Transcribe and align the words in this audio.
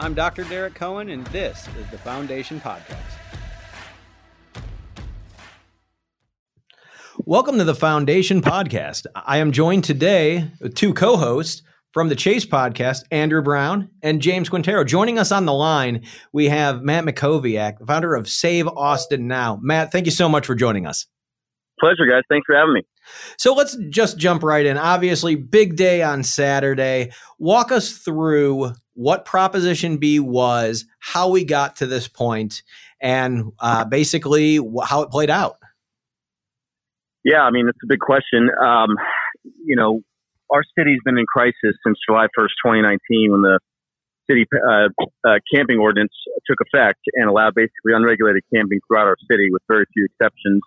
I'm 0.00 0.14
Dr. 0.14 0.44
Derek 0.44 0.74
Cohen, 0.74 1.10
and 1.10 1.26
this 1.26 1.68
is 1.78 1.86
the 1.90 1.98
Foundation 1.98 2.58
Podcast. 2.58 2.96
Welcome 7.18 7.58
to 7.58 7.64
the 7.64 7.74
Foundation 7.74 8.40
Podcast. 8.40 9.04
I 9.14 9.36
am 9.36 9.52
joined 9.52 9.84
today 9.84 10.50
with 10.58 10.74
two 10.74 10.94
co 10.94 11.18
hosts 11.18 11.60
from 11.92 12.08
the 12.08 12.16
Chase 12.16 12.46
Podcast, 12.46 13.02
Andrew 13.10 13.42
Brown 13.42 13.90
and 14.02 14.22
James 14.22 14.48
Quintero. 14.48 14.84
Joining 14.84 15.18
us 15.18 15.32
on 15.32 15.44
the 15.44 15.52
line, 15.52 16.06
we 16.32 16.48
have 16.48 16.80
Matt 16.80 17.04
Mackowiak, 17.04 17.86
founder 17.86 18.14
of 18.14 18.26
Save 18.26 18.68
Austin 18.68 19.28
Now. 19.28 19.58
Matt, 19.60 19.92
thank 19.92 20.06
you 20.06 20.12
so 20.12 20.30
much 20.30 20.46
for 20.46 20.54
joining 20.54 20.86
us. 20.86 21.04
Pleasure, 21.78 22.06
guys. 22.10 22.22
Thanks 22.30 22.46
for 22.46 22.56
having 22.56 22.72
me. 22.72 22.82
So 23.36 23.54
let's 23.54 23.76
just 23.90 24.16
jump 24.16 24.42
right 24.42 24.64
in. 24.64 24.78
Obviously, 24.78 25.34
big 25.34 25.76
day 25.76 26.02
on 26.02 26.22
Saturday. 26.22 27.10
Walk 27.38 27.70
us 27.70 27.98
through 27.98 28.72
what 29.00 29.24
Proposition 29.24 29.96
B 29.96 30.20
was, 30.20 30.84
how 30.98 31.30
we 31.30 31.42
got 31.42 31.76
to 31.76 31.86
this 31.86 32.06
point, 32.06 32.62
and 33.00 33.50
uh, 33.58 33.86
basically 33.86 34.56
how 34.84 35.00
it 35.00 35.10
played 35.10 35.30
out. 35.30 35.56
Yeah, 37.24 37.40
I 37.40 37.50
mean, 37.50 37.66
it's 37.66 37.78
a 37.82 37.86
big 37.88 38.00
question. 38.00 38.50
Um, 38.62 38.96
you 39.64 39.74
know, 39.74 40.02
our 40.50 40.62
city's 40.78 41.00
been 41.02 41.16
in 41.16 41.24
crisis 41.24 41.80
since 41.86 41.96
July 42.06 42.26
1st, 42.38 42.52
2019, 42.62 43.32
when 43.32 43.40
the 43.40 43.58
city 44.30 44.44
uh, 44.52 44.88
uh, 45.26 45.38
camping 45.54 45.78
ordinance 45.78 46.12
took 46.46 46.58
effect 46.60 47.00
and 47.14 47.26
allowed 47.26 47.54
basically 47.54 47.94
unregulated 47.94 48.42
camping 48.54 48.80
throughout 48.86 49.06
our 49.06 49.16
city 49.30 49.48
with 49.50 49.62
very 49.66 49.86
few 49.94 50.06
exceptions. 50.12 50.60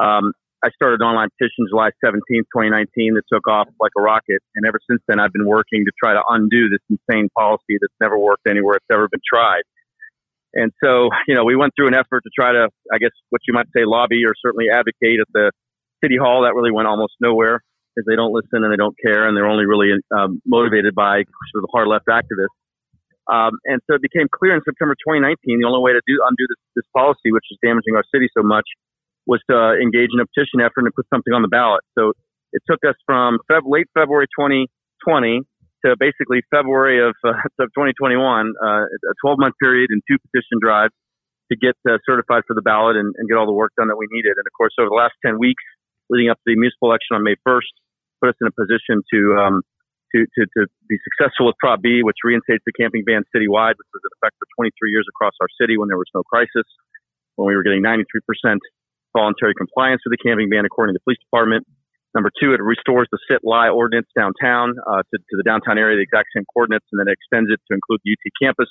Um, 0.00 0.32
I 0.64 0.70
started 0.70 1.00
an 1.00 1.06
online 1.06 1.28
petition 1.36 1.66
July 1.68 1.90
17, 2.04 2.22
2019 2.48 3.14
that 3.14 3.22
took 3.30 3.46
off 3.46 3.68
like 3.80 3.92
a 3.96 4.02
rocket. 4.02 4.40
And 4.54 4.66
ever 4.66 4.80
since 4.88 5.02
then, 5.06 5.20
I've 5.20 5.32
been 5.32 5.46
working 5.46 5.84
to 5.84 5.92
try 6.02 6.14
to 6.14 6.22
undo 6.28 6.68
this 6.68 6.80
insane 6.88 7.28
policy 7.36 7.76
that's 7.80 7.94
never 8.00 8.18
worked 8.18 8.48
anywhere 8.48 8.76
it's 8.76 8.90
ever 8.90 9.08
been 9.08 9.20
tried. 9.22 9.62
And 10.54 10.72
so, 10.82 11.10
you 11.28 11.34
know, 11.34 11.44
we 11.44 11.56
went 11.56 11.74
through 11.76 11.88
an 11.88 11.94
effort 11.94 12.24
to 12.24 12.30
try 12.34 12.52
to, 12.52 12.68
I 12.92 12.98
guess, 12.98 13.12
what 13.30 13.42
you 13.46 13.52
might 13.52 13.66
say, 13.76 13.84
lobby 13.84 14.24
or 14.24 14.32
certainly 14.40 14.66
advocate 14.72 15.20
at 15.20 15.28
the 15.32 15.52
city 16.02 16.16
hall. 16.16 16.42
That 16.42 16.54
really 16.54 16.72
went 16.72 16.88
almost 16.88 17.14
nowhere 17.20 17.60
because 17.94 18.06
they 18.08 18.16
don't 18.16 18.32
listen 18.32 18.64
and 18.64 18.72
they 18.72 18.80
don't 18.80 18.96
care 18.96 19.28
and 19.28 19.36
they're 19.36 19.48
only 19.48 19.66
really 19.66 19.92
um, 20.16 20.40
motivated 20.44 20.94
by 20.94 21.24
sort 21.52 21.64
of 21.64 21.70
hard 21.72 21.88
left 21.88 22.06
activists. 22.08 22.56
Um, 23.26 23.58
and 23.64 23.82
so 23.90 23.96
it 23.96 24.02
became 24.02 24.28
clear 24.30 24.54
in 24.54 24.62
September 24.62 24.94
2019 25.02 25.58
the 25.58 25.66
only 25.66 25.82
way 25.82 25.92
to 25.92 26.00
do 26.06 26.22
undo 26.22 26.46
this, 26.46 26.62
this 26.76 26.88
policy, 26.94 27.34
which 27.34 27.44
is 27.50 27.58
damaging 27.64 27.96
our 27.96 28.04
city 28.14 28.28
so 28.36 28.42
much, 28.42 28.64
was 29.26 29.42
to 29.50 29.74
engage 29.82 30.10
in 30.14 30.20
a 30.22 30.26
petition 30.26 30.62
effort 30.62 30.86
and 30.86 30.94
put 30.94 31.06
something 31.12 31.34
on 31.34 31.42
the 31.42 31.50
ballot. 31.50 31.82
So 31.98 32.14
it 32.52 32.62
took 32.70 32.80
us 32.86 32.94
from 33.04 33.38
Feb- 33.50 33.66
late 33.66 33.90
February 33.92 34.26
2020 34.32 35.42
to 35.84 35.96
basically 35.98 36.42
February 36.48 37.02
of, 37.02 37.14
uh, 37.26 37.34
of 37.62 37.68
2021, 37.74 38.18
uh, 38.22 38.86
a 38.86 39.14
12 39.20 39.38
month 39.38 39.54
period 39.60 39.90
and 39.90 40.00
two 40.06 40.16
petition 40.18 40.62
drives 40.62 40.94
to 41.50 41.54
get 41.54 41.78
uh, 41.86 41.98
certified 42.02 42.42
for 42.46 42.54
the 42.54 42.62
ballot 42.62 42.96
and, 42.96 43.14
and, 43.18 43.28
get 43.30 43.38
all 43.38 43.46
the 43.46 43.54
work 43.54 43.70
done 43.78 43.86
that 43.86 43.94
we 43.94 44.10
needed. 44.10 44.34
And 44.34 44.42
of 44.42 44.54
course, 44.58 44.74
over 44.82 44.90
the 44.90 44.98
last 44.98 45.14
10 45.22 45.38
weeks 45.38 45.62
leading 46.10 46.26
up 46.26 46.38
to 46.42 46.46
the 46.46 46.58
municipal 46.58 46.90
election 46.90 47.14
on 47.14 47.22
May 47.22 47.38
1st, 47.46 47.70
put 48.18 48.34
us 48.34 48.38
in 48.42 48.50
a 48.50 48.54
position 48.54 49.06
to, 49.14 49.20
um, 49.38 49.62
to, 50.10 50.26
to, 50.26 50.42
to 50.58 50.60
be 50.90 50.98
successful 51.06 51.46
with 51.46 51.54
Prop 51.62 51.78
B, 51.78 52.02
which 52.02 52.18
reinstates 52.26 52.66
the 52.66 52.74
camping 52.74 53.06
ban 53.06 53.22
citywide, 53.30 53.78
which 53.78 53.90
was 53.94 54.02
in 54.02 54.10
effect 54.18 54.34
for 54.42 54.46
23 54.58 54.90
years 54.90 55.06
across 55.06 55.34
our 55.38 55.50
city 55.54 55.78
when 55.78 55.86
there 55.86 55.98
was 55.98 56.10
no 56.14 56.26
crisis, 56.26 56.66
when 57.38 57.46
we 57.46 57.54
were 57.54 57.62
getting 57.62 57.82
93% 57.82 58.02
voluntary 59.16 59.56
compliance 59.56 60.04
with 60.04 60.12
the 60.12 60.20
camping 60.20 60.52
ban 60.52 60.68
according 60.68 60.92
to 60.92 61.00
the 61.00 61.04
police 61.08 61.20
department. 61.24 61.64
Number 62.12 62.28
two, 62.32 62.52
it 62.52 62.60
restores 62.60 63.08
the 63.12 63.20
sit 63.28 63.40
lie 63.44 63.68
ordinance 63.68 64.08
downtown 64.12 64.76
uh, 64.84 65.04
to, 65.08 65.16
to, 65.16 65.34
the 65.36 65.44
downtown 65.44 65.76
area, 65.76 65.96
the 65.96 66.04
exact 66.04 66.32
same 66.36 66.44
coordinates, 66.52 66.84
and 66.92 67.00
then 67.00 67.08
extends 67.08 67.48
it 67.52 67.60
to 67.68 67.72
include 67.76 68.00
the 68.04 68.12
UT 68.12 68.24
campus. 68.40 68.68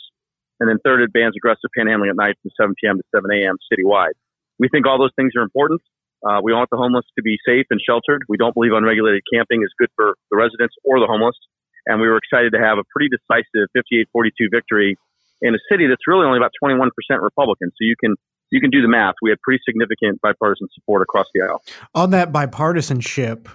And 0.59 0.69
then 0.69 0.77
third, 0.85 1.01
it 1.01 1.13
bans 1.13 1.33
aggressive 1.38 1.69
panhandling 1.77 2.09
at 2.09 2.17
night 2.17 2.38
from 2.41 2.49
7 2.57 2.73
p.m. 2.81 2.97
to 2.97 3.05
7 3.13 3.25
a.m. 3.29 3.57
citywide. 3.69 4.17
We 4.57 4.69
think 4.69 4.88
all 4.88 4.97
those 4.97 5.13
things 5.17 5.33
are 5.38 5.43
important. 5.43 5.81
Uh, 6.25 6.41
we 6.41 6.57
want 6.57 6.69
the 6.72 6.79
homeless 6.81 7.06
to 7.17 7.22
be 7.22 7.38
safe 7.45 7.69
and 7.69 7.77
sheltered. 7.77 8.25
We 8.25 8.38
don't 8.38 8.56
believe 8.56 8.73
unregulated 8.73 9.22
camping 9.29 9.62
is 9.62 9.69
good 9.77 9.94
for 9.94 10.16
the 10.31 10.38
residents 10.38 10.73
or 10.81 10.97
the 10.97 11.06
homeless. 11.06 11.38
And 11.85 12.01
we 12.01 12.07
were 12.09 12.17
excited 12.17 12.57
to 12.57 12.62
have 12.63 12.81
a 12.81 12.85
pretty 12.89 13.13
decisive 13.13 13.69
58-42 13.77 14.50
victory 14.50 14.97
in 15.45 15.53
a 15.53 15.62
city 15.69 15.85
that's 15.85 16.07
really 16.07 16.25
only 16.25 16.41
about 16.41 16.56
21% 16.57 16.89
Republican. 17.22 17.69
So 17.69 17.81
you 17.85 17.94
can 18.00 18.16
you 18.51 18.61
can 18.61 18.69
do 18.69 18.81
the 18.81 18.88
math. 18.88 19.16
We 19.22 19.29
had 19.29 19.39
pretty 19.41 19.61
significant 19.67 20.22
bipartisan 20.22 20.67
support 20.73 21.01
across 21.01 21.28
the 21.33 21.41
aisle. 21.41 21.61
On 21.94 22.11
that 22.11 22.31
bipartisanship, 22.31 23.47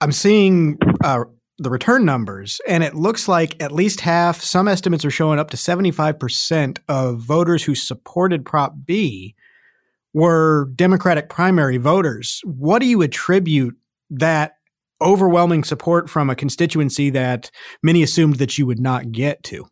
I'm 0.00 0.12
seeing 0.12 0.78
uh, 1.04 1.24
the 1.58 1.70
return 1.70 2.04
numbers, 2.04 2.60
and 2.66 2.84
it 2.84 2.94
looks 2.94 3.28
like 3.28 3.60
at 3.62 3.72
least 3.72 4.00
half, 4.00 4.40
some 4.40 4.68
estimates 4.68 5.04
are 5.04 5.10
showing 5.10 5.38
up 5.38 5.50
to 5.50 5.56
75% 5.56 6.78
of 6.88 7.20
voters 7.20 7.64
who 7.64 7.74
supported 7.74 8.44
Prop 8.44 8.74
B 8.84 9.34
were 10.12 10.70
Democratic 10.74 11.28
primary 11.28 11.76
voters. 11.76 12.40
What 12.44 12.80
do 12.80 12.86
you 12.86 13.02
attribute 13.02 13.74
that 14.10 14.54
overwhelming 15.02 15.62
support 15.62 16.08
from 16.08 16.30
a 16.30 16.34
constituency 16.34 17.10
that 17.10 17.50
many 17.82 18.02
assumed 18.02 18.36
that 18.36 18.56
you 18.56 18.66
would 18.66 18.80
not 18.80 19.12
get 19.12 19.42
to? 19.44 19.66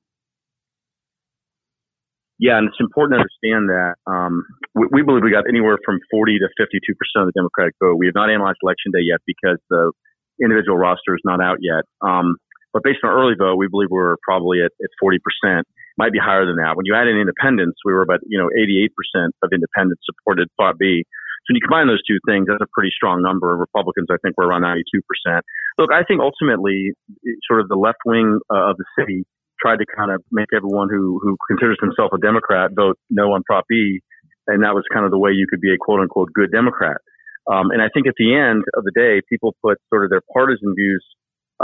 Yeah, 2.39 2.59
and 2.59 2.67
it's 2.67 2.83
important 2.83 3.15
to 3.15 3.22
understand 3.22 3.71
that 3.71 3.95
um, 4.11 4.43
we, 4.75 4.91
we, 4.91 5.00
believe 5.06 5.22
we 5.22 5.31
got 5.31 5.47
anywhere 5.47 5.78
from 5.87 6.03
40 6.11 6.43
to 6.43 6.49
52 6.59 6.83
percent 6.99 7.22
of 7.22 7.28
the 7.31 7.39
Democratic 7.39 7.78
vote. 7.78 7.95
We 7.95 8.11
have 8.11 8.19
not 8.19 8.27
analyzed 8.27 8.59
election 8.62 8.91
day 8.91 9.06
yet 9.06 9.22
because 9.22 9.62
the 9.71 9.95
individual 10.43 10.75
roster 10.75 11.15
is 11.15 11.23
not 11.23 11.39
out 11.39 11.62
yet. 11.62 11.87
Um, 12.03 12.43
but 12.75 12.83
based 12.83 13.06
on 13.06 13.15
early 13.15 13.39
vote, 13.39 13.55
we 13.55 13.71
believe 13.71 13.94
we're 13.94 14.19
probably 14.27 14.59
at, 14.67 14.75
at 14.83 14.91
40 14.99 15.23
percent. 15.23 15.67
Might 15.94 16.11
be 16.11 16.19
higher 16.19 16.43
than 16.43 16.59
that. 16.59 16.75
When 16.75 16.91
you 16.91 16.99
add 16.99 17.06
in 17.06 17.15
independents, 17.15 17.78
we 17.87 17.94
were 17.94 18.03
about 18.03 18.27
you 18.27 18.34
know 18.34 18.50
88 18.50 18.91
percent 18.99 19.31
of 19.47 19.55
independents 19.55 20.03
supported 20.03 20.50
Prop 20.59 20.75
B. 20.75 21.06
So 21.47 21.53
when 21.53 21.61
you 21.61 21.62
combine 21.62 21.87
those 21.87 22.03
two 22.03 22.19
things, 22.27 22.50
that's 22.50 22.59
a 22.59 22.73
pretty 22.75 22.91
strong 22.91 23.23
number. 23.23 23.55
Republicans, 23.55 24.11
I 24.11 24.19
think, 24.19 24.34
were 24.34 24.50
around 24.50 24.67
92 24.67 25.06
percent. 25.06 25.47
Look, 25.78 25.94
I 25.94 26.03
think 26.03 26.19
ultimately, 26.19 26.99
sort 27.47 27.62
of 27.62 27.71
the 27.71 27.78
left 27.78 28.03
wing 28.03 28.43
uh, 28.50 28.75
of 28.75 28.77
the 28.77 28.89
city 28.99 29.23
tried 29.64 29.80
to 29.80 29.86
kind 29.88 30.12
of 30.12 30.20
make 30.30 30.52
everyone 30.52 30.88
who 30.92 31.19
who 31.22 31.36
considers 31.48 31.80
himself 31.80 32.12
a 32.12 32.20
Democrat 32.20 32.76
vote 32.76 33.00
no 33.08 33.32
on 33.32 33.42
Prop 33.48 33.64
B, 33.69 34.00
and 34.47 34.62
that 34.62 34.76
was 34.76 34.84
kind 34.92 35.04
of 35.04 35.10
the 35.10 35.19
way 35.19 35.32
you 35.32 35.47
could 35.48 35.60
be 35.60 35.72
a 35.72 35.80
quote 35.80 36.00
unquote 36.00 36.28
good 36.34 36.52
Democrat. 36.52 37.00
Um, 37.48 37.72
and 37.72 37.80
I 37.80 37.88
think 37.92 38.06
at 38.06 38.16
the 38.16 38.36
end 38.36 38.64
of 38.76 38.84
the 38.84 38.92
day, 38.92 39.20
people 39.28 39.56
put 39.64 39.76
sort 39.88 40.04
of 40.04 40.10
their 40.10 40.25
partisan 40.32 40.75
views 40.76 41.04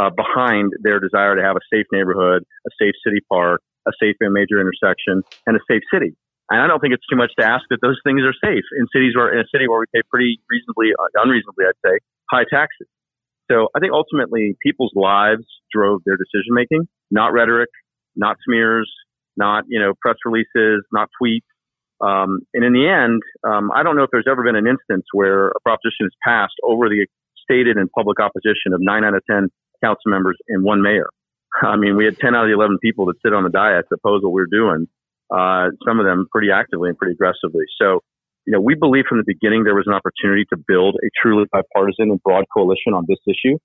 uh, 0.00 0.10
behind 0.12 0.72
their 0.80 1.00
desire 1.00 1.36
to 1.36 1.42
have 1.42 1.56
a 1.56 1.64
safe 1.72 1.86
neighborhood, 1.92 2.44
a 2.64 2.72
safe 2.80 2.96
city 3.04 3.20
park, 3.28 3.60
a 3.88 3.92
safe 4.00 4.16
major 4.20 4.60
intersection, 4.60 5.24
and 5.46 5.56
a 5.56 5.62
safe 5.68 5.82
city. 5.92 6.16
And 6.50 6.60
I 6.60 6.66
don't 6.66 6.80
think 6.80 6.92
it's 6.92 7.06
too 7.06 7.16
much 7.16 7.30
to 7.38 7.46
ask 7.46 7.64
that 7.70 7.78
those 7.80 7.96
things 8.04 8.22
are 8.26 8.34
safe 8.34 8.66
in 8.76 8.84
cities 8.92 9.14
where 9.14 9.32
in 9.32 9.38
a 9.40 9.48
city 9.54 9.68
where 9.68 9.78
we 9.78 9.86
pay 9.94 10.02
pretty 10.10 10.40
reasonably, 10.50 10.92
uh, 10.92 11.22
unreasonably, 11.22 11.64
I'd 11.64 11.80
say, 11.84 11.96
high 12.28 12.44
taxes. 12.50 12.90
So 13.50 13.68
I 13.74 13.80
think 13.80 13.92
ultimately 13.92 14.54
people's 14.62 14.92
lives 14.94 15.46
drove 15.72 16.02
their 16.04 16.18
decision 16.18 16.54
making, 16.54 16.86
not 17.10 17.32
rhetoric, 17.32 17.70
not 18.16 18.36
smears, 18.46 18.90
not 19.36 19.64
you 19.68 19.80
know 19.80 19.92
press 20.00 20.16
releases, 20.24 20.84
not 20.92 21.08
tweets. 21.20 21.46
Um, 22.00 22.40
and 22.54 22.64
in 22.64 22.72
the 22.72 22.88
end, 22.88 23.20
um, 23.44 23.70
I 23.74 23.82
don't 23.82 23.94
know 23.94 24.04
if 24.04 24.10
there's 24.10 24.28
ever 24.30 24.42
been 24.42 24.56
an 24.56 24.66
instance 24.66 25.04
where 25.12 25.48
a 25.48 25.60
proposition 25.60 26.06
is 26.06 26.12
passed 26.24 26.54
over 26.64 26.88
the 26.88 27.06
stated 27.42 27.76
and 27.76 27.90
public 27.90 28.20
opposition 28.20 28.72
of 28.72 28.80
nine 28.80 29.04
out 29.04 29.14
of 29.14 29.22
ten 29.28 29.48
council 29.82 30.10
members 30.10 30.36
and 30.48 30.64
one 30.64 30.82
mayor. 30.82 31.08
I 31.62 31.76
mean, 31.76 31.96
we 31.96 32.04
had 32.04 32.18
10 32.18 32.34
out 32.34 32.44
of 32.44 32.48
the 32.48 32.54
11 32.54 32.78
people 32.78 33.06
that 33.06 33.16
sit 33.24 33.34
on 33.34 33.44
the 33.44 33.50
diet 33.50 33.86
that 33.90 33.96
oppose 33.96 34.22
what 34.22 34.32
we 34.32 34.42
are 34.42 34.50
doing. 34.50 34.86
Uh, 35.30 35.70
some 35.86 36.00
of 36.00 36.06
them 36.06 36.26
pretty 36.30 36.48
actively 36.50 36.88
and 36.88 36.98
pretty 36.98 37.12
aggressively. 37.12 37.64
So, 37.80 38.00
you 38.46 38.52
know, 38.52 38.60
we 38.60 38.74
believe 38.74 39.04
from 39.08 39.18
the 39.18 39.24
beginning 39.26 39.64
there 39.64 39.74
was 39.74 39.86
an 39.86 39.94
opportunity 39.94 40.44
to 40.50 40.56
build 40.56 40.96
a 40.96 41.08
truly 41.22 41.44
bipartisan 41.52 42.10
and 42.10 42.22
broad 42.22 42.44
coalition 42.52 42.94
on 42.94 43.04
this 43.06 43.18
issue. 43.26 43.58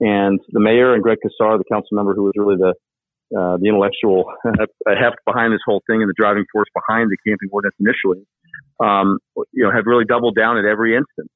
And 0.00 0.40
the 0.50 0.60
mayor 0.60 0.92
and 0.92 1.02
Greg 1.02 1.18
Casar, 1.22 1.56
the 1.58 1.64
council 1.70 1.94
member 1.94 2.14
who 2.14 2.24
was 2.24 2.32
really 2.36 2.56
the 2.56 2.74
uh, 3.34 3.58
the 3.58 3.66
intellectual 3.66 4.30
heft 4.86 5.18
behind 5.26 5.52
this 5.52 5.60
whole 5.66 5.82
thing 5.90 6.00
and 6.00 6.08
the 6.08 6.16
driving 6.16 6.44
force 6.52 6.68
behind 6.70 7.10
the 7.10 7.18
camping 7.26 7.50
ordinance 7.50 7.74
initially, 7.82 8.22
um, 8.78 9.18
you 9.52 9.66
know, 9.66 9.70
have 9.74 9.86
really 9.86 10.04
doubled 10.04 10.34
down 10.38 10.56
at 10.58 10.64
every 10.64 10.96
instance. 10.96 11.30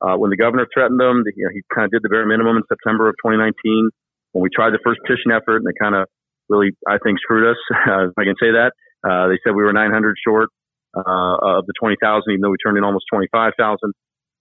Uh, 0.00 0.16
when 0.16 0.30
the 0.30 0.36
governor 0.36 0.64
threatened 0.72 0.98
them, 0.98 1.22
you 1.36 1.44
know, 1.44 1.52
he 1.52 1.60
kind 1.74 1.84
of 1.84 1.90
did 1.90 2.00
the 2.02 2.08
bare 2.08 2.24
minimum 2.24 2.56
in 2.56 2.64
September 2.68 3.08
of 3.08 3.14
2019. 3.20 3.90
When 4.32 4.42
we 4.42 4.48
tried 4.48 4.72
the 4.72 4.80
first 4.80 5.00
petition 5.04 5.34
effort, 5.34 5.60
and 5.60 5.66
they 5.66 5.76
kind 5.76 5.94
of 5.94 6.08
really, 6.48 6.72
I 6.88 6.96
think, 7.02 7.18
screwed 7.20 7.50
us, 7.50 7.60
uh, 7.88 8.08
if 8.08 8.16
I 8.16 8.24
can 8.24 8.38
say 8.40 8.54
that. 8.56 8.72
Uh, 9.04 9.28
they 9.28 9.38
said 9.44 9.52
we 9.52 9.64
were 9.64 9.72
900 9.72 9.90
short 10.24 10.48
uh, 10.96 11.58
of 11.58 11.66
the 11.66 11.74
20,000, 11.78 11.98
even 12.32 12.40
though 12.40 12.50
we 12.50 12.60
turned 12.64 12.78
in 12.78 12.84
almost 12.84 13.04
25,000. 13.12 13.56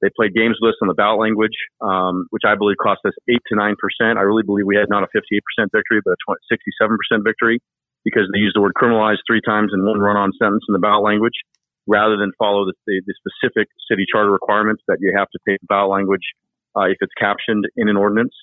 They 0.02 0.10
played 0.16 0.34
games 0.34 0.56
with 0.62 0.72
us 0.76 0.80
on 0.82 0.88
the 0.88 0.96
ballot 0.96 1.20
language, 1.20 1.56
um, 1.82 2.28
which 2.32 2.48
I 2.48 2.56
believe 2.56 2.80
cost 2.82 3.04
us 3.06 3.14
eight 3.28 3.44
to 3.52 3.56
nine 3.56 3.76
percent. 3.76 4.18
I 4.18 4.24
really 4.24 4.44
believe 4.44 4.66
we 4.66 4.80
had 4.80 4.88
not 4.88 5.04
a 5.04 5.12
58 5.12 5.44
percent 5.44 5.68
victory, 5.76 6.00
but 6.04 6.16
a 6.16 6.20
20, 6.24 6.40
67 6.48 6.98
percent 6.98 7.22
victory 7.28 7.60
because 8.08 8.32
they 8.32 8.40
used 8.40 8.56
the 8.56 8.64
word 8.64 8.72
criminalized 8.80 9.20
three 9.28 9.42
times 9.44 9.72
in 9.76 9.84
one 9.84 10.00
run-on 10.00 10.32
sentence 10.40 10.64
in 10.68 10.74
the 10.74 10.80
ballot 10.80 11.04
language, 11.04 11.36
rather 11.88 12.16
than 12.16 12.32
follow 12.40 12.64
the, 12.66 12.74
the, 12.88 13.02
the 13.06 13.16
specific 13.20 13.68
city 13.92 14.06
charter 14.08 14.32
requirements 14.32 14.82
that 14.88 14.98
you 15.02 15.12
have 15.16 15.28
to 15.36 15.40
take 15.48 15.60
the 15.60 15.68
ballot 15.68 15.92
language 15.92 16.24
uh, 16.78 16.88
if 16.88 16.98
it's 17.02 17.14
captioned 17.20 17.66
in 17.76 17.90
an 17.90 17.98
ordinance. 17.98 18.34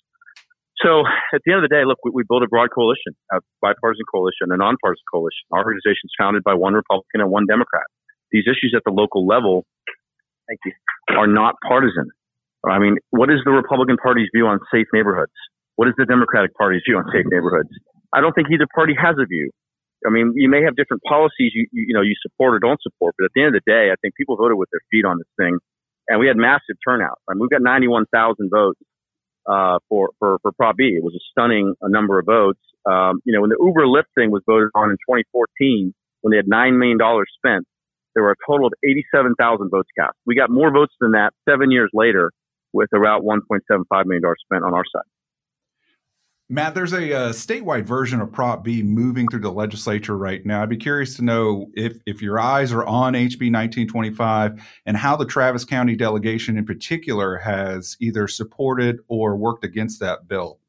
So 0.85 1.09
at 1.33 1.41
the 1.45 1.57
end 1.57 1.65
of 1.65 1.69
the 1.69 1.73
day, 1.73 1.89
look, 1.89 1.99
we, 2.05 2.13
we 2.13 2.23
built 2.29 2.45
a 2.45 2.49
broad 2.49 2.69
coalition, 2.69 3.17
a 3.33 3.41
bipartisan 3.63 4.05
coalition, 4.13 4.53
a 4.53 4.61
nonpartisan 4.61 5.09
coalition. 5.09 5.49
Our 5.53 5.65
organization 5.65 6.05
is 6.05 6.15
founded 6.21 6.45
by 6.45 6.53
one 6.53 6.75
Republican 6.75 7.25
and 7.25 7.31
one 7.31 7.47
Democrat. 7.49 7.89
These 8.31 8.45
issues 8.45 8.75
at 8.77 8.85
the 8.85 8.93
local 8.93 9.25
level, 9.27 9.65
thank 10.49 10.61
you, 10.65 10.73
are 11.17 11.27
not 11.27 11.55
partisan. 11.67 12.11
I 12.67 12.79
mean, 12.79 12.97
what 13.11 13.31
is 13.31 13.39
the 13.45 13.53
Republican 13.53 13.97
Party's 13.97 14.29
view 14.35 14.47
on 14.47 14.59
safe 14.73 14.87
neighborhoods? 14.93 15.33
What 15.77 15.89
is 15.89 15.95
the 15.99 16.07
Democratic 16.07 16.57
Party's 16.57 16.83
view 16.87 16.97
on 16.97 17.05
safe 17.13 17.27
neighborhoods? 17.31 17.71
I 18.13 18.21
don't 18.21 18.33
think 18.33 18.49
either 18.51 18.67
party 18.75 18.95
has 18.99 19.15
a 19.21 19.27
view. 19.27 19.51
I 20.07 20.11
mean, 20.11 20.33
you 20.35 20.49
may 20.49 20.63
have 20.63 20.77
different 20.77 21.03
policies 21.03 21.53
you, 21.55 21.67
you, 21.73 21.95
know 21.95 22.03
you 22.03 22.15
support 22.23 22.55
or 22.55 22.59
don't 22.59 22.81
support, 22.83 23.15
but 23.19 23.25
at 23.25 23.31
the 23.35 23.43
end 23.43 23.55
of 23.55 23.63
the 23.63 23.71
day, 23.71 23.91
I 23.93 23.97
think 24.01 24.15
people 24.15 24.37
voted 24.37 24.57
with 24.59 24.69
their 24.73 24.81
feet 24.91 25.05
on 25.05 25.19
this 25.19 25.31
thing, 25.39 25.59
and 26.09 26.21
we 26.21 26.27
had 26.27 26.37
massive 26.37 26.77
turnout. 26.87 27.19
I 27.29 27.35
mean, 27.35 27.41
we've 27.43 27.51
got 27.51 27.63
91,000 27.63 28.51
votes 28.51 28.81
uh, 29.47 29.79
for, 29.89 30.11
for, 30.19 30.39
for 30.43 30.53
Prop 30.53 30.77
B. 30.77 30.95
It 30.97 31.03
was 31.03 31.15
a 31.15 31.23
stunning 31.31 31.75
a 31.81 31.89
number 31.89 32.19
of 32.19 32.27
votes. 32.27 32.61
Um, 32.85 33.21
you 33.25 33.33
know, 33.33 33.41
when 33.41 33.51
the 33.51 33.59
Uber 33.59 33.87
Lyft 33.87 34.13
thing 34.15 34.31
was 34.31 34.43
voted 34.47 34.71
on 34.75 34.91
in 34.91 34.97
2014, 35.09 35.95
when 36.23 36.31
they 36.31 36.37
had 36.37 36.47
$9 36.47 36.79
million 36.79 36.99
spent, 37.37 37.67
there 38.17 38.25
were 38.25 38.33
a 38.33 38.51
total 38.51 38.67
of 38.67 38.73
87,000 38.83 39.69
votes 39.69 39.91
cast. 39.97 40.15
We 40.25 40.35
got 40.35 40.51
more 40.51 40.73
votes 40.73 40.95
than 41.01 41.13
that 41.13 41.35
seven 41.49 41.71
years 41.71 41.91
later 41.93 42.33
with 42.73 42.89
around 42.93 43.23
$1.75 43.23 44.07
million 44.07 44.23
spent 44.43 44.65
on 44.65 44.75
our 44.75 44.85
side. 44.91 45.03
Matt, 46.49 46.75
there's 46.75 46.93
a, 46.93 47.11
a, 47.11 47.19
uh, 47.19 47.33
statewide 47.33 47.85
version 47.85 48.21
of 48.21 48.33
Prop 48.33 48.65
B 48.65 48.83
moving 48.83 49.29
through 49.29 49.41
the 49.41 49.51
legislature 49.51 50.17
right 50.17 50.47
now. 50.47 50.63
I'd 50.63 50.69
be 50.69 50.77
curious 50.77 51.17
to 51.17 51.25
know 51.25 51.67
if, 51.75 51.99
if 52.07 52.23
your 52.23 52.39
eyes 52.39 52.73
are 52.73 52.87
on 52.87 53.13
HB 53.15 53.53
1925 53.53 54.65
and 54.87 54.97
how 54.97 55.17
the 55.17 55.27
Travis 55.27 55.65
County 55.65 55.97
delegation 55.97 56.57
in 56.57 56.65
particular 56.65 57.37
has 57.39 57.97
either 58.01 58.29
supported 58.29 59.01
or 59.09 59.37
worked 59.37 59.65
against 59.65 60.01
that 60.01 60.27
bill. 60.27 60.61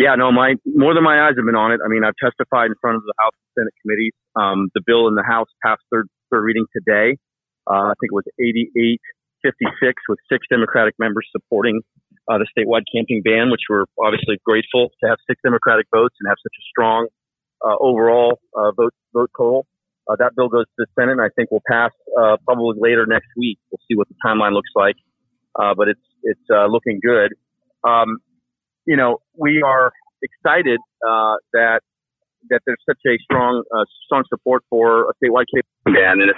Yeah, 0.00 0.16
no, 0.16 0.32
my 0.32 0.56
more 0.64 0.96
than 0.96 1.04
my 1.04 1.28
eyes 1.28 1.36
have 1.36 1.44
been 1.44 1.60
on 1.60 1.76
it. 1.76 1.80
I 1.84 1.88
mean, 1.92 2.08
I've 2.08 2.16
testified 2.16 2.72
in 2.72 2.76
front 2.80 2.96
of 2.96 3.04
the 3.04 3.12
House 3.20 3.36
and 3.36 3.52
Senate 3.52 3.76
committees. 3.84 4.16
Um, 4.32 4.72
the 4.72 4.80
bill 4.80 5.12
in 5.12 5.14
the 5.14 5.22
House 5.22 5.52
passed 5.60 5.84
third 5.92 6.08
third 6.32 6.40
reading 6.40 6.64
today. 6.72 7.20
Uh, 7.68 7.92
I 7.92 7.94
think 8.00 8.08
it 8.08 8.16
was 8.16 8.24
88 8.40 8.96
56 9.44 9.92
with 10.08 10.18
six 10.32 10.48
Democratic 10.48 10.96
members 10.96 11.28
supporting 11.36 11.84
uh, 12.32 12.40
the 12.40 12.48
statewide 12.48 12.88
camping 12.88 13.20
ban, 13.20 13.52
which 13.52 13.68
we're 13.68 13.84
obviously 14.00 14.40
grateful 14.40 14.88
to 15.04 15.08
have 15.08 15.20
six 15.28 15.36
Democratic 15.44 15.84
votes 15.92 16.16
and 16.16 16.32
have 16.32 16.40
such 16.40 16.56
a 16.56 16.64
strong 16.72 17.04
uh, 17.60 17.76
overall 17.76 18.40
uh, 18.56 18.72
vote 18.72 18.96
vote 19.12 19.28
total. 19.36 19.66
Uh, 20.08 20.16
that 20.16 20.32
bill 20.32 20.48
goes 20.48 20.64
to 20.64 20.80
the 20.80 20.88
Senate, 20.96 21.20
and 21.20 21.20
I 21.20 21.28
think 21.36 21.52
will 21.52 21.64
pass 21.68 21.92
uh, 22.16 22.40
probably 22.48 22.80
later 22.80 23.04
next 23.04 23.28
week. 23.36 23.60
We'll 23.68 23.84
see 23.84 24.00
what 24.00 24.08
the 24.08 24.16
timeline 24.24 24.56
looks 24.56 24.72
like, 24.74 24.96
uh, 25.60 25.76
but 25.76 25.92
it's 25.92 26.08
it's 26.24 26.48
looking 26.72 27.04
good. 27.04 27.36
Um, 27.84 28.16
you 28.90 28.96
know, 28.96 29.22
we 29.38 29.62
are 29.62 29.92
excited 30.20 30.80
that 31.54 31.80
that 32.48 32.60
there's 32.66 32.82
such 32.88 32.98
a 33.06 33.14
strong 33.22 33.62
strong 34.06 34.24
support 34.28 34.64
for 34.68 35.10
a 35.10 35.12
statewide 35.22 35.46
camping 35.54 35.94
ban, 35.94 36.18
and 36.18 36.30
if, 36.30 36.36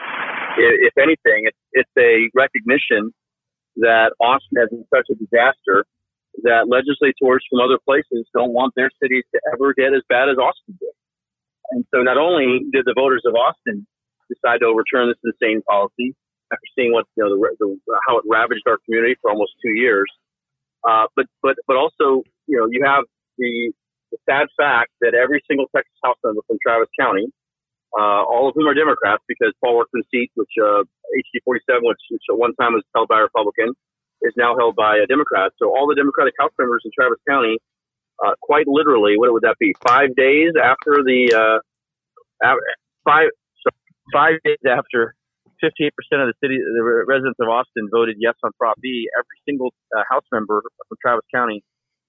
if 0.93 0.94
anything, 0.99 1.49
it's 1.49 1.62
it's 1.72 1.96
a 1.96 2.28
recognition 2.37 3.10
that 3.76 4.12
Austin 4.20 4.60
has 4.60 4.69
been 4.69 4.84
such 4.93 5.08
a 5.08 5.16
disaster 5.16 5.88
that 6.44 6.69
legislators 6.69 7.40
from 7.49 7.64
other 7.64 7.81
places 7.88 8.28
don't 8.37 8.52
want 8.52 8.75
their 8.76 8.90
cities 9.02 9.25
to 9.32 9.40
ever 9.52 9.72
get 9.72 9.96
as 9.96 10.04
bad 10.08 10.28
as 10.28 10.37
Austin 10.37 10.76
did. 10.76 10.93
And 11.72 11.84
so 11.88 12.04
not 12.04 12.19
only 12.19 12.69
did 12.72 12.84
the 12.84 12.93
voters 12.93 13.22
of 13.25 13.34
Austin 13.34 13.87
decide 14.28 14.60
to 14.60 14.66
overturn 14.69 15.08
this 15.08 15.20
insane 15.25 15.62
policy 15.64 16.12
after 16.52 16.69
seeing 16.76 16.93
what 16.93 17.08
you 17.16 17.25
know 17.25 17.32
the, 17.32 17.40
the, 17.60 17.96
how 18.06 18.19
it 18.19 18.25
ravaged 18.28 18.69
our 18.69 18.76
community 18.84 19.16
for 19.25 19.31
almost 19.31 19.56
two 19.64 19.72
years, 19.72 20.08
uh, 20.84 21.08
but 21.16 21.26
but 21.40 21.56
but 21.66 21.76
also 21.76 22.25
you 22.46 22.58
know 22.58 22.66
you 22.70 22.82
have 22.84 23.04
the, 23.38 23.72
the 24.10 24.18
sad 24.28 24.46
fact 24.56 24.90
that 25.00 25.14
every 25.14 25.42
single 25.48 25.66
Texas 25.74 25.96
House 26.04 26.16
member 26.24 26.42
from 26.46 26.58
Travis 26.62 26.88
County 26.98 27.26
uh, 27.92 28.24
all 28.24 28.48
of 28.48 28.54
whom 28.56 28.66
are 28.66 28.74
Democrats 28.74 29.22
because 29.28 29.52
Paul 29.62 29.76
Workman's 29.76 30.06
seat, 30.10 30.30
which 30.34 30.52
uh, 30.56 30.84
HD 31.12 31.44
47, 31.44 31.84
which, 31.84 32.00
which 32.10 32.24
at 32.30 32.38
one 32.38 32.54
time 32.56 32.72
was 32.72 32.84
held 32.94 33.08
by 33.08 33.20
a 33.20 33.28
Republican, 33.28 33.74
is 34.22 34.32
now 34.36 34.56
held 34.56 34.76
by 34.76 34.96
a 34.96 35.06
Democrat. 35.06 35.52
So 35.58 35.68
all 35.68 35.86
the 35.86 35.94
Democratic 35.94 36.34
House 36.40 36.52
members 36.58 36.82
in 36.84 36.90
Travis 36.96 37.18
County, 37.28 37.58
uh, 38.24 38.32
quite 38.40 38.66
literally, 38.66 39.18
what 39.18 39.32
would 39.32 39.42
that 39.42 39.56
be? 39.58 39.74
Five 39.84 40.14
days 40.16 40.52
after 40.56 41.04
the 41.04 41.34
uh, 41.36 41.58
five 43.04 43.28
so 43.60 43.68
five 44.12 44.40
days 44.44 44.62
after 44.64 45.14
58% 45.62 45.90
of 46.18 46.26
the 46.26 46.34
city, 46.42 46.58
the 46.58 47.04
residents 47.06 47.38
of 47.40 47.48
Austin 47.48 47.88
voted 47.92 48.16
yes 48.18 48.34
on 48.42 48.50
Prop 48.58 48.80
B. 48.80 49.06
Every 49.18 49.38
single 49.46 49.72
uh, 49.96 50.02
House 50.10 50.24
member 50.32 50.62
from 50.88 50.96
Travis 51.02 51.26
County 51.34 51.62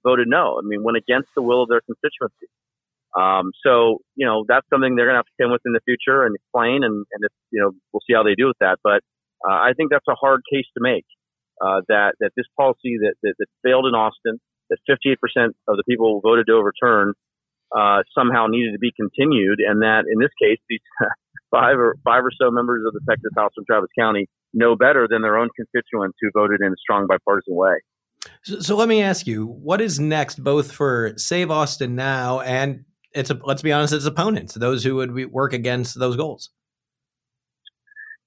voted 0.03 0.27
no. 0.27 0.59
I 0.59 0.61
mean, 0.63 0.83
went 0.83 0.97
against 0.97 1.29
the 1.35 1.41
will 1.41 1.63
of 1.63 1.69
their 1.69 1.81
constituency. 1.81 2.47
Um, 3.13 3.51
so, 3.63 3.99
you 4.15 4.25
know, 4.25 4.43
that's 4.47 4.65
something 4.69 4.95
they're 4.95 5.05
going 5.05 5.15
to 5.15 5.23
have 5.23 5.29
to 5.29 5.37
stand 5.37 5.51
with 5.51 5.61
in 5.65 5.73
the 5.73 5.85
future 5.85 6.25
and 6.25 6.35
explain. 6.35 6.83
And, 6.83 7.05
and 7.13 7.21
if, 7.21 7.31
you 7.51 7.61
know, 7.61 7.71
we'll 7.91 8.01
see 8.07 8.13
how 8.13 8.23
they 8.23 8.35
do 8.35 8.47
with 8.47 8.57
that. 8.59 8.79
But 8.83 9.05
uh, 9.45 9.53
I 9.53 9.73
think 9.77 9.91
that's 9.91 10.07
a 10.09 10.15
hard 10.15 10.41
case 10.51 10.65
to 10.73 10.81
make 10.81 11.05
uh, 11.61 11.81
that, 11.89 12.15
that 12.19 12.31
this 12.35 12.49
policy 12.57 12.97
that, 13.05 13.13
that, 13.21 13.35
that, 13.37 13.47
failed 13.61 13.85
in 13.85 13.93
Austin, 13.93 14.39
that 14.69 14.79
58% 14.89 15.17
of 15.67 15.77
the 15.77 15.83
people 15.87 16.21
voted 16.21 16.47
to 16.47 16.53
overturn, 16.53 17.13
uh, 17.75 18.01
somehow 18.17 18.47
needed 18.47 18.73
to 18.73 18.79
be 18.79 18.91
continued. 18.97 19.59
And 19.61 19.81
that 19.83 20.05
in 20.09 20.17
this 20.19 20.33
case, 20.41 20.57
these 20.67 20.81
five 21.51 21.77
or 21.77 21.95
five 22.03 22.25
or 22.25 22.31
so 22.33 22.49
members 22.49 22.81
of 22.87 22.93
the 22.93 23.01
Texas 23.07 23.31
House 23.37 23.51
from 23.53 23.65
Travis 23.65 23.93
County 23.97 24.27
know 24.53 24.75
better 24.75 25.07
than 25.09 25.21
their 25.21 25.37
own 25.37 25.49
constituents 25.55 26.17
who 26.21 26.29
voted 26.33 26.61
in 26.61 26.73
a 26.73 26.79
strong 26.81 27.05
bipartisan 27.05 27.55
way. 27.55 27.77
So, 28.43 28.59
so, 28.59 28.75
let 28.75 28.87
me 28.87 29.01
ask 29.01 29.27
you, 29.27 29.47
what 29.47 29.81
is 29.81 29.99
next, 29.99 30.43
both 30.43 30.71
for 30.71 31.13
Save 31.17 31.51
Austin 31.51 31.95
Now 31.95 32.39
and 32.41 32.85
it's 33.13 33.29
a, 33.29 33.39
let's 33.43 33.61
be 33.61 33.71
honest, 33.71 33.93
it's 33.93 34.05
opponents, 34.05 34.55
those 34.55 34.83
who 34.83 34.95
would 34.95 35.31
work 35.31 35.53
against 35.53 35.99
those 35.99 36.15
goals. 36.15 36.49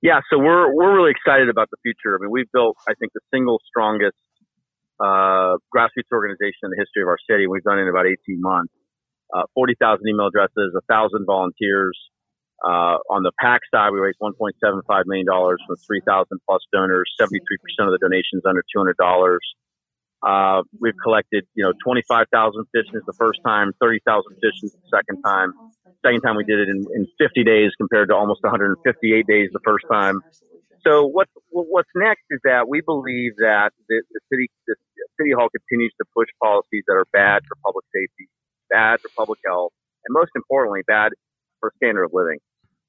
Yeah, 0.02 0.20
so 0.31 0.38
we're 0.38 0.72
we're 0.75 0.94
really 0.94 1.10
excited 1.10 1.48
about 1.48 1.69
the 1.70 1.78
future. 1.82 2.16
I 2.16 2.22
mean, 2.22 2.31
we've 2.31 2.50
built, 2.52 2.76
I 2.88 2.94
think, 2.94 3.12
the 3.14 3.20
single 3.32 3.58
strongest 3.66 4.16
uh, 5.00 5.58
grassroots 5.75 6.12
organization 6.12 6.69
in 6.69 6.70
the 6.70 6.78
history 6.78 7.02
of 7.02 7.08
our 7.08 7.19
city. 7.28 7.46
We've 7.46 7.64
done 7.64 7.78
it 7.78 7.82
in 7.82 7.88
about 7.88 8.06
18 8.06 8.40
months. 8.40 8.72
Uh, 9.34 9.42
40,000 9.54 10.06
email 10.06 10.28
addresses, 10.28 10.70
1,000 10.87 11.26
volunteers. 11.26 11.99
Uh, 12.64 13.02
on 13.10 13.22
the 13.26 13.32
PAC 13.42 13.60
side, 13.75 13.90
we 13.90 13.99
raised 13.99 14.19
1.75 14.22 14.54
million 15.06 15.26
dollars 15.26 15.58
from 15.66 15.76
3,000 15.76 16.38
plus 16.49 16.62
donors. 16.72 17.10
73% 17.20 17.34
of 17.84 17.92
the 17.92 17.99
donations 18.00 18.46
under 18.46 18.62
200 18.72 18.96
dollars. 18.96 19.42
Uh, 20.22 20.62
we've 20.80 20.96
collected, 21.02 21.44
you 21.54 21.64
know, 21.64 21.72
25,000 21.84 22.64
fishes 22.74 23.02
the 23.06 23.12
first 23.18 23.40
time, 23.44 23.72
30,000 23.80 24.34
fishes 24.40 24.72
the 24.72 24.88
second 24.88 25.23
time. 25.23 25.52
Second 26.04 26.20
time 26.23 26.37
we 26.37 26.44
did 26.44 26.61
it 26.61 26.68
in, 26.68 26.87
in 26.94 27.06
50 27.18 27.44
days 27.44 27.70
compared 27.78 28.08
to 28.08 28.14
almost 28.14 28.42
158 28.42 29.26
days 29.26 29.50
the 29.52 29.61
first 29.64 29.85
time. 29.90 30.20
So 30.87 31.06
what, 31.06 31.28
what's 31.50 31.90
next 31.96 32.23
is 32.30 32.40
that 32.44 32.68
we 32.68 32.80
believe 32.80 33.32
that 33.38 33.70
the, 33.88 34.02
the 34.12 34.20
city, 34.32 34.49
the 34.66 34.76
city 35.18 35.32
hall 35.32 35.49
continues 35.50 35.92
to 35.99 36.04
push 36.14 36.28
policies 36.40 36.85
that 36.87 36.94
are 36.94 37.06
bad 37.12 37.42
for 37.49 37.56
public 37.64 37.85
safety, 37.92 38.28
bad 38.70 39.00
for 39.00 39.08
public 39.16 39.40
health, 39.44 39.73
and 40.06 40.14
most 40.14 40.30
importantly, 40.37 40.82
bad 40.87 41.12
for 41.61 41.73
standard 41.76 42.04
of 42.04 42.12
living. 42.12 42.38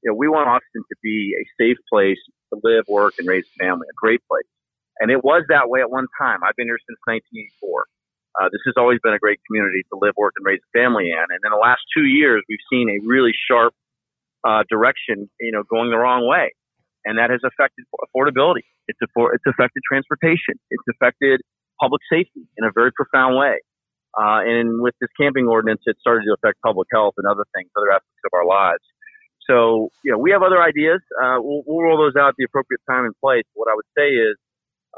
You 0.04 0.12
know, 0.12 0.16
we 0.16 0.28
want 0.28 0.48
Austin 0.48 0.84
to 0.88 0.96
be 1.02 1.36
a 1.42 1.44
safe 1.62 1.78
place 1.92 2.20
to 2.54 2.60
live, 2.64 2.86
work, 2.88 3.16
and 3.18 3.28
raise 3.28 3.46
a 3.46 3.64
family, 3.64 3.88
a 3.90 3.98
great 3.98 4.22
place. 4.30 4.46
And 5.00 5.12
it 5.12 5.24
was 5.24 5.44
that 5.50 5.70
way 5.70 5.82
at 5.82 5.90
one 5.90 6.08
time. 6.20 6.44
I've 6.44 6.56
been 6.56 6.68
here 6.68 6.82
since 6.88 6.98
1984. 7.06 7.86
Uh, 8.38 8.50
this 8.54 8.62
has 8.66 8.78
always 8.78 9.00
been 9.02 9.14
a 9.14 9.20
great 9.20 9.40
community 9.50 9.82
to 9.90 9.98
live, 9.98 10.14
work, 10.18 10.34
and 10.38 10.46
raise 10.46 10.62
a 10.62 10.72
family 10.78 11.10
in. 11.10 11.26
And 11.30 11.42
in 11.42 11.52
the 11.52 11.58
last 11.58 11.82
two 11.96 12.06
years, 12.06 12.44
we've 12.50 12.64
seen 12.70 12.90
a 12.90 13.02
really 13.06 13.34
sharp 13.34 13.74
uh, 14.46 14.64
direction, 14.70 15.30
you 15.42 15.52
know, 15.52 15.64
going 15.64 15.90
the 15.90 15.98
wrong 15.98 16.30
way, 16.30 16.54
and 17.06 17.18
that 17.18 17.30
has 17.30 17.42
affected 17.42 17.86
affordability. 17.98 18.66
It's 18.88 19.00
affor- 19.02 19.34
it's 19.34 19.46
affected 19.48 19.82
transportation. 19.90 20.62
It's 20.70 20.86
affected 20.94 21.42
public 21.82 22.02
safety 22.12 22.46
in 22.58 22.64
a 22.64 22.72
very 22.74 22.92
profound 22.94 23.38
way. 23.38 23.62
Uh, 24.18 24.42
and 24.46 24.82
with 24.82 24.94
this 25.02 25.10
camping 25.20 25.48
ordinance, 25.48 25.82
it 25.86 25.98
started 26.00 26.26
to 26.26 26.34
affect 26.34 26.62
public 26.62 26.88
health 26.92 27.14
and 27.18 27.28
other 27.28 27.46
things, 27.54 27.70
other 27.78 27.92
aspects 27.92 28.24
of 28.26 28.34
our 28.34 28.46
lives. 28.46 28.82
So, 29.50 29.90
you 30.04 30.12
know, 30.12 30.18
we 30.18 30.32
have 30.32 30.42
other 30.42 30.62
ideas. 30.62 31.00
Uh, 31.22 31.38
we'll, 31.40 31.64
we'll 31.66 31.84
roll 31.84 31.98
those 31.98 32.16
out 32.20 32.30
at 32.30 32.36
the 32.38 32.46
appropriate 32.46 32.82
time 32.90 33.06
and 33.06 33.14
place. 33.22 33.46
What 33.54 33.70
I 33.70 33.76
would 33.76 33.88
say 33.98 34.10
is, 34.10 34.36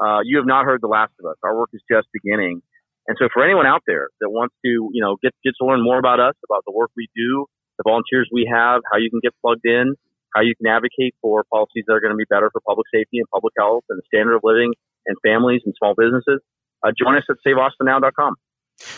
uh, 0.00 0.20
you 0.24 0.36
have 0.36 0.46
not 0.46 0.64
heard 0.64 0.80
the 0.82 0.88
last 0.88 1.12
of 1.20 1.30
us. 1.30 1.36
Our 1.42 1.56
work 1.56 1.70
is 1.72 1.82
just 1.90 2.08
beginning. 2.12 2.62
And 3.08 3.16
so 3.18 3.28
for 3.32 3.42
anyone 3.42 3.66
out 3.66 3.82
there 3.86 4.08
that 4.20 4.30
wants 4.30 4.54
to, 4.64 4.68
you 4.92 5.02
know, 5.02 5.16
get, 5.22 5.32
get 5.42 5.54
to 5.60 5.66
learn 5.66 5.82
more 5.82 5.98
about 5.98 6.20
us, 6.20 6.34
about 6.44 6.64
the 6.66 6.72
work 6.72 6.90
we 6.96 7.08
do, 7.16 7.46
the 7.78 7.84
volunteers 7.84 8.28
we 8.32 8.48
have, 8.50 8.82
how 8.92 8.98
you 8.98 9.10
can 9.10 9.20
get 9.22 9.32
plugged 9.40 9.64
in, 9.64 9.94
how 10.34 10.42
you 10.42 10.54
can 10.54 10.66
advocate 10.66 11.14
for 11.20 11.44
policies 11.50 11.84
that 11.86 11.94
are 11.94 12.00
going 12.00 12.12
to 12.12 12.16
be 12.16 12.28
better 12.28 12.50
for 12.52 12.60
public 12.66 12.86
safety 12.92 13.18
and 13.18 13.26
public 13.32 13.54
health 13.58 13.84
and 13.88 13.98
the 13.98 14.02
standard 14.06 14.36
of 14.36 14.42
living 14.44 14.72
and 15.06 15.16
families 15.24 15.62
and 15.64 15.74
small 15.78 15.94
businesses, 15.96 16.40
uh, 16.84 16.92
join 16.96 17.16
us 17.16 17.24
at 17.28 17.36
saveaustinnow.com. 17.46 18.34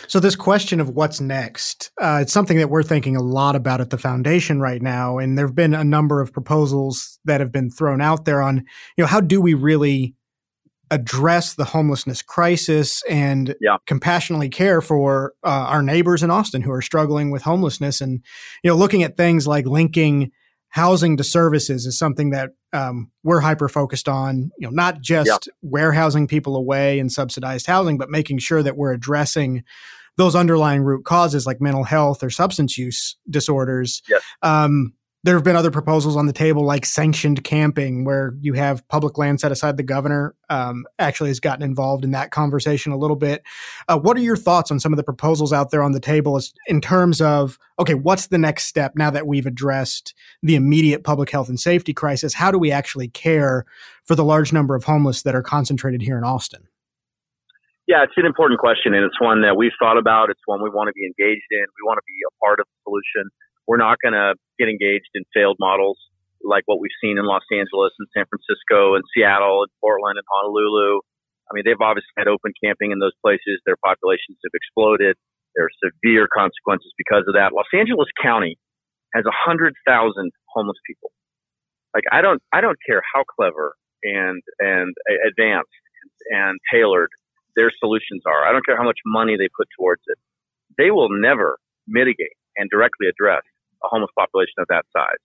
So 0.07 0.19
this 0.19 0.35
question 0.35 0.79
of 0.79 0.89
what's 0.89 1.19
next, 1.19 1.91
uh, 1.99 2.19
it's 2.21 2.31
something 2.31 2.57
that 2.57 2.69
we're 2.69 2.83
thinking 2.83 3.17
a 3.17 3.21
lot 3.21 3.55
about 3.55 3.81
at 3.81 3.89
the 3.89 3.97
foundation 3.97 4.61
right 4.61 4.81
now, 4.81 5.17
and 5.17 5.37
there 5.37 5.45
have 5.45 5.55
been 5.55 5.73
a 5.73 5.83
number 5.83 6.21
of 6.21 6.31
proposals 6.31 7.19
that 7.25 7.41
have 7.41 7.51
been 7.51 7.69
thrown 7.69 7.99
out 7.99 8.25
there 8.25 8.41
on, 8.41 8.57
you 8.97 9.03
know, 9.03 9.07
how 9.07 9.19
do 9.19 9.41
we 9.41 9.53
really 9.53 10.15
address 10.93 11.55
the 11.55 11.65
homelessness 11.65 12.21
crisis 12.21 13.01
and 13.09 13.55
yeah. 13.59 13.77
compassionately 13.87 14.47
care 14.47 14.79
for 14.79 15.33
uh, 15.43 15.47
our 15.47 15.81
neighbors 15.81 16.21
in 16.21 16.29
Austin 16.29 16.61
who 16.61 16.71
are 16.71 16.83
struggling 16.83 17.31
with 17.31 17.41
homelessness. 17.41 17.99
And 17.99 18.23
you 18.63 18.69
know, 18.69 18.77
looking 18.77 19.01
at 19.01 19.17
things 19.17 19.47
like 19.47 19.65
linking 19.65 20.31
housing 20.69 21.17
to 21.17 21.23
services 21.23 21.87
is 21.87 21.97
something 21.97 22.29
that 22.29 22.51
um, 22.73 23.09
we're 23.23 23.39
hyper 23.39 23.67
focused 23.67 24.07
on. 24.07 24.51
You 24.59 24.67
know, 24.67 24.71
not 24.71 25.01
just 25.01 25.27
yeah. 25.27 25.53
warehousing 25.63 26.27
people 26.27 26.55
away 26.55 26.99
in 26.99 27.09
subsidized 27.09 27.65
housing, 27.65 27.97
but 27.97 28.11
making 28.11 28.37
sure 28.37 28.61
that 28.61 28.77
we're 28.77 28.93
addressing 28.93 29.63
those 30.15 30.35
underlying 30.35 30.83
root 30.83 31.05
causes 31.05 31.47
like 31.47 31.59
mental 31.59 31.83
health 31.83 32.23
or 32.23 32.29
substance 32.29 32.77
use 32.77 33.17
disorders. 33.27 34.03
Yes. 34.07 34.21
Um, 34.43 34.93
there 35.23 35.35
have 35.35 35.43
been 35.43 35.55
other 35.55 35.71
proposals 35.71 36.17
on 36.17 36.25
the 36.25 36.33
table 36.33 36.63
like 36.63 36.85
sanctioned 36.85 37.43
camping 37.43 38.03
where 38.03 38.35
you 38.41 38.53
have 38.53 38.87
public 38.89 39.17
land 39.17 39.39
set 39.39 39.51
aside 39.51 39.77
the 39.77 39.83
governor 39.83 40.35
um, 40.49 40.85
actually 40.99 41.29
has 41.29 41.39
gotten 41.39 41.63
involved 41.63 42.03
in 42.03 42.11
that 42.11 42.31
conversation 42.31 42.91
a 42.91 42.97
little 42.97 43.15
bit 43.15 43.43
uh, 43.87 43.97
what 43.97 44.17
are 44.17 44.21
your 44.21 44.37
thoughts 44.37 44.71
on 44.71 44.79
some 44.79 44.93
of 44.93 44.97
the 44.97 45.03
proposals 45.03 45.53
out 45.53 45.71
there 45.71 45.83
on 45.83 45.93
the 45.93 45.99
table 45.99 46.35
as, 46.35 46.53
in 46.67 46.81
terms 46.81 47.21
of 47.21 47.57
okay 47.79 47.93
what's 47.93 48.27
the 48.27 48.37
next 48.37 48.65
step 48.65 48.93
now 48.95 49.09
that 49.09 49.27
we've 49.27 49.45
addressed 49.45 50.13
the 50.41 50.55
immediate 50.55 51.03
public 51.03 51.29
health 51.29 51.49
and 51.49 51.59
safety 51.59 51.93
crisis 51.93 52.33
how 52.33 52.51
do 52.51 52.59
we 52.59 52.71
actually 52.71 53.07
care 53.07 53.65
for 54.03 54.15
the 54.15 54.25
large 54.25 54.51
number 54.51 54.75
of 54.75 54.83
homeless 54.83 55.23
that 55.23 55.35
are 55.35 55.43
concentrated 55.43 56.01
here 56.01 56.17
in 56.17 56.23
austin 56.23 56.67
yeah, 57.85 58.01
it's 58.03 58.15
an 58.15 58.25
important 58.25 58.61
question, 58.61 58.93
and 58.95 59.03
it's 59.03 59.19
one 59.19 59.41
that 59.41 59.57
we've 59.57 59.75
thought 59.77 59.97
about. 59.97 60.29
It's 60.29 60.39
one 60.45 60.63
we 60.63 60.69
want 60.69 60.87
to 60.87 60.95
be 60.95 61.03
engaged 61.03 61.51
in. 61.51 61.67
We 61.67 61.83
want 61.83 61.99
to 61.99 62.07
be 62.07 62.15
a 62.23 62.31
part 62.39 62.61
of 62.61 62.65
the 62.65 62.77
solution. 62.87 63.27
We're 63.67 63.81
not 63.81 63.97
going 64.03 64.13
to 64.13 64.35
get 64.59 64.67
engaged 64.69 65.09
in 65.15 65.23
failed 65.33 65.57
models 65.59 65.97
like 66.43 66.63
what 66.67 66.79
we've 66.79 66.93
seen 66.99 67.17
in 67.17 67.25
Los 67.25 67.47
Angeles 67.51 67.95
and 67.97 68.07
San 68.11 68.27
Francisco 68.27 68.95
and 68.95 69.03
Seattle 69.15 69.63
and 69.63 69.71
Portland 69.79 70.19
and 70.19 70.27
Honolulu. 70.27 70.99
I 71.47 71.51
mean, 71.55 71.63
they've 71.65 71.79
obviously 71.79 72.11
had 72.19 72.27
open 72.27 72.51
camping 72.59 72.91
in 72.91 72.99
those 72.99 73.15
places. 73.23 73.63
Their 73.65 73.79
populations 73.79 74.37
have 74.43 74.53
exploded. 74.53 75.15
There 75.55 75.65
are 75.65 75.75
severe 75.79 76.27
consequences 76.27 76.91
because 76.97 77.23
of 77.27 77.35
that. 77.35 77.53
Los 77.55 77.69
Angeles 77.73 78.11
County 78.21 78.59
has 79.15 79.23
a 79.25 79.33
hundred 79.33 79.73
thousand 79.87 80.31
homeless 80.51 80.77
people. 80.85 81.11
Like 81.93 82.03
I 82.11 82.21
don't, 82.21 82.41
I 82.51 82.61
don't 82.61 82.77
care 82.85 83.01
how 83.13 83.23
clever 83.23 83.75
and 84.03 84.41
and 84.59 84.93
advanced 85.27 85.71
and 86.29 86.59
tailored 86.71 87.09
their 87.55 87.71
solutions 87.79 88.23
are. 88.25 88.47
I 88.47 88.51
don't 88.51 88.65
care 88.65 88.77
how 88.77 88.83
much 88.83 88.99
money 89.05 89.37
they 89.37 89.47
put 89.55 89.67
towards 89.77 90.01
it. 90.07 90.17
They 90.77 90.91
will 90.91 91.09
never 91.09 91.57
mitigate 91.87 92.35
and 92.57 92.69
directly 92.69 93.07
address 93.07 93.43
a 93.83 93.87
homeless 93.91 94.11
population 94.17 94.57
of 94.59 94.67
that 94.69 94.87
size, 94.95 95.21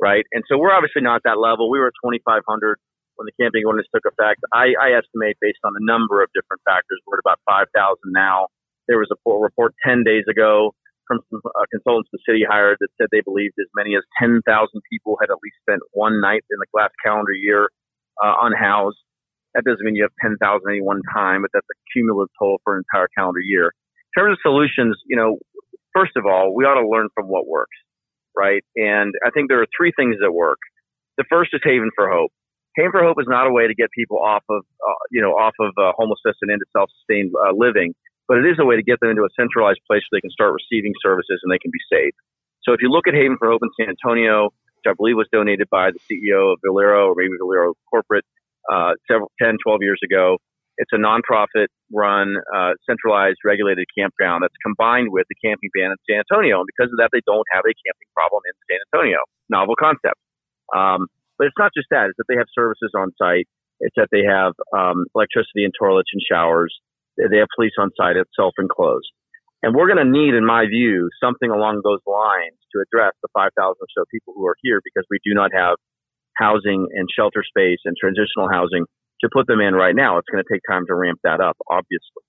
right? 0.00 0.24
And 0.32 0.44
so 0.46 0.58
we're 0.58 0.72
obviously 0.72 1.02
not 1.02 1.24
at 1.24 1.26
that 1.34 1.38
level. 1.40 1.70
We 1.70 1.78
were 1.80 1.88
at 1.88 1.98
2,500 2.04 2.44
when 3.16 3.26
the 3.26 3.34
camping 3.34 3.66
ordinance 3.66 3.90
took 3.90 4.06
effect. 4.06 4.40
I, 4.54 4.78
I 4.78 4.94
estimate 4.94 5.36
based 5.42 5.60
on 5.64 5.74
a 5.74 5.82
number 5.82 6.22
of 6.22 6.30
different 6.32 6.62
factors, 6.62 7.02
we're 7.06 7.18
at 7.18 7.26
about 7.26 7.42
5,000 7.48 7.66
now. 8.14 8.46
There 8.86 8.98
was 8.98 9.10
a 9.10 9.18
report 9.26 9.74
10 9.84 10.04
days 10.04 10.24
ago 10.30 10.72
from 11.08 11.24
some 11.32 11.40
uh, 11.42 11.64
consultants 11.72 12.12
the 12.12 12.20
city 12.28 12.44
hired 12.44 12.76
that 12.80 12.92
said 13.00 13.08
they 13.10 13.24
believed 13.24 13.56
as 13.58 13.66
many 13.74 13.96
as 13.96 14.04
10,000 14.20 14.44
people 14.92 15.16
had 15.20 15.32
at 15.32 15.40
least 15.42 15.56
spent 15.64 15.80
one 15.92 16.20
night 16.20 16.44
in 16.52 16.56
the 16.60 16.68
last 16.76 16.92
calendar 17.02 17.32
year 17.32 17.72
uh, 18.22 18.34
unhoused. 18.44 19.00
That 19.56 19.64
doesn't 19.64 19.82
mean 19.82 19.96
you 19.96 20.04
have 20.04 20.14
10,000 20.20 20.36
any 20.68 20.84
one 20.84 21.00
time, 21.12 21.42
but 21.42 21.50
that's 21.52 21.66
a 21.66 21.78
cumulative 21.90 22.30
total 22.38 22.60
for 22.62 22.76
an 22.76 22.84
entire 22.84 23.08
calendar 23.16 23.40
year. 23.40 23.72
In 23.72 24.22
terms 24.22 24.36
of 24.36 24.38
solutions, 24.44 25.00
you 25.08 25.16
know, 25.16 25.40
first 25.94 26.12
of 26.16 26.26
all, 26.26 26.54
we 26.54 26.64
ought 26.64 26.80
to 26.80 26.86
learn 26.86 27.08
from 27.14 27.26
what 27.26 27.46
works, 27.46 27.76
right? 28.36 28.62
And 28.76 29.14
I 29.24 29.30
think 29.30 29.48
there 29.48 29.60
are 29.62 29.66
three 29.76 29.92
things 29.96 30.16
that 30.20 30.32
work. 30.32 30.58
The 31.16 31.24
first 31.28 31.50
is 31.52 31.60
Haven 31.64 31.90
for 31.94 32.10
Hope. 32.10 32.30
Haven 32.76 32.92
for 32.92 33.02
Hope 33.02 33.18
is 33.20 33.26
not 33.28 33.46
a 33.46 33.52
way 33.52 33.66
to 33.66 33.74
get 33.74 33.90
people 33.90 34.18
off 34.18 34.44
of, 34.48 34.62
uh, 34.62 35.02
you 35.10 35.20
know, 35.20 35.32
off 35.32 35.54
of 35.58 35.72
uh, 35.76 35.92
homelessness 35.96 36.36
and 36.42 36.50
into 36.50 36.64
self-sustained 36.76 37.32
uh, 37.34 37.52
living, 37.52 37.94
but 38.28 38.38
it 38.38 38.46
is 38.46 38.56
a 38.60 38.64
way 38.64 38.76
to 38.76 38.82
get 38.82 39.00
them 39.00 39.10
into 39.10 39.22
a 39.22 39.32
centralized 39.34 39.80
place 39.88 40.02
where 40.08 40.18
they 40.18 40.22
can 40.22 40.30
start 40.30 40.54
receiving 40.54 40.92
services 41.02 41.40
and 41.42 41.50
they 41.50 41.58
can 41.58 41.72
be 41.72 41.82
safe. 41.90 42.14
So 42.62 42.72
if 42.72 42.80
you 42.80 42.90
look 42.90 43.08
at 43.08 43.14
Haven 43.14 43.36
for 43.38 43.50
Hope 43.50 43.62
in 43.62 43.70
San 43.80 43.88
Antonio, 43.90 44.52
which 44.78 44.86
I 44.86 44.94
believe 44.94 45.16
was 45.16 45.26
donated 45.32 45.68
by 45.70 45.90
the 45.90 45.98
CEO 46.06 46.52
of 46.52 46.60
Valero 46.64 47.08
or 47.08 47.14
maybe 47.16 47.34
Valero 47.40 47.74
Corporate 47.90 48.24
uh, 48.70 48.92
several 49.10 49.32
10, 49.42 49.56
12 49.64 49.82
years 49.82 50.00
ago, 50.04 50.38
it's 50.78 50.94
a 50.94 51.00
nonprofit 51.00 51.66
run, 51.92 52.38
uh, 52.54 52.78
centralized, 52.86 53.42
regulated 53.44 53.86
campground 53.90 54.46
that's 54.46 54.56
combined 54.62 55.10
with 55.10 55.26
the 55.26 55.34
camping 55.42 55.70
ban 55.74 55.90
in 55.90 55.98
San 56.06 56.22
Antonio. 56.22 56.62
And 56.62 56.68
because 56.70 56.94
of 56.94 57.02
that, 57.02 57.10
they 57.10 57.22
don't 57.26 57.46
have 57.50 57.66
a 57.66 57.74
camping 57.74 58.10
problem 58.14 58.46
in 58.46 58.54
San 58.70 58.78
Antonio. 58.86 59.18
Novel 59.50 59.74
concept. 59.74 60.16
Um, 60.70 61.10
but 61.36 61.50
it's 61.50 61.58
not 61.58 61.74
just 61.74 61.90
that, 61.90 62.14
it's 62.14 62.18
that 62.22 62.30
they 62.30 62.38
have 62.38 62.46
services 62.54 62.94
on 62.94 63.10
site. 63.18 63.50
It's 63.82 63.94
that 63.98 64.10
they 64.10 64.22
have 64.22 64.54
um, 64.70 65.06
electricity 65.14 65.66
and 65.66 65.74
toilets 65.74 66.10
and 66.14 66.22
showers. 66.22 66.74
They 67.18 67.42
have 67.42 67.50
police 67.54 67.74
on 67.78 67.90
site. 67.98 68.14
It's 68.14 68.30
self 68.38 68.54
enclosed. 68.58 69.10
And 69.62 69.74
we're 69.74 69.90
going 69.90 69.98
to 69.98 70.06
need, 70.06 70.38
in 70.38 70.46
my 70.46 70.66
view, 70.70 71.10
something 71.18 71.50
along 71.50 71.82
those 71.82 71.98
lines 72.06 72.54
to 72.70 72.78
address 72.78 73.18
the 73.22 73.28
5,000 73.34 73.50
or 73.58 73.74
so 73.90 74.06
people 74.06 74.34
who 74.36 74.46
are 74.46 74.54
here 74.62 74.78
because 74.84 75.02
we 75.10 75.18
do 75.26 75.34
not 75.34 75.50
have 75.50 75.82
housing 76.38 76.86
and 76.94 77.10
shelter 77.10 77.42
space 77.42 77.82
and 77.84 77.98
transitional 77.98 78.46
housing 78.46 78.86
to 79.20 79.28
put 79.32 79.46
them 79.46 79.60
in 79.60 79.74
right 79.74 79.94
now. 79.94 80.18
It's 80.18 80.28
going 80.30 80.42
to 80.42 80.50
take 80.50 80.62
time 80.68 80.86
to 80.86 80.94
ramp 80.94 81.20
that 81.24 81.40
up, 81.40 81.56
obviously. 81.70 82.22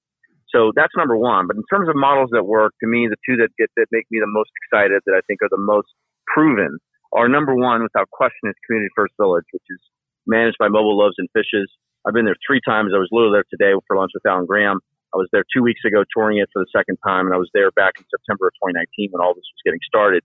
So 0.49 0.73
that's 0.75 0.93
number 0.97 1.15
one. 1.15 1.45
But 1.45 1.57
in 1.57 1.65
terms 1.69 1.89
of 1.89 1.95
models 1.95 2.29
that 2.33 2.43
work, 2.43 2.73
to 2.81 2.87
me, 2.89 3.05
the 3.05 3.21
two 3.21 3.37
that 3.37 3.53
get 3.57 3.69
that 3.77 3.87
make 3.91 4.09
me 4.09 4.17
the 4.17 4.29
most 4.29 4.49
excited, 4.65 5.01
that 5.05 5.13
I 5.13 5.21
think 5.29 5.41
are 5.45 5.53
the 5.53 5.61
most 5.61 5.89
proven, 6.25 6.81
are 7.13 7.29
number 7.29 7.53
one, 7.53 7.81
without 7.81 8.09
question, 8.09 8.49
is 8.49 8.57
Community 8.65 8.89
First 8.95 9.13
Village, 9.21 9.45
which 9.53 9.65
is 9.69 9.81
managed 10.25 10.57
by 10.57 10.69
Mobile 10.69 10.97
Loaves 10.97 11.17
and 11.17 11.29
Fishes. 11.33 11.69
I've 12.05 12.13
been 12.13 12.25
there 12.25 12.37
three 12.45 12.61
times. 12.65 12.93
I 12.93 13.01
was 13.01 13.09
literally 13.11 13.41
there 13.41 13.49
today 13.49 13.77
for 13.85 13.97
lunch 13.97 14.11
with 14.13 14.25
Alan 14.25 14.45
Graham. 14.45 14.81
I 15.13 15.17
was 15.17 15.29
there 15.33 15.45
two 15.49 15.65
weeks 15.65 15.81
ago 15.85 16.05
touring 16.13 16.37
it 16.37 16.49
for 16.53 16.61
the 16.61 16.69
second 16.69 16.97
time, 17.01 17.25
and 17.25 17.33
I 17.33 17.41
was 17.41 17.49
there 17.53 17.73
back 17.73 17.97
in 17.97 18.05
September 18.09 18.49
of 18.49 18.53
2019 18.61 19.09
when 19.09 19.25
all 19.25 19.33
this 19.33 19.45
was 19.45 19.61
getting 19.65 19.81
started. 19.85 20.21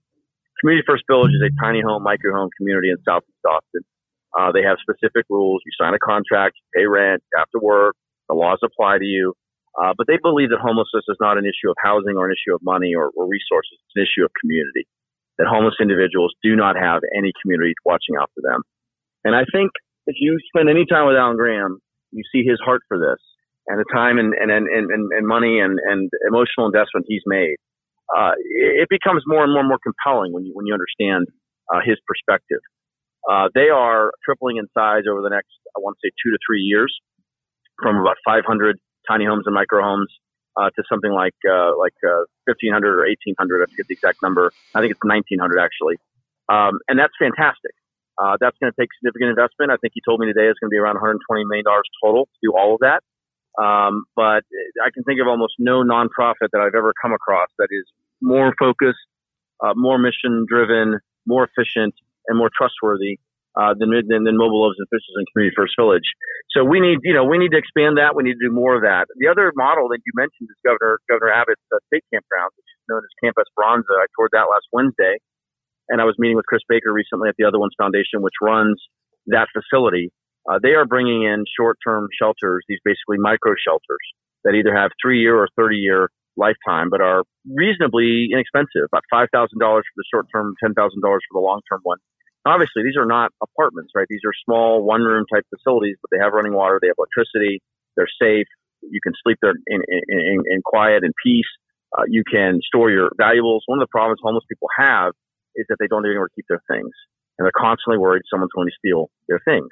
Community 0.61 0.85
First 0.85 1.03
Village 1.09 1.33
is 1.33 1.41
a 1.41 1.51
tiny 1.57 1.81
home, 1.81 2.05
micro 2.05 2.33
home 2.33 2.49
community 2.57 2.93
in 2.93 2.97
Southeast 3.01 3.43
Austin. 3.43 3.81
Uh, 4.37 4.51
they 4.51 4.61
have 4.61 4.77
specific 4.83 5.25
rules. 5.29 5.63
You 5.65 5.71
sign 5.79 5.93
a 5.95 5.99
contract, 5.99 6.59
you 6.59 6.65
pay 6.75 6.85
rent, 6.85 7.23
you 7.23 7.39
have 7.39 7.49
to 7.55 7.61
work. 7.63 7.95
The 8.27 8.35
laws 8.35 8.59
apply 8.63 8.99
to 8.99 9.05
you. 9.05 9.33
Uh, 9.75 9.91
but 9.97 10.07
they 10.07 10.17
believe 10.21 10.49
that 10.49 10.59
homelessness 10.59 11.03
is 11.07 11.17
not 11.19 11.37
an 11.37 11.45
issue 11.45 11.69
of 11.69 11.75
housing 11.83 12.15
or 12.15 12.27
an 12.27 12.35
issue 12.35 12.55
of 12.55 12.61
money 12.63 12.95
or, 12.95 13.11
or 13.15 13.27
resources. 13.27 13.75
It's 13.75 13.95
an 13.95 14.03
issue 14.03 14.23
of 14.23 14.31
community. 14.39 14.87
That 15.37 15.47
homeless 15.51 15.75
individuals 15.81 16.31
do 16.43 16.55
not 16.55 16.79
have 16.79 17.03
any 17.11 17.31
community 17.43 17.75
watching 17.83 18.15
out 18.15 18.31
for 18.35 18.39
them. 18.39 18.63
And 19.27 19.35
I 19.35 19.43
think 19.51 19.71
if 20.07 20.15
you 20.19 20.39
spend 20.47 20.69
any 20.69 20.85
time 20.87 21.07
with 21.07 21.17
Alan 21.19 21.35
Graham, 21.35 21.79
you 22.11 22.23
see 22.31 22.47
his 22.47 22.59
heart 22.63 22.81
for 22.87 22.97
this 22.97 23.19
and 23.67 23.79
the 23.79 23.85
time 23.91 24.17
and, 24.17 24.33
and, 24.33 24.51
and, 24.51 24.67
and, 24.69 25.11
and 25.11 25.27
money 25.27 25.59
and, 25.59 25.79
and 25.79 26.09
emotional 26.27 26.67
investment 26.67 27.05
he's 27.09 27.23
made. 27.25 27.57
Uh, 28.15 28.31
it 28.37 28.87
becomes 28.89 29.23
more 29.25 29.43
and 29.43 29.51
more 29.51 29.61
and 29.61 29.69
more 29.69 29.81
compelling 29.81 30.31
when 30.31 30.45
you, 30.45 30.53
when 30.53 30.65
you 30.65 30.73
understand 30.73 31.27
uh, 31.73 31.81
his 31.83 31.97
perspective. 32.05 32.61
Uh, 33.29 33.49
they 33.53 33.69
are 33.69 34.11
tripling 34.23 34.57
in 34.57 34.67
size 34.73 35.03
over 35.09 35.21
the 35.21 35.29
next, 35.29 35.53
I 35.75 35.79
want 35.81 35.97
to 35.97 36.07
say, 36.07 36.11
two 36.23 36.31
to 36.31 36.37
three 36.45 36.61
years, 36.61 36.93
from 37.81 37.97
about 37.97 38.17
500 38.25 38.77
tiny 39.07 39.25
homes 39.25 39.43
and 39.45 39.53
micro 39.53 39.81
homes 39.81 40.09
uh, 40.57 40.69
to 40.75 40.83
something 40.89 41.11
like 41.11 41.35
uh, 41.45 41.77
like 41.77 41.95
1,500 42.45 42.71
uh, 42.71 43.01
or 43.01 43.07
1,800. 43.09 43.63
I 43.63 43.65
forget 43.71 43.87
the 43.87 43.93
exact 43.93 44.21
number. 44.21 44.51
I 44.73 44.81
think 44.81 44.91
it's 44.91 45.03
1,900 45.03 45.59
actually, 45.59 45.97
um, 46.49 46.79
and 46.87 46.99
that's 46.99 47.13
fantastic. 47.19 47.73
Uh, 48.15 48.37
that's 48.39 48.55
going 48.63 48.71
to 48.71 48.77
take 48.79 48.87
significant 48.95 49.35
investment. 49.35 49.71
I 49.71 49.77
think 49.77 49.91
he 49.93 50.01
told 50.07 50.21
me 50.21 50.27
today 50.27 50.47
it's 50.47 50.59
going 50.59 50.71
to 50.71 50.75
be 50.75 50.79
around 50.79 50.95
120 50.95 51.19
million 51.45 51.65
dollars 51.65 51.83
total 51.99 52.25
to 52.25 52.39
do 52.41 52.53
all 52.55 52.75
of 52.75 52.79
that. 52.79 53.03
Um, 53.59 54.03
but 54.15 54.43
I 54.83 54.91
can 54.93 55.03
think 55.03 55.19
of 55.19 55.27
almost 55.27 55.55
no 55.59 55.83
nonprofit 55.83 56.51
that 56.51 56.59
I've 56.59 56.75
ever 56.75 56.93
come 57.01 57.11
across 57.11 57.47
that 57.57 57.67
is 57.71 57.85
more 58.21 58.53
focused, 58.59 58.99
uh, 59.63 59.73
more 59.75 59.97
mission 59.97 60.45
driven, 60.47 60.99
more 61.25 61.47
efficient, 61.47 61.95
and 62.27 62.37
more 62.37 62.49
trustworthy 62.51 63.19
uh, 63.55 63.71
than, 63.79 63.91
than, 64.07 64.27
than 64.27 64.35
mobile 64.35 64.67
loaves 64.67 64.75
and 64.79 64.87
fishes 64.91 65.15
and 65.15 65.23
community 65.31 65.55
first 65.55 65.73
village. 65.79 66.05
So 66.51 66.63
we 66.67 66.83
need, 66.83 66.99
you 67.07 67.15
know, 67.15 67.23
we 67.23 67.39
need 67.39 67.55
to 67.55 67.59
expand 67.59 67.97
that. 67.97 68.11
We 68.15 68.23
need 68.27 68.35
to 68.35 68.45
do 68.51 68.53
more 68.53 68.75
of 68.75 68.83
that. 68.83 69.07
The 69.15 69.31
other 69.31 69.51
model 69.55 69.87
that 69.95 70.03
you 70.03 70.11
mentioned 70.15 70.51
is 70.51 70.59
Governor 70.63 70.99
Governor 71.07 71.31
Abbott's 71.31 71.63
uh, 71.71 71.79
state 71.87 72.03
campground, 72.11 72.51
which 72.59 72.67
is 72.67 72.83
known 72.91 72.99
as 72.99 73.11
Camp 73.23 73.39
Esperanza. 73.39 73.95
I 73.95 74.07
toured 74.15 74.35
that 74.35 74.51
last 74.51 74.67
Wednesday, 74.75 75.23
and 75.87 76.03
I 76.03 76.05
was 76.05 76.19
meeting 76.19 76.35
with 76.35 76.45
Chris 76.51 76.67
Baker 76.67 76.91
recently 76.91 77.31
at 77.31 77.39
the 77.39 77.47
Other 77.47 77.59
Ones 77.59 77.73
Foundation, 77.79 78.19
which 78.19 78.35
runs 78.43 78.75
that 79.31 79.47
facility. 79.55 80.11
Uh, 80.45 80.59
they 80.61 80.77
are 80.77 80.85
bringing 80.85 81.23
in 81.23 81.41
short-term 81.57 82.05
shelters, 82.13 82.61
these 82.69 82.83
basically 82.85 83.17
micro 83.17 83.57
shelters 83.57 84.03
that 84.43 84.53
either 84.53 84.75
have 84.75 84.91
three-year 85.01 85.33
or 85.33 85.49
30-year 85.57 86.11
lifetime, 86.37 86.91
but 86.91 87.01
are 87.01 87.23
reasonably 87.49 88.29
inexpensive, 88.29 88.85
about 88.93 89.01
$5,000 89.09 89.25
for 89.57 89.81
the 89.97 90.05
short 90.13 90.27
term, 90.29 90.53
$10,000 90.61 90.75
for 90.75 91.33
the 91.33 91.39
long 91.39 91.61
term 91.65 91.79
one 91.81 91.97
obviously 92.45 92.83
these 92.83 92.97
are 92.97 93.05
not 93.05 93.31
apartments, 93.41 93.91
right? 93.95 94.07
These 94.09 94.21
are 94.25 94.33
small 94.45 94.83
one 94.83 95.01
room 95.01 95.25
type 95.31 95.45
facilities, 95.49 95.97
but 96.01 96.15
they 96.15 96.21
have 96.23 96.33
running 96.33 96.53
water, 96.53 96.79
they 96.81 96.87
have 96.87 96.99
electricity, 96.99 97.61
they're 97.95 98.11
safe. 98.21 98.47
You 98.81 98.99
can 99.01 99.13
sleep 99.23 99.37
there 99.41 99.53
in, 99.67 99.81
in, 99.87 100.43
in 100.45 100.61
quiet 100.63 101.03
and 101.03 101.13
peace. 101.23 101.49
Uh, 101.97 102.03
you 102.07 102.23
can 102.29 102.59
store 102.61 102.91
your 102.91 103.09
valuables. 103.17 103.63
One 103.65 103.79
of 103.79 103.87
the 103.87 103.91
problems 103.91 104.19
homeless 104.21 104.43
people 104.49 104.67
have 104.77 105.13
is 105.55 105.65
that 105.69 105.77
they 105.79 105.87
don't 105.87 106.03
to 106.03 106.35
keep 106.35 106.45
their 106.49 106.61
things, 106.69 106.91
and 107.37 107.45
they're 107.45 107.55
constantly 107.55 107.97
worried 107.97 108.23
someone's 108.29 108.51
going 108.53 108.67
to 108.67 108.75
steal 108.77 109.09
their 109.27 109.41
things. 109.45 109.69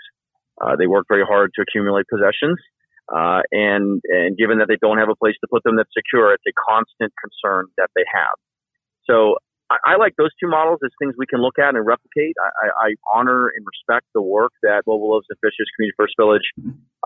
Uh, 0.62 0.76
they 0.78 0.88
work 0.88 1.06
very 1.10 1.26
hard 1.26 1.52
to 1.56 1.62
accumulate 1.62 2.06
possessions. 2.08 2.58
Uh, 3.14 3.42
and, 3.52 4.00
and 4.08 4.38
given 4.38 4.60
that 4.60 4.68
they 4.70 4.78
don't 4.80 4.98
have 4.98 5.10
a 5.10 5.16
place 5.16 5.36
to 5.42 5.48
put 5.52 5.62
them 5.64 5.76
that's 5.76 5.92
secure, 5.92 6.34
it's 6.34 6.44
a 6.48 6.56
constant 6.56 7.12
concern 7.20 7.68
that 7.78 7.90
they 7.96 8.06
have. 8.08 8.32
So 9.04 9.36
I, 9.72 9.94
I 9.94 9.96
like 9.98 10.14
those 10.18 10.32
two 10.40 10.50
models 10.50 10.80
as 10.84 10.92
things 11.00 11.16
we 11.18 11.26
can 11.26 11.42
look 11.42 11.60
at 11.60 11.76
and 11.76 11.86
replicate. 11.86 12.36
I, 12.40 12.90
I, 12.90 12.90
honor 13.14 13.48
and 13.56 13.66
respect 13.66 14.08
the 14.14 14.22
work 14.22 14.52
that 14.64 14.84
Mobile 14.88 15.12
Loaves 15.12 15.28
and 15.30 15.40
Fishes 15.40 15.68
Community 15.76 15.96
First 15.98 16.16
Village 16.20 16.48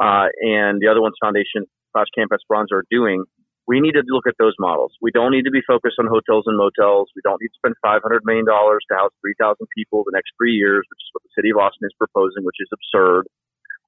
uh, 0.01 0.29
and 0.41 0.81
the 0.81 0.87
Other 0.89 1.01
Ones 1.01 1.15
Foundation 1.21 1.65
slash 1.93 2.07
Camp 2.15 2.31
Esperanza 2.33 2.81
are 2.81 2.87
doing. 2.89 3.23
We 3.67 3.83
need 3.83 3.99
to 3.99 4.03
look 4.07 4.23
at 4.27 4.39
those 4.39 4.55
models. 4.59 4.95
We 5.01 5.11
don't 5.11 5.35
need 5.35 5.43
to 5.43 5.51
be 5.51 5.59
focused 5.67 5.99
on 5.99 6.07
hotels 6.07 6.47
and 6.47 6.55
motels. 6.55 7.11
We 7.19 7.21
don't 7.27 7.35
need 7.43 7.51
to 7.51 7.59
spend 7.59 7.75
$500 7.83 7.99
million 8.23 8.47
to 8.47 8.95
house 8.95 9.11
3,000 9.19 9.59
people 9.75 10.07
the 10.07 10.15
next 10.15 10.31
three 10.39 10.55
years, 10.55 10.87
which 10.87 11.03
is 11.03 11.11
what 11.11 11.23
the 11.27 11.35
city 11.35 11.51
of 11.51 11.59
Austin 11.59 11.83
is 11.83 11.95
proposing, 11.99 12.47
which 12.47 12.63
is 12.63 12.71
absurd. 12.71 13.27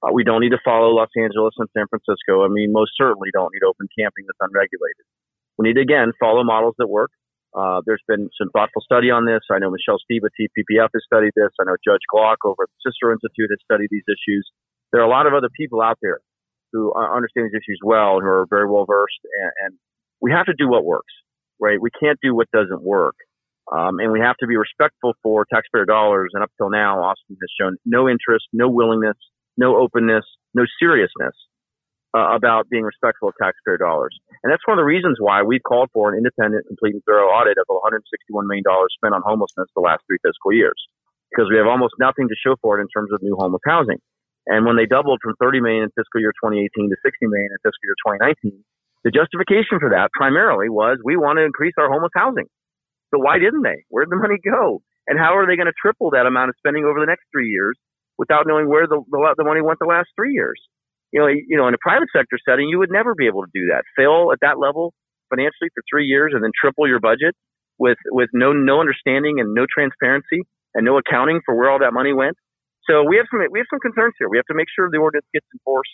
Uh, 0.03 0.11
we 0.11 0.23
don't 0.23 0.43
need 0.43 0.51
to 0.51 0.63
follow 0.63 0.91
Los 0.91 1.11
Angeles 1.15 1.55
and 1.59 1.67
San 1.71 1.87
Francisco. 1.87 2.43
I 2.43 2.51
mean, 2.51 2.71
most 2.71 2.91
certainly 2.99 3.31
don't 3.31 3.51
need 3.55 3.63
open 3.63 3.87
camping 3.95 4.27
that's 4.27 4.43
unregulated. 4.43 5.07
We 5.57 5.71
need 5.71 5.79
again, 5.79 6.11
follow 6.19 6.43
models 6.43 6.75
that 6.79 6.87
work. 6.87 7.11
Uh, 7.55 7.81
there's 7.85 8.03
been 8.07 8.29
some 8.37 8.49
thoughtful 8.53 8.81
study 8.81 9.09
on 9.09 9.25
this. 9.25 9.41
I 9.49 9.57
know 9.57 9.71
Michelle 9.71 9.97
Steeb 9.97 10.21
at 10.23 10.31
TPPF 10.37 10.89
has 10.93 11.03
studied 11.05 11.33
this. 11.35 11.49
I 11.59 11.65
know 11.65 11.77
Judge 11.83 12.05
Glock 12.13 12.37
over 12.45 12.63
at 12.63 12.69
the 12.69 12.91
Cicero 12.91 13.13
Institute 13.13 13.49
has 13.49 13.59
studied 13.65 13.89
these 13.89 14.05
issues. 14.05 14.45
There 14.91 15.01
are 15.01 15.05
a 15.05 15.09
lot 15.09 15.25
of 15.25 15.33
other 15.33 15.49
people 15.57 15.81
out 15.81 15.97
there 16.01 16.19
who 16.71 16.93
understand 16.93 17.49
these 17.49 17.57
issues 17.57 17.79
well, 17.83 18.17
and 18.17 18.23
who 18.23 18.29
are 18.29 18.45
very 18.49 18.69
well 18.69 18.85
versed, 18.85 19.19
and, 19.23 19.51
and, 19.65 19.73
we 20.21 20.31
have 20.33 20.47
to 20.47 20.53
do 20.53 20.67
what 20.67 20.83
works, 20.83 21.13
right? 21.61 21.79
We 21.81 21.91
can't 21.97 22.19
do 22.21 22.35
what 22.35 22.51
doesn't 22.51 22.83
work. 22.83 23.15
Um, 23.71 23.99
and 23.99 24.11
we 24.11 24.19
have 24.19 24.35
to 24.41 24.47
be 24.47 24.57
respectful 24.57 25.13
for 25.23 25.45
taxpayer 25.45 25.85
dollars. 25.85 26.31
And 26.33 26.43
up 26.43 26.51
till 26.57 26.69
now, 26.69 26.99
Austin 27.01 27.37
has 27.41 27.49
shown 27.57 27.77
no 27.85 28.09
interest, 28.09 28.43
no 28.51 28.67
willingness, 28.67 29.15
no 29.55 29.77
openness, 29.77 30.25
no 30.53 30.65
seriousness 30.77 31.33
uh, 32.17 32.33
about 32.33 32.69
being 32.69 32.83
respectful 32.83 33.29
of 33.29 33.35
taxpayer 33.37 33.77
dollars. 33.77 34.15
And 34.41 34.51
that's 34.51 34.65
one 34.65 34.77
of 34.77 34.81
the 34.81 34.89
reasons 34.89 35.17
why 35.19 35.43
we've 35.43 35.63
called 35.63 35.89
for 35.93 36.09
an 36.09 36.17
independent, 36.17 36.65
complete, 36.65 36.97
and 36.97 37.03
thorough 37.05 37.29
audit 37.29 37.57
of 37.61 37.67
$161 37.69 38.01
million 38.49 38.65
spent 38.97 39.13
on 39.13 39.21
homelessness 39.21 39.69
the 39.75 39.85
last 39.85 40.01
three 40.09 40.17
fiscal 40.25 40.53
years, 40.53 40.77
because 41.29 41.51
we 41.51 41.57
have 41.57 41.69
almost 41.69 41.93
nothing 41.99 42.27
to 42.27 42.37
show 42.41 42.55
for 42.61 42.79
it 42.79 42.81
in 42.81 42.89
terms 42.89 43.13
of 43.13 43.21
new 43.21 43.37
homeless 43.37 43.61
housing. 43.65 44.01
And 44.49 44.65
when 44.65 44.75
they 44.75 44.89
doubled 44.89 45.21
from 45.21 45.37
30 45.37 45.61
million 45.61 45.83
in 45.85 45.91
fiscal 45.93 46.17
year 46.17 46.33
2018 46.41 46.89
to 46.89 46.97
60 46.97 47.29
million 47.29 47.53
in 47.53 47.59
fiscal 47.61 47.85
year 47.85 47.97
2019, 48.49 48.65
the 49.05 49.13
justification 49.13 49.77
for 49.77 49.93
that 49.93 50.09
primarily 50.11 50.67
was 50.67 50.97
we 51.05 51.15
want 51.15 51.37
to 51.37 51.45
increase 51.45 51.77
our 51.77 51.87
homeless 51.87 52.11
housing. 52.17 52.49
So 53.13 53.21
why 53.21 53.37
didn't 53.37 53.61
they? 53.61 53.85
Where'd 53.89 54.09
the 54.09 54.17
money 54.17 54.41
go? 54.41 54.81
And 55.05 55.17
how 55.17 55.37
are 55.37 55.45
they 55.45 55.55
going 55.55 55.69
to 55.69 55.77
triple 55.77 56.11
that 56.11 56.25
amount 56.25 56.49
of 56.49 56.55
spending 56.57 56.85
over 56.85 56.99
the 56.99 57.09
next 57.09 57.25
three 57.31 57.49
years 57.49 57.77
without 58.17 58.45
knowing 58.45 58.67
where 58.67 58.85
the, 58.85 59.01
the, 59.09 59.19
the 59.37 59.45
money 59.45 59.61
went 59.61 59.79
the 59.79 59.89
last 59.89 60.09
three 60.17 60.33
years? 60.33 60.59
You 61.11 61.19
know, 61.19 61.27
you 61.27 61.57
know, 61.57 61.67
in 61.67 61.73
a 61.73 61.81
private 61.81 62.09
sector 62.15 62.37
setting, 62.47 62.69
you 62.69 62.79
would 62.79 62.91
never 62.91 63.15
be 63.15 63.27
able 63.27 63.43
to 63.43 63.51
do 63.53 63.67
that. 63.71 63.83
Fail 63.95 64.31
at 64.31 64.39
that 64.41 64.59
level 64.59 64.93
financially 65.29 65.69
for 65.73 65.83
three 65.89 66.05
years 66.05 66.33
and 66.33 66.43
then 66.43 66.51
triple 66.53 66.87
your 66.87 66.99
budget 66.99 67.35
with 67.77 67.97
with 68.11 68.29
no 68.33 68.53
no 68.53 68.79
understanding 68.79 69.39
and 69.39 69.53
no 69.53 69.65
transparency 69.65 70.43
and 70.75 70.85
no 70.85 70.97
accounting 70.97 71.41
for 71.45 71.55
where 71.55 71.69
all 71.69 71.79
that 71.79 71.93
money 71.93 72.13
went. 72.13 72.35
So 72.89 73.03
we 73.03 73.17
have 73.17 73.25
some 73.31 73.41
we 73.51 73.59
have 73.59 73.69
some 73.69 73.79
concerns 73.79 74.13
here. 74.19 74.29
We 74.29 74.37
have 74.37 74.49
to 74.51 74.57
make 74.57 74.67
sure 74.73 74.89
the 74.91 74.97
ordinance 74.97 75.25
gets 75.33 75.47
enforced. 75.53 75.93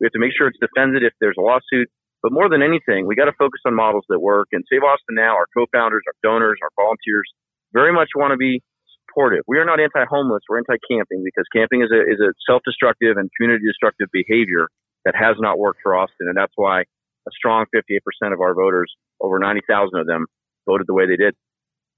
We 0.00 0.06
have 0.06 0.12
to 0.12 0.22
make 0.22 0.32
sure 0.36 0.48
it's 0.48 0.60
defended 0.60 1.02
if 1.02 1.12
there's 1.20 1.36
a 1.38 1.44
lawsuit. 1.44 1.88
But 2.22 2.32
more 2.32 2.48
than 2.48 2.62
anything, 2.64 3.04
we 3.06 3.14
got 3.16 3.28
to 3.28 3.36
focus 3.36 3.60
on 3.66 3.76
models 3.76 4.04
that 4.08 4.18
work. 4.18 4.48
And 4.52 4.64
Save 4.72 4.80
Austin 4.80 5.12
Now, 5.12 5.36
our 5.36 5.44
co-founders, 5.52 6.00
our 6.08 6.16
donors, 6.24 6.56
our 6.64 6.72
volunteers, 6.72 7.28
very 7.74 7.92
much 7.92 8.08
want 8.16 8.32
to 8.32 8.40
be 8.40 8.62
supportive. 9.14 9.44
We 9.46 9.58
are 9.58 9.64
not 9.64 9.80
anti-homeless. 9.80 10.42
We're 10.48 10.58
anti-camping 10.58 11.22
because 11.24 11.44
camping 11.54 11.82
is 11.82 11.90
a 11.92 12.00
is 12.00 12.20
a 12.20 12.32
self-destructive 12.50 13.16
and 13.16 13.30
community-destructive 13.36 14.08
behavior 14.12 14.68
that 15.04 15.14
has 15.16 15.36
not 15.38 15.58
worked 15.58 15.80
for 15.82 15.94
Austin, 15.96 16.28
and 16.28 16.36
that's 16.36 16.52
why 16.56 16.82
a 16.82 17.30
strong 17.32 17.66
58% 17.74 18.32
of 18.32 18.40
our 18.40 18.54
voters, 18.54 18.92
over 19.20 19.38
90,000 19.38 19.98
of 19.98 20.06
them, 20.06 20.26
voted 20.66 20.86
the 20.86 20.94
way 20.94 21.06
they 21.06 21.16
did. 21.16 21.34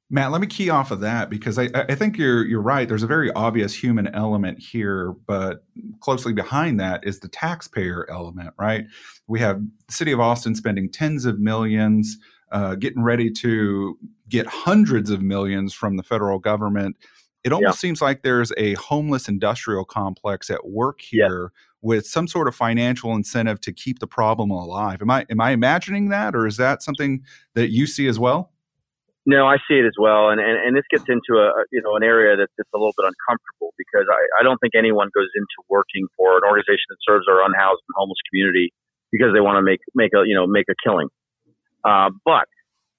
Matt, 0.08 0.30
let 0.30 0.40
me 0.40 0.46
key 0.46 0.70
off 0.70 0.92
of 0.92 1.00
that 1.00 1.30
because 1.30 1.58
I, 1.58 1.68
I 1.74 1.96
think 1.96 2.16
you're 2.16 2.44
you're 2.44 2.62
right. 2.62 2.86
There's 2.86 3.02
a 3.02 3.08
very 3.08 3.32
obvious 3.32 3.74
human 3.74 4.06
element 4.08 4.60
here, 4.60 5.14
but 5.26 5.64
closely 6.00 6.32
behind 6.32 6.78
that 6.78 7.04
is 7.04 7.20
the 7.20 7.28
taxpayer 7.28 8.08
element, 8.08 8.54
right? 8.56 8.86
We 9.26 9.40
have 9.40 9.60
the 9.60 9.92
city 9.92 10.12
of 10.12 10.20
Austin 10.20 10.54
spending 10.54 10.90
tens 10.92 11.24
of 11.24 11.40
millions 11.40 12.18
uh, 12.52 12.76
getting 12.76 13.02
ready 13.02 13.32
to 13.32 13.98
get 14.28 14.46
hundreds 14.46 15.10
of 15.10 15.22
millions 15.22 15.72
from 15.72 15.96
the 15.96 16.02
federal 16.02 16.38
government. 16.38 16.96
It 17.44 17.52
almost 17.52 17.76
yeah. 17.76 17.88
seems 17.88 18.02
like 18.02 18.22
there's 18.22 18.52
a 18.56 18.74
homeless 18.74 19.28
industrial 19.28 19.84
complex 19.84 20.50
at 20.50 20.66
work 20.66 21.00
here 21.00 21.52
yeah. 21.54 21.60
with 21.80 22.06
some 22.06 22.26
sort 22.26 22.48
of 22.48 22.56
financial 22.56 23.14
incentive 23.14 23.60
to 23.60 23.72
keep 23.72 24.00
the 24.00 24.06
problem 24.08 24.50
alive. 24.50 25.00
Am 25.00 25.10
I 25.10 25.26
am 25.30 25.40
I 25.40 25.50
imagining 25.50 26.08
that, 26.08 26.34
or 26.34 26.46
is 26.46 26.56
that 26.56 26.82
something 26.82 27.22
that 27.54 27.70
you 27.70 27.86
see 27.86 28.08
as 28.08 28.18
well? 28.18 28.52
No, 29.26 29.46
I 29.46 29.58
see 29.66 29.74
it 29.74 29.86
as 29.86 29.94
well, 29.98 30.30
and, 30.30 30.40
and, 30.40 30.54
and 30.54 30.76
this 30.76 30.86
gets 30.90 31.04
into 31.08 31.38
a 31.38 31.50
you 31.70 31.82
know 31.82 31.94
an 31.94 32.02
area 32.02 32.36
that's, 32.36 32.52
that's 32.58 32.70
a 32.74 32.78
little 32.78 32.94
bit 32.98 33.06
uncomfortable 33.06 33.74
because 33.78 34.06
I, 34.10 34.40
I 34.40 34.42
don't 34.42 34.58
think 34.58 34.74
anyone 34.74 35.10
goes 35.14 35.30
into 35.34 35.58
working 35.68 36.06
for 36.16 36.38
an 36.38 36.42
organization 36.46 36.90
that 36.90 36.98
serves 37.06 37.26
our 37.30 37.46
unhoused 37.46 37.82
and 37.86 37.94
homeless 37.94 38.18
community 38.30 38.72
because 39.12 39.30
they 39.34 39.40
want 39.40 39.58
to 39.58 39.62
make 39.62 39.80
make 39.94 40.10
a 40.14 40.26
you 40.26 40.34
know 40.34 40.46
make 40.46 40.66
a 40.70 40.74
killing. 40.82 41.08
Uh, 41.84 42.10
but 42.24 42.50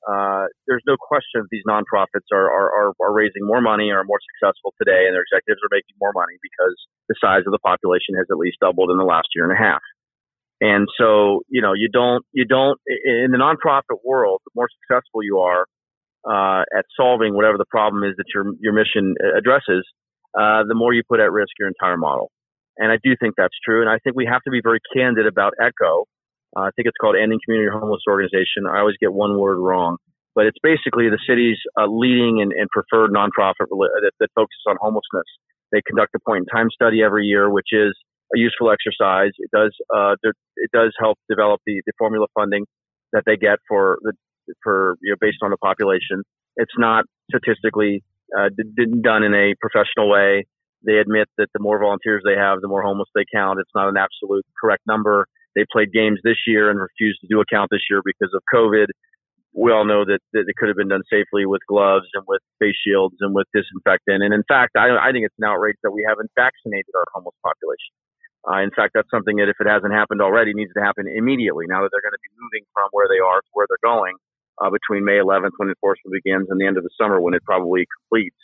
uh, 0.07 0.47
there's 0.67 0.83
no 0.87 0.95
question 0.95 1.43
that 1.43 1.51
these 1.51 1.67
nonprofits 1.67 2.31
are, 2.31 2.47
are, 2.47 2.71
are, 2.71 2.91
are, 3.03 3.13
raising 3.13 3.43
more 3.43 3.59
money, 3.59 3.91
are 3.91 4.05
more 4.07 4.23
successful 4.23 4.73
today, 4.79 5.03
and 5.03 5.11
their 5.11 5.27
executives 5.27 5.59
are 5.59 5.73
making 5.75 5.99
more 5.99 6.15
money 6.15 6.39
because 6.39 6.75
the 7.11 7.15
size 7.19 7.43
of 7.45 7.51
the 7.51 7.59
population 7.59 8.15
has 8.15 8.25
at 8.31 8.37
least 8.37 8.55
doubled 8.61 8.89
in 8.89 8.97
the 8.97 9.03
last 9.03 9.27
year 9.35 9.43
and 9.43 9.51
a 9.51 9.59
half. 9.59 9.83
And 10.61 10.87
so, 10.97 11.43
you 11.49 11.61
know, 11.61 11.73
you 11.73 11.89
don't, 11.91 12.23
you 12.31 12.45
don't, 12.45 12.79
in 12.87 13.35
the 13.35 13.37
nonprofit 13.37 13.99
world, 14.03 14.39
the 14.45 14.51
more 14.55 14.69
successful 14.79 15.21
you 15.21 15.39
are 15.39 15.67
uh, 16.23 16.63
at 16.71 16.85
solving 16.95 17.35
whatever 17.35 17.57
the 17.57 17.69
problem 17.69 18.03
is 18.03 18.15
that 18.17 18.25
your, 18.33 18.45
your 18.59 18.73
mission 18.73 19.15
addresses, 19.37 19.85
uh, 20.39 20.63
the 20.67 20.73
more 20.73 20.93
you 20.93 21.03
put 21.07 21.19
at 21.19 21.31
risk 21.31 21.51
your 21.59 21.67
entire 21.67 21.97
model. 21.97 22.31
And 22.77 22.91
I 22.91 22.97
do 23.03 23.15
think 23.19 23.35
that's 23.35 23.57
true. 23.63 23.81
And 23.81 23.89
I 23.89 23.99
think 23.99 24.15
we 24.15 24.25
have 24.25 24.41
to 24.43 24.51
be 24.51 24.61
very 24.63 24.79
candid 24.95 25.27
about 25.27 25.53
ECHO 25.59 26.05
uh, 26.57 26.61
I 26.65 26.71
think 26.75 26.87
it's 26.87 26.97
called 26.99 27.15
Ending 27.15 27.39
Community 27.45 27.69
Homeless 27.69 28.01
Organization. 28.09 28.65
I 28.65 28.79
always 28.79 28.97
get 28.99 29.13
one 29.13 29.37
word 29.37 29.61
wrong, 29.61 29.97
but 30.33 30.47
it's 30.47 30.57
basically 30.63 31.09
the 31.09 31.21
city's 31.29 31.57
uh, 31.77 31.85
leading 31.85 32.41
and, 32.41 32.51
and, 32.51 32.67
preferred 32.69 33.11
nonprofit 33.11 33.69
that, 33.69 34.11
that, 34.19 34.29
focuses 34.33 34.65
on 34.67 34.75
homelessness. 34.81 35.29
They 35.71 35.81
conduct 35.85 36.15
a 36.15 36.19
point 36.25 36.47
in 36.49 36.57
time 36.57 36.69
study 36.73 37.03
every 37.03 37.25
year, 37.25 37.49
which 37.51 37.69
is 37.71 37.93
a 38.33 38.39
useful 38.39 38.71
exercise. 38.71 39.31
It 39.37 39.51
does 39.53 39.75
uh, 39.93 40.15
it 40.23 40.71
does 40.73 40.93
help 40.99 41.19
develop 41.29 41.61
the, 41.65 41.81
the 41.85 41.93
formula 41.97 42.25
funding 42.33 42.65
that 43.13 43.23
they 43.25 43.37
get 43.37 43.59
for 43.67 43.99
the 44.01 44.13
for 44.63 44.95
you 45.01 45.11
know 45.11 45.17
based 45.21 45.43
on 45.43 45.51
the 45.51 45.57
population. 45.57 46.23
It's 46.55 46.73
not 46.77 47.05
statistically 47.29 48.03
uh, 48.37 48.49
done 49.03 49.23
in 49.23 49.33
a 49.33 49.53
professional 49.61 50.09
way. 50.09 50.45
They 50.85 50.97
admit 50.97 51.27
that 51.37 51.47
the 51.53 51.59
more 51.59 51.79
volunteers 51.79 52.23
they 52.25 52.35
have, 52.35 52.61
the 52.61 52.67
more 52.67 52.81
homeless 52.81 53.09
they 53.13 53.25
count. 53.31 53.59
It's 53.59 53.71
not 53.75 53.89
an 53.89 53.97
absolute 53.97 54.45
correct 54.59 54.83
number. 54.87 55.27
They 55.57 55.65
played 55.73 55.89
games 55.89 56.21
this 56.21 56.37
year 56.45 56.69
and 56.69 56.77
refused 56.77 57.17
to 57.25 57.27
do 57.27 57.41
a 57.41 57.49
count 57.49 57.73
this 57.73 57.89
year 57.89 58.05
because 58.05 58.29
of 58.29 58.45
COVID. 58.53 58.93
We 59.57 59.73
all 59.73 59.89
know 59.89 60.05
that, 60.05 60.21
that 60.37 60.45
it 60.45 60.53
could 60.53 60.69
have 60.69 60.77
been 60.77 60.93
done 60.93 61.01
safely 61.09 61.49
with 61.49 61.65
gloves 61.65 62.05
and 62.13 62.21
with 62.29 62.45
face 62.61 62.77
shields 62.77 63.17
and 63.25 63.33
with 63.33 63.49
disinfectant. 63.57 64.21
And 64.21 64.37
in 64.37 64.45
fact, 64.45 64.77
I, 64.77 64.93
I 64.93 65.09
think 65.09 65.25
it's 65.25 65.33
an 65.41 65.49
outrage 65.49 65.81
that 65.81 65.89
we 65.89 66.05
haven't 66.05 66.29
vaccinated 66.37 66.93
our 66.93 67.09
homeless 67.09 67.33
population. 67.41 67.97
Uh, 68.45 68.61
in 68.61 68.69
fact, 68.69 68.93
that's 68.93 69.09
something 69.09 69.41
that 69.41 69.49
if 69.49 69.57
it 69.57 69.65
hasn't 69.65 69.97
happened 69.97 70.21
already, 70.21 70.53
needs 70.53 70.71
to 70.77 70.83
happen 70.85 71.09
immediately. 71.09 71.65
Now 71.65 71.81
that 71.81 71.89
they're 71.89 72.05
going 72.05 72.13
to 72.13 72.21
be 72.21 72.37
moving 72.37 72.69
from 72.69 72.93
where 72.93 73.09
they 73.09 73.17
are 73.17 73.41
to 73.41 73.51
where 73.57 73.65
they're 73.65 73.81
going 73.81 74.13
uh, 74.61 74.69
between 74.69 75.01
May 75.01 75.17
11th 75.17 75.57
when 75.57 75.73
enforcement 75.73 76.13
begins 76.13 76.53
and 76.53 76.61
the 76.61 76.69
end 76.69 76.77
of 76.77 76.85
the 76.85 76.93
summer 76.93 77.17
when 77.17 77.33
it 77.33 77.41
probably 77.41 77.89
completes. 77.89 78.37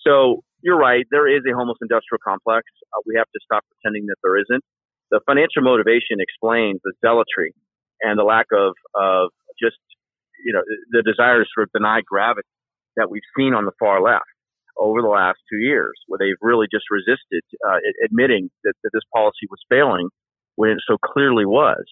So 0.00 0.40
you're 0.64 0.80
right. 0.80 1.04
There 1.12 1.28
is 1.28 1.44
a 1.44 1.52
homeless 1.52 1.76
industrial 1.84 2.24
complex. 2.24 2.64
Uh, 2.88 3.04
we 3.04 3.20
have 3.20 3.28
to 3.36 3.40
stop 3.44 3.68
pretending 3.68 4.08
that 4.08 4.16
there 4.24 4.40
isn't 4.40 4.64
the 5.10 5.20
financial 5.26 5.62
motivation 5.62 6.20
explains 6.20 6.80
the 6.84 6.92
zealotry 7.00 7.54
and 8.00 8.18
the 8.18 8.24
lack 8.24 8.46
of, 8.52 8.74
of 8.94 9.30
just, 9.60 9.78
you 10.44 10.52
know, 10.52 10.62
the 10.90 11.02
desires 11.02 11.48
for 11.54 11.66
deny 11.74 12.00
gravity 12.06 12.48
that 12.96 13.10
we've 13.10 13.26
seen 13.36 13.54
on 13.54 13.64
the 13.64 13.72
far 13.78 14.02
left 14.02 14.28
over 14.78 15.02
the 15.02 15.08
last 15.08 15.38
two 15.50 15.58
years, 15.58 15.98
where 16.06 16.18
they've 16.18 16.38
really 16.40 16.66
just 16.70 16.84
resisted 16.90 17.42
uh, 17.66 17.82
admitting 18.04 18.48
that, 18.62 18.74
that 18.84 18.90
this 18.92 19.02
policy 19.12 19.50
was 19.50 19.58
failing 19.68 20.08
when 20.54 20.70
it 20.70 20.78
so 20.86 20.96
clearly 20.98 21.44
was. 21.44 21.82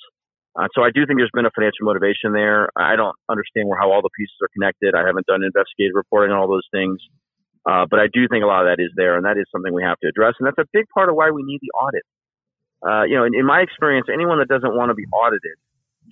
Uh, 0.54 0.68
so 0.74 0.82
I 0.82 0.90
do 0.94 1.04
think 1.04 1.18
there's 1.18 1.34
been 1.34 1.46
a 1.46 1.54
financial 1.54 1.84
motivation 1.84 2.32
there. 2.32 2.70
I 2.78 2.96
don't 2.96 3.14
understand 3.28 3.68
where 3.68 3.78
how 3.78 3.92
all 3.92 4.00
the 4.00 4.14
pieces 4.16 4.34
are 4.40 4.48
connected. 4.54 4.94
I 4.94 5.04
haven't 5.04 5.26
done 5.26 5.42
investigative 5.42 5.94
reporting 5.94 6.32
on 6.32 6.38
all 6.38 6.48
those 6.48 6.66
things, 6.72 6.96
uh, 7.68 7.84
but 7.90 7.98
I 7.98 8.06
do 8.08 8.24
think 8.30 8.42
a 8.42 8.46
lot 8.46 8.64
of 8.64 8.70
that 8.70 8.80
is 8.80 8.94
there, 8.96 9.16
and 9.16 9.26
that 9.26 9.36
is 9.36 9.44
something 9.52 9.74
we 9.74 9.82
have 9.82 9.98
to 10.00 10.08
address. 10.08 10.34
And 10.38 10.46
that's 10.46 10.62
a 10.62 10.70
big 10.72 10.86
part 10.94 11.10
of 11.10 11.14
why 11.14 11.30
we 11.30 11.42
need 11.42 11.58
the 11.60 11.74
audit 11.76 12.06
uh, 12.82 13.04
you 13.04 13.16
know, 13.16 13.24
in, 13.24 13.34
in 13.34 13.46
my 13.46 13.60
experience, 13.60 14.08
anyone 14.12 14.38
that 14.38 14.48
doesn't 14.48 14.74
want 14.74 14.90
to 14.90 14.94
be 14.94 15.06
audited 15.12 15.56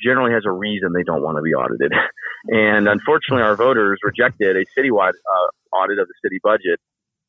generally 0.01 0.33
has 0.33 0.43
a 0.47 0.51
reason 0.51 0.93
they 0.93 1.05
don't 1.05 1.23
want 1.23 1.37
to 1.37 1.43
be 1.43 1.55
audited. 1.55 1.93
and 2.49 2.89
unfortunately, 2.89 3.43
our 3.43 3.57
voters 3.57 3.99
rejected 4.03 4.57
a 4.57 4.65
citywide 4.79 5.15
uh, 5.15 5.77
audit 5.77 5.99
of 5.99 6.09
the 6.09 6.15
city 6.23 6.41
budget 6.43 6.81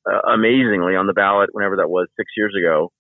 uh, 0.09 0.33
amazingly 0.33 0.95
on 0.95 1.07
the 1.07 1.13
ballot 1.13 1.49
whenever 1.53 1.77
that 1.77 1.89
was 1.89 2.07
six 2.17 2.31
years 2.37 2.53
ago. 2.57 2.91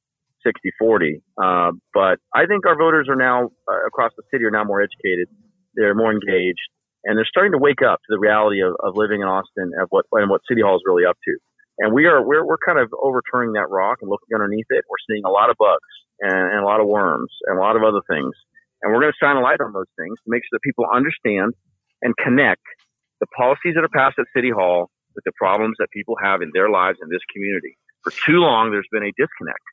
60 0.45 0.69
40. 0.77 1.23
Uh, 1.41 1.71
but 1.91 2.19
I 2.31 2.45
think 2.45 2.67
our 2.67 2.77
voters 2.77 3.07
are 3.09 3.15
now 3.15 3.49
uh, 3.65 3.87
across 3.87 4.11
the 4.15 4.21
city 4.31 4.45
are 4.45 4.51
now 4.51 4.63
more 4.63 4.79
educated. 4.79 5.27
They're 5.73 5.95
more 5.95 6.11
engaged 6.13 6.61
and 7.05 7.17
they're 7.17 7.29
starting 7.29 7.53
to 7.53 7.61
wake 7.61 7.81
up 7.85 8.01
to 8.01 8.09
the 8.09 8.19
reality 8.19 8.61
of, 8.61 8.73
of 8.81 8.97
living 8.97 9.21
in 9.21 9.27
Austin 9.27 9.71
and 9.77 9.87
what, 9.89 10.05
and 10.11 10.29
what 10.29 10.41
City 10.49 10.61
Hall 10.61 10.75
is 10.75 10.81
really 10.85 11.05
up 11.05 11.17
to. 11.23 11.37
And 11.79 11.93
we 11.93 12.05
are, 12.05 12.25
we're, 12.25 12.45
we're 12.45 12.61
kind 12.63 12.79
of 12.79 12.91
overturning 12.95 13.53
that 13.53 13.69
rock 13.69 13.99
and 14.01 14.09
looking 14.09 14.33
underneath 14.33 14.67
it. 14.69 14.85
We're 14.89 15.03
seeing 15.09 15.23
a 15.25 15.29
lot 15.29 15.49
of 15.49 15.57
bugs 15.59 15.91
and, 16.21 16.31
and 16.31 16.59
a 16.63 16.65
lot 16.65 16.79
of 16.79 16.87
worms 16.87 17.31
and 17.47 17.57
a 17.57 17.61
lot 17.61 17.75
of 17.75 17.83
other 17.83 18.01
things. 18.09 18.31
And 18.81 18.93
we're 18.93 19.01
going 19.01 19.11
to 19.11 19.19
shine 19.19 19.35
a 19.35 19.41
light 19.41 19.59
on 19.59 19.73
those 19.73 19.91
things 19.97 20.15
to 20.23 20.27
make 20.27 20.43
sure 20.43 20.55
that 20.55 20.63
people 20.63 20.85
understand 20.87 21.53
and 22.01 22.15
connect 22.17 22.63
the 23.19 23.27
policies 23.35 23.75
that 23.75 23.83
are 23.83 23.91
passed 23.91 24.19
at 24.19 24.25
City 24.35 24.51
Hall 24.51 24.89
with 25.15 25.23
the 25.23 25.31
problems 25.39 25.75
that 25.79 25.87
people 25.91 26.15
have 26.21 26.41
in 26.41 26.51
their 26.53 26.69
lives 26.69 26.99
in 27.01 27.09
this 27.09 27.23
community. 27.31 27.77
For 28.03 28.11
too 28.11 28.39
long, 28.43 28.71
there's 28.71 28.87
been 28.91 29.03
a 29.03 29.11
disconnect 29.15 29.63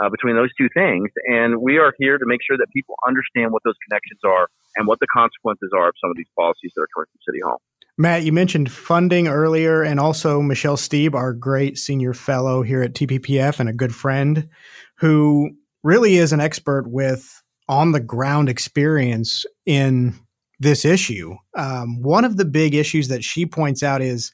uh, 0.00 0.08
between 0.08 0.36
those 0.36 0.52
two 0.56 0.68
things. 0.72 1.08
And 1.28 1.60
we 1.60 1.78
are 1.78 1.92
here 1.98 2.16
to 2.16 2.26
make 2.26 2.40
sure 2.46 2.56
that 2.56 2.68
people 2.72 2.94
understand 3.06 3.52
what 3.52 3.62
those 3.64 3.76
connections 3.88 4.20
are 4.24 4.48
and 4.76 4.86
what 4.86 5.00
the 5.00 5.08
consequences 5.12 5.70
are 5.74 5.88
of 5.88 5.94
some 6.00 6.10
of 6.10 6.16
these 6.16 6.30
policies 6.36 6.72
that 6.76 6.82
are 6.82 6.92
coming 6.94 7.08
from 7.12 7.20
City 7.26 7.40
Hall. 7.44 7.60
Matt, 8.00 8.22
you 8.22 8.32
mentioned 8.32 8.72
funding 8.72 9.28
earlier, 9.28 9.82
and 9.82 10.00
also 10.00 10.40
Michelle 10.40 10.78
Steeb, 10.78 11.14
our 11.14 11.34
great 11.34 11.76
senior 11.76 12.14
fellow 12.14 12.62
here 12.62 12.82
at 12.82 12.94
TPPF 12.94 13.60
and 13.60 13.68
a 13.68 13.74
good 13.74 13.94
friend, 13.94 14.48
who 14.96 15.50
really 15.84 16.16
is 16.16 16.32
an 16.32 16.40
expert 16.40 16.88
with 16.88 17.42
on 17.68 17.92
the 17.92 18.00
ground 18.00 18.48
experience 18.48 19.44
in 19.66 20.18
this 20.58 20.86
issue. 20.86 21.36
Um, 21.54 22.00
one 22.00 22.24
of 22.24 22.38
the 22.38 22.46
big 22.46 22.74
issues 22.74 23.08
that 23.08 23.22
she 23.22 23.44
points 23.44 23.82
out 23.82 24.00
is 24.00 24.32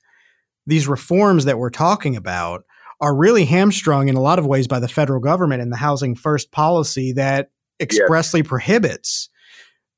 these 0.68 0.86
reforms 0.86 1.44
that 1.44 1.58
we're 1.58 1.70
talking 1.70 2.14
about 2.14 2.62
are 3.00 3.16
really 3.16 3.46
hamstrung 3.46 4.06
in 4.06 4.14
a 4.14 4.22
lot 4.22 4.38
of 4.38 4.46
ways 4.46 4.68
by 4.68 4.78
the 4.78 4.86
federal 4.86 5.18
government 5.18 5.60
and 5.60 5.72
the 5.72 5.76
housing 5.76 6.14
first 6.14 6.52
policy 6.52 7.12
that 7.14 7.50
expressly 7.80 8.42
yes. 8.42 8.48
prohibits 8.48 9.28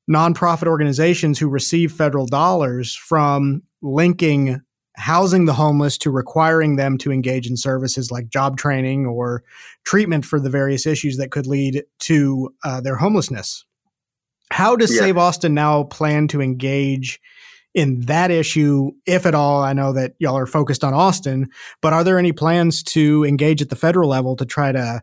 nonprofit 0.09 0.67
organizations 0.67 1.37
who 1.37 1.47
receive 1.47 1.91
federal 1.91 2.25
dollars 2.25 2.95
from 2.95 3.61
linking 3.81 4.61
housing 4.99 5.45
the 5.45 5.53
homeless 5.53 5.97
to 5.97 6.11
requiring 6.11 6.75
them 6.75 6.97
to 6.97 7.11
engage 7.11 7.47
in 7.47 7.55
services 7.55 8.11
like 8.11 8.27
job 8.27 8.57
training 8.57 9.05
or 9.05 9.43
treatment 9.85 10.25
for 10.25 10.39
the 10.39 10.49
various 10.49 10.85
issues 10.85 11.15
that 11.17 11.31
could 11.31 11.47
lead 11.47 11.83
to 11.99 12.53
uh, 12.65 12.81
their 12.81 12.97
homelessness. 12.97 13.63
How 14.51 14.75
does 14.75 14.93
yeah. 14.93 15.01
Save 15.01 15.17
Austin 15.17 15.53
now 15.53 15.83
plan 15.83 16.27
to 16.29 16.41
engage 16.41 17.21
in 17.73 18.01
that 18.01 18.31
issue, 18.31 18.91
if 19.05 19.25
at 19.25 19.35
all? 19.35 19.61
I 19.63 19.73
know 19.73 19.93
that 19.93 20.15
y'all 20.19 20.37
are 20.37 20.47
focused 20.47 20.83
on 20.83 20.93
Austin, 20.93 21.49
but 21.81 21.93
are 21.93 22.03
there 22.03 22.19
any 22.19 22.33
plans 22.33 22.83
to 22.83 23.23
engage 23.23 23.61
at 23.61 23.69
the 23.69 23.75
federal 23.75 24.09
level 24.09 24.35
to 24.35 24.45
try 24.45 24.71
to 24.71 25.01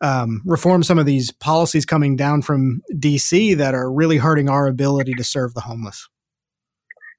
um, 0.00 0.42
reform 0.44 0.82
some 0.82 0.98
of 0.98 1.06
these 1.06 1.32
policies 1.32 1.84
coming 1.84 2.16
down 2.16 2.42
from 2.42 2.82
DC 2.94 3.56
that 3.56 3.74
are 3.74 3.90
really 3.90 4.18
hurting 4.18 4.48
our 4.48 4.66
ability 4.66 5.14
to 5.14 5.24
serve 5.24 5.54
the 5.54 5.62
homeless? 5.62 6.08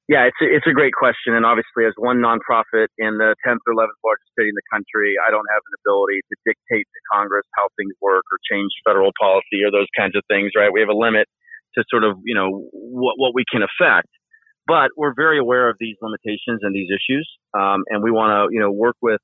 Yeah, 0.09 0.25
it's 0.25 0.41
a, 0.41 0.49
it's 0.49 0.65
a 0.65 0.73
great 0.73 0.97
question, 0.97 1.37
and 1.37 1.45
obviously, 1.45 1.85
as 1.85 1.93
one 1.93 2.17
nonprofit 2.17 2.89
in 2.97 3.21
the 3.21 3.37
10th 3.45 3.61
or 3.69 3.77
11th 3.77 4.01
largest 4.01 4.33
city 4.33 4.49
in 4.49 4.57
the 4.57 4.65
country, 4.73 5.13
I 5.21 5.29
don't 5.29 5.45
have 5.53 5.61
an 5.61 5.73
ability 5.85 6.25
to 6.25 6.35
dictate 6.49 6.89
to 6.89 6.99
Congress 7.13 7.45
how 7.53 7.69
things 7.77 7.93
work 8.01 8.25
or 8.33 8.41
change 8.49 8.73
federal 8.81 9.13
policy 9.21 9.61
or 9.61 9.69
those 9.69 9.85
kinds 9.93 10.17
of 10.17 10.25
things. 10.25 10.57
Right? 10.57 10.73
We 10.73 10.81
have 10.81 10.89
a 10.89 10.97
limit 10.97 11.29
to 11.77 11.85
sort 11.93 12.01
of 12.01 12.17
you 12.25 12.33
know 12.33 12.65
what 12.73 13.21
what 13.21 13.37
we 13.37 13.45
can 13.45 13.61
affect, 13.61 14.09
but 14.65 14.89
we're 14.97 15.13
very 15.13 15.37
aware 15.37 15.69
of 15.69 15.77
these 15.77 15.93
limitations 16.01 16.65
and 16.65 16.73
these 16.73 16.89
issues, 16.89 17.29
um, 17.53 17.85
and 17.93 18.01
we 18.01 18.09
want 18.09 18.33
to 18.33 18.49
you 18.49 18.57
know 18.57 18.73
work 18.73 18.97
with 19.05 19.21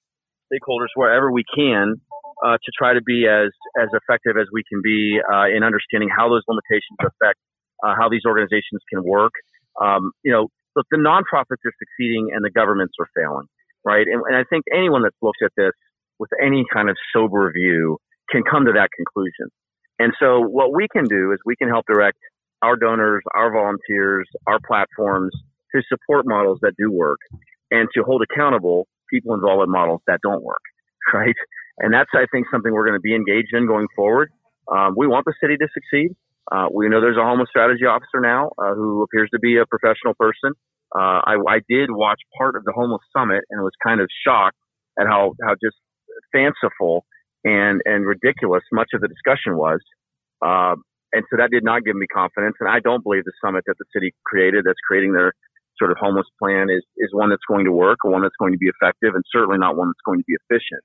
stakeholders 0.54 0.94
wherever 0.94 1.32
we 1.32 1.41
can 1.50 1.98
uh, 2.43 2.58
to 2.58 2.69
try 2.78 2.93
to 2.93 3.02
be 3.02 3.28
as 3.28 3.52
as 3.80 3.89
effective 3.93 4.36
as 4.39 4.48
we 4.52 4.63
can 4.67 4.82
be 4.84 5.19
uh, 5.21 5.48
in 5.48 5.63
understanding 5.63 6.10
how 6.10 6.28
those 6.28 6.43
limitations 6.48 6.98
affect 7.00 7.39
uh, 7.84 7.93
how 7.98 8.10
these 8.10 8.24
organizations 8.26 8.82
can 8.91 9.04
work. 9.04 9.34
Um, 9.82 10.12
you 10.24 10.32
know, 10.32 10.48
look, 10.76 10.86
the 10.91 10.98
nonprofits 10.98 11.63
are 11.65 11.76
succeeding 11.80 12.30
and 12.34 12.43
the 12.43 12.52
governments 12.52 12.93
are 13.00 13.08
failing, 13.15 13.48
right? 13.84 14.08
And, 14.08 14.24
and 14.28 14.36
I 14.36 14.43
think 14.50 14.65
anyone 14.74 15.04
that 15.04 15.12
looks 15.21 15.39
at 15.43 15.52
this 15.58 15.74
with 16.19 16.30
any 16.41 16.65
kind 16.74 16.89
of 16.89 16.95
sober 17.13 17.52
view 17.52 17.98
can 18.30 18.43
come 18.43 18.65
to 18.65 18.71
that 18.74 18.89
conclusion. 18.95 19.52
And 20.00 20.13
so 20.19 20.41
what 20.41 20.74
we 20.74 20.88
can 20.91 21.06
do 21.06 21.32
is 21.32 21.39
we 21.45 21.56
can 21.56 21.69
help 21.69 21.86
direct 21.88 22.17
our 22.62 22.76
donors, 22.76 23.24
our 23.36 23.52
volunteers, 23.52 24.28
our 24.48 24.60
platforms 24.65 25.32
to 25.74 25.82
support 25.88 26.26
models 26.26 26.60
that 26.62 26.74
do 26.78 26.91
work 26.91 27.19
and 27.71 27.88
to 27.93 28.04
hold 28.04 28.24
accountable 28.24 28.88
people 29.12 29.34
involved 29.34 29.63
in 29.63 29.71
models 29.71 30.02
that 30.08 30.19
don't 30.21 30.43
work, 30.43 30.62
right? 31.13 31.36
And 31.78 31.94
that's, 31.94 32.10
I 32.14 32.26
think, 32.32 32.48
something 32.52 32.72
we're 32.72 32.86
going 32.86 32.98
to 32.98 33.04
be 33.04 33.16
engaged 33.16 33.54
in 33.54 33.68
going 33.68 33.88
forward. 33.96 34.32
Um, 34.72 34.96
we 34.98 35.08
want 35.08 35.26
the 35.26 35.34
city 35.42 35.58
to 35.58 35.68
succeed. 35.74 36.16
Uh, 36.52 36.68
we 36.72 36.90
know 36.90 37.02
there's 37.02 37.18
a 37.18 37.24
homeless 37.24 37.50
strategy 37.50 37.86
officer 37.86 38.22
now 38.22 38.52
uh, 38.58 38.74
who 38.76 39.04
appears 39.04 39.30
to 39.34 39.40
be 39.40 39.58
a 39.58 39.66
professional 39.66 40.14
person. 40.14 40.54
Uh, 40.94 41.20
I, 41.26 41.36
I, 41.50 41.60
did 41.68 41.90
watch 41.90 42.22
part 42.38 42.56
of 42.56 42.64
the 42.64 42.72
homeless 42.72 43.02
summit 43.12 43.44
and 43.50 43.62
was 43.62 43.74
kind 43.84 44.00
of 44.00 44.08
shocked 44.26 44.58
at 45.00 45.08
how, 45.08 45.34
how 45.42 45.56
just 45.62 45.76
fanciful 46.32 47.04
and, 47.44 47.82
and 47.86 48.06
ridiculous 48.06 48.64
much 48.72 48.90
of 48.94 49.02
the 49.02 49.08
discussion 49.08 49.58
was. 49.58 49.82
Uh, 50.46 50.76
and 51.12 51.26
so 51.30 51.38
that 51.38 51.50
did 51.50 51.64
not 51.64 51.84
give 51.84 51.96
me 51.96 52.06
confidence. 52.08 52.56
And 52.60 52.70
I 52.70 52.80
don't 52.80 53.04
believe 53.04 53.24
the 53.26 53.34
summit 53.44 53.64
that 53.66 53.76
the 53.80 53.86
city 53.94 54.14
created 54.24 54.64
that's 54.66 54.80
creating 54.88 55.14
their 55.14 55.34
sort 55.80 55.92
of 55.92 55.98
homeless 56.00 56.28
plan 56.40 56.70
is, 56.70 56.84
is 56.98 57.10
one 57.12 57.30
that's 57.30 57.46
going 57.48 57.66
to 57.66 57.72
work 57.72 57.98
or 58.06 58.12
one 58.12 58.22
that's 58.22 58.38
going 58.40 58.54
to 58.54 58.58
be 58.58 58.68
effective 58.70 59.16
and 59.16 59.24
certainly 59.32 59.58
not 59.58 59.76
one 59.76 59.90
that's 59.90 60.06
going 60.06 60.20
to 60.20 60.26
be 60.28 60.36
efficient. 60.48 60.84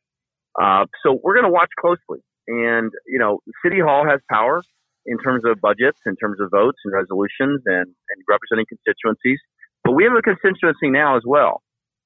Uh, 0.60 0.86
so 1.04 1.18
we're 1.22 1.34
going 1.34 1.46
to 1.46 1.52
watch 1.52 1.70
closely. 1.78 2.22
And, 2.48 2.90
you 3.06 3.18
know, 3.18 3.40
City 3.64 3.78
Hall 3.78 4.04
has 4.08 4.20
power 4.30 4.62
in 5.06 5.18
terms 5.18 5.44
of 5.44 5.60
budgets, 5.60 5.98
in 6.06 6.16
terms 6.16 6.38
of 6.40 6.50
votes 6.50 6.78
and 6.84 6.92
resolutions 6.92 7.62
and, 7.66 7.86
and 7.86 8.18
representing 8.28 8.66
constituencies. 8.68 9.38
But 9.84 9.92
we 9.92 10.04
have 10.04 10.12
a 10.16 10.22
constituency 10.22 10.90
now 10.90 11.16
as 11.16 11.22
well. 11.24 11.62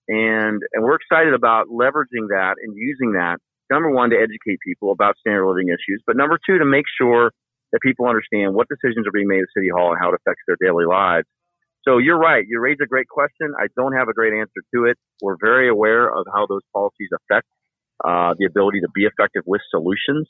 And, 0.07 0.61
and 0.73 0.85
we're 0.85 0.97
excited 0.97 1.33
about 1.33 1.69
leveraging 1.73 2.29
that 2.29 2.57
and 2.63 2.77
using 2.77 3.13
that, 3.13 3.39
number 3.71 3.91
one, 3.91 4.11
to 4.11 4.17
educate 4.17 4.61
people 4.61 4.93
about 4.93 5.17
standard 5.19 5.47
living 5.49 5.69
issues, 5.69 6.03
but 6.07 6.17
number 6.17 6.39
two, 6.45 6.59
to 6.59 6.65
make 6.65 6.85
sure 7.01 7.33
that 7.73 7.81
people 7.81 8.07
understand 8.07 8.55
what 8.55 8.69
decisions 8.69 9.07
are 9.09 9.13
being 9.13 9.27
made 9.27 9.41
at 9.41 9.49
City 9.57 9.71
Hall 9.75 9.91
and 9.91 9.99
how 10.01 10.13
it 10.13 10.21
affects 10.21 10.45
their 10.47 10.61
daily 10.61 10.85
lives. 10.85 11.27
So 11.83 11.99
you're 11.99 12.19
right. 12.19 12.45
You 12.47 12.61
raise 12.61 12.79
a 12.83 12.87
great 12.87 13.09
question. 13.09 13.53
I 13.59 13.67
don't 13.77 13.93
have 13.93 14.09
a 14.09 14.13
great 14.15 14.33
answer 14.33 14.63
to 14.75 14.85
it. 14.85 14.97
We're 15.21 15.37
very 15.41 15.69
aware 15.69 16.07
of 16.09 16.25
how 16.33 16.47
those 16.47 16.63
policies 16.73 17.09
affect 17.13 17.49
uh, 18.03 18.35
the 18.39 18.47
ability 18.47 18.81
to 18.81 18.89
be 18.95 19.05
effective 19.05 19.43
with 19.47 19.61
solutions. 19.71 20.29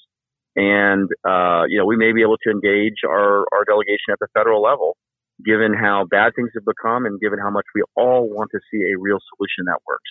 And, 0.56 1.08
uh, 1.26 1.64
you 1.68 1.78
know, 1.78 1.86
we 1.86 1.96
may 1.96 2.12
be 2.12 2.22
able 2.22 2.36
to 2.44 2.50
engage 2.50 3.02
our, 3.06 3.44
our 3.52 3.64
delegation 3.66 4.12
at 4.12 4.18
the 4.20 4.28
federal 4.34 4.62
level, 4.62 4.96
given 5.44 5.74
how 5.74 6.06
bad 6.08 6.32
things 6.36 6.50
have 6.54 6.64
become 6.64 7.06
and 7.06 7.20
given 7.20 7.38
how 7.38 7.50
much 7.50 7.66
we 7.74 7.82
all 7.96 8.28
want 8.28 8.50
to 8.52 8.60
see 8.70 8.78
a 8.82 8.98
real 8.98 9.18
solution 9.34 9.64
that 9.66 9.78
works. 9.86 10.10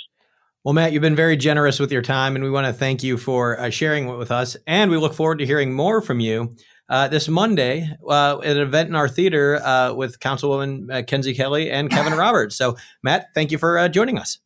Well, 0.63 0.73
Matt, 0.73 0.93
you've 0.93 1.01
been 1.01 1.15
very 1.15 1.35
generous 1.35 1.77
with 1.77 1.91
your 1.91 2.01
time, 2.01 2.35
and 2.35 2.43
we 2.43 2.49
want 2.49 2.67
to 2.67 2.73
thank 2.73 3.03
you 3.03 3.17
for 3.17 3.59
uh, 3.59 3.69
sharing 3.69 4.07
it 4.07 4.17
with 4.17 4.31
us. 4.31 4.55
And 4.65 4.89
we 4.89 4.97
look 4.97 5.13
forward 5.13 5.39
to 5.39 5.45
hearing 5.45 5.73
more 5.73 6.01
from 6.01 6.21
you 6.21 6.55
uh, 6.89 7.07
this 7.09 7.27
Monday 7.27 7.89
uh, 8.07 8.39
at 8.39 8.55
an 8.55 8.61
event 8.61 8.89
in 8.89 8.95
our 8.95 9.09
theater 9.09 9.57
uh, 9.57 9.93
with 9.93 10.19
Councilwoman 10.19 10.93
uh, 10.93 11.03
Kenzie 11.03 11.33
Kelly 11.33 11.69
and 11.69 11.89
Kevin 11.89 12.13
Roberts. 12.17 12.55
So, 12.55 12.77
Matt, 13.03 13.27
thank 13.33 13.51
you 13.51 13.57
for 13.57 13.77
uh, 13.77 13.89
joining 13.89 14.17
us. 14.17 14.39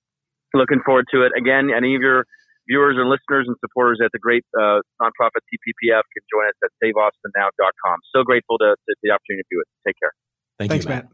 Looking 0.53 0.79
forward 0.85 1.05
to 1.13 1.23
it. 1.23 1.33
Again, 1.37 1.69
any 1.75 1.95
of 1.95 2.01
your 2.01 2.25
viewers 2.67 2.97
and 2.99 3.09
listeners 3.09 3.45
and 3.47 3.55
supporters 3.59 3.99
at 4.03 4.11
the 4.11 4.19
great 4.19 4.43
uh, 4.57 4.83
nonprofit 5.01 5.41
TPPF 5.47 6.03
can 6.13 6.23
join 6.31 6.45
us 6.47 6.57
at 6.63 6.71
saveaustinnow.com. 6.83 7.97
So 8.15 8.23
grateful 8.23 8.57
to, 8.59 8.75
to, 8.75 8.95
the 9.01 9.11
opportunity 9.11 9.43
to 9.43 9.55
do 9.55 9.61
it. 9.61 9.67
Take 9.87 9.95
care. 10.01 10.11
Thank 10.59 10.71
Thanks, 10.71 10.85
you, 10.85 10.89
Matt. 10.89 11.03
Matt. 11.05 11.13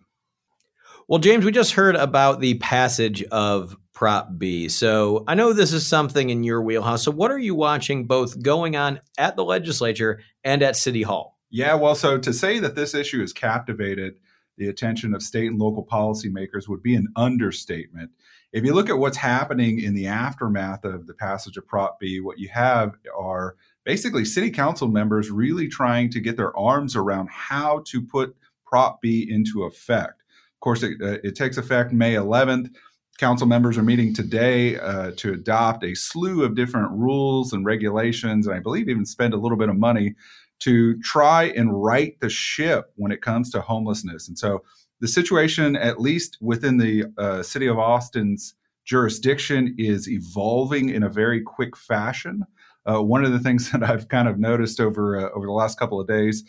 Well, 1.07 1.19
James, 1.19 1.43
we 1.45 1.51
just 1.51 1.73
heard 1.73 1.95
about 1.95 2.39
the 2.39 2.55
passage 2.55 3.23
of 3.23 3.75
Prop 3.93 4.37
B. 4.37 4.69
So 4.69 5.23
I 5.27 5.35
know 5.35 5.53
this 5.53 5.73
is 5.73 5.85
something 5.85 6.29
in 6.29 6.43
your 6.43 6.61
wheelhouse. 6.61 7.03
So 7.03 7.11
what 7.11 7.29
are 7.29 7.37
you 7.37 7.55
watching 7.55 8.05
both 8.05 8.41
going 8.41 8.75
on 8.75 9.01
at 9.17 9.35
the 9.35 9.43
legislature 9.43 10.21
and 10.43 10.63
at 10.63 10.75
City 10.75 11.03
Hall? 11.03 11.37
Yeah, 11.49 11.75
well, 11.75 11.93
so 11.93 12.17
to 12.17 12.33
say 12.33 12.59
that 12.59 12.75
this 12.75 12.95
issue 12.95 13.21
has 13.21 13.31
captivated 13.31 14.15
the 14.57 14.69
attention 14.69 15.13
of 15.13 15.21
state 15.21 15.47
and 15.47 15.59
local 15.59 15.85
policymakers 15.85 16.67
would 16.67 16.81
be 16.81 16.95
an 16.95 17.07
understatement 17.15 18.11
if 18.53 18.63
you 18.63 18.73
look 18.73 18.89
at 18.89 18.99
what's 18.99 19.17
happening 19.17 19.79
in 19.79 19.95
the 19.95 20.05
aftermath 20.05 20.85
of 20.85 21.07
the 21.07 21.13
passage 21.15 21.57
of 21.57 21.67
Prop 21.67 21.99
B, 21.99 22.19
what 22.19 22.37
you 22.37 22.49
have 22.49 22.93
are 23.17 23.55
basically 23.83 24.23
city 24.23 24.51
council 24.51 24.87
members 24.87 25.31
really 25.31 25.67
trying 25.67 26.11
to 26.11 26.19
get 26.19 26.37
their 26.37 26.55
arms 26.55 26.95
around 26.95 27.29
how 27.31 27.83
to 27.87 28.01
put 28.01 28.35
Prop 28.63 29.01
B 29.01 29.27
into 29.27 29.63
effect. 29.63 30.21
Of 30.55 30.59
course, 30.59 30.83
it, 30.83 31.01
uh, 31.01 31.17
it 31.23 31.35
takes 31.35 31.57
effect 31.57 31.91
May 31.91 32.13
11th. 32.13 32.69
Council 33.17 33.47
members 33.47 33.77
are 33.77 33.83
meeting 33.83 34.13
today 34.13 34.77
uh, 34.77 35.11
to 35.17 35.33
adopt 35.33 35.83
a 35.83 35.95
slew 35.95 36.43
of 36.43 36.55
different 36.55 36.91
rules 36.91 37.53
and 37.53 37.65
regulations, 37.65 38.45
and 38.45 38.55
I 38.55 38.59
believe 38.59 38.87
even 38.87 39.05
spend 39.05 39.33
a 39.33 39.37
little 39.37 39.57
bit 39.57 39.69
of 39.69 39.77
money 39.77 40.13
to 40.59 40.99
try 41.01 41.45
and 41.45 41.83
right 41.83 42.19
the 42.19 42.29
ship 42.29 42.91
when 42.95 43.11
it 43.11 43.21
comes 43.21 43.49
to 43.51 43.61
homelessness. 43.61 44.27
And 44.27 44.37
so 44.37 44.63
the 44.99 45.08
situation, 45.08 45.75
at 45.75 45.99
least 45.99 46.38
within 46.41 46.77
the 46.77 47.06
uh, 47.17 47.43
city 47.43 47.67
of 47.67 47.77
Austin's 47.77 48.56
jurisdiction, 48.86 49.75
is 49.77 50.10
evolving 50.10 50.89
in 50.89 51.03
a 51.03 51.10
very 51.10 51.41
quick 51.41 51.75
fashion. 51.75 52.43
uh, 52.86 53.01
one 53.01 53.23
of 53.23 53.32
the 53.32 53.39
things 53.39 53.71
that 53.71 53.84
I've 53.84 54.08
kind 54.08 54.27
of 54.27 54.39
noticed 54.39 54.79
over 54.79 55.17
uh, 55.17 55.29
over 55.36 55.45
the 55.45 55.51
last 55.51 55.79
couple 55.79 55.99
of 55.99 56.08
days 56.08 56.43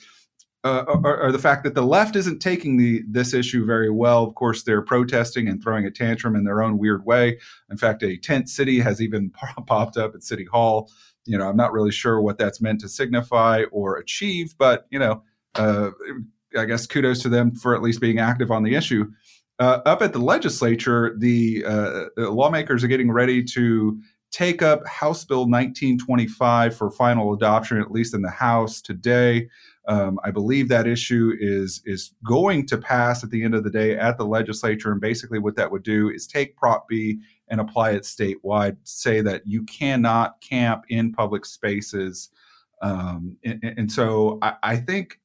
uh, 0.64 0.84
are, 0.88 1.20
are, 1.24 1.32
the 1.32 1.38
fact 1.38 1.62
that 1.62 1.74
the 1.74 1.82
left 1.82 2.16
isn't 2.16 2.40
taking 2.40 2.78
the 2.78 3.02
this 3.06 3.34
issue 3.34 3.66
very 3.66 3.90
well. 3.90 4.24
Of 4.24 4.34
course, 4.34 4.62
they're 4.62 4.80
protesting 4.82 5.46
and 5.46 5.62
throwing 5.62 5.84
a 5.84 5.90
tantrum 5.90 6.34
in 6.34 6.44
their 6.44 6.62
own 6.62 6.78
weird 6.78 7.04
way. 7.04 7.38
In 7.70 7.76
fact, 7.76 8.02
a 8.02 8.16
tent 8.16 8.48
city 8.48 8.80
has 8.80 9.02
even 9.02 9.30
popped 9.66 9.98
up 9.98 10.14
at 10.14 10.22
City 10.22 10.46
Hall. 10.50 10.90
You 11.26 11.36
know, 11.36 11.48
I'm 11.48 11.56
not 11.56 11.72
really 11.72 11.92
sure 11.92 12.20
what 12.20 12.38
that's 12.38 12.62
meant 12.62 12.80
to 12.80 12.88
signify 12.88 13.64
or 13.72 13.98
achieve, 13.98 14.54
but 14.56 14.86
you 14.90 14.98
know, 14.98 15.22
uh, 15.54 15.90
I 16.56 16.64
guess 16.64 16.86
kudos 16.86 17.22
to 17.22 17.28
them 17.28 17.54
for 17.54 17.74
at 17.74 17.82
least 17.82 18.00
being 18.00 18.18
active 18.18 18.50
on 18.50 18.62
the 18.62 18.74
issue. 18.74 19.10
Uh, 19.58 19.80
up 19.86 20.02
at 20.02 20.12
the 20.12 20.18
legislature, 20.18 21.14
the, 21.18 21.64
uh, 21.64 22.04
the 22.16 22.30
lawmakers 22.30 22.82
are 22.82 22.88
getting 22.88 23.10
ready 23.10 23.42
to 23.44 24.00
take 24.34 24.62
up 24.62 24.84
House 24.86 25.24
Bill 25.24 25.46
1925 25.48 26.76
for 26.76 26.90
final 26.90 27.32
adoption, 27.34 27.80
at 27.80 27.92
least 27.92 28.14
in 28.14 28.22
the 28.22 28.30
House 28.30 28.80
today. 28.80 29.48
Um, 29.86 30.18
I 30.24 30.32
believe 30.32 30.68
that 30.68 30.86
issue 30.86 31.34
is 31.38 31.82
is 31.84 32.14
going 32.26 32.66
to 32.66 32.78
pass 32.78 33.22
at 33.22 33.30
the 33.30 33.44
end 33.44 33.54
of 33.54 33.62
the 33.62 33.70
day 33.70 33.96
at 33.96 34.18
the 34.18 34.24
legislature, 34.24 34.90
and 34.90 35.00
basically 35.00 35.38
what 35.38 35.54
that 35.56 35.70
would 35.70 35.84
do 35.84 36.10
is 36.10 36.26
take 36.26 36.56
Prop 36.56 36.88
B 36.88 37.20
and 37.48 37.60
apply 37.60 37.90
it 37.90 38.02
statewide. 38.02 38.76
Say 38.82 39.20
that 39.20 39.46
you 39.46 39.62
cannot 39.64 40.40
camp 40.40 40.84
in 40.88 41.12
public 41.12 41.44
spaces, 41.44 42.30
um, 42.82 43.36
and, 43.44 43.62
and, 43.62 43.92
so 43.92 44.38
I, 44.42 44.54
I, 44.62 44.76
think 44.76 45.20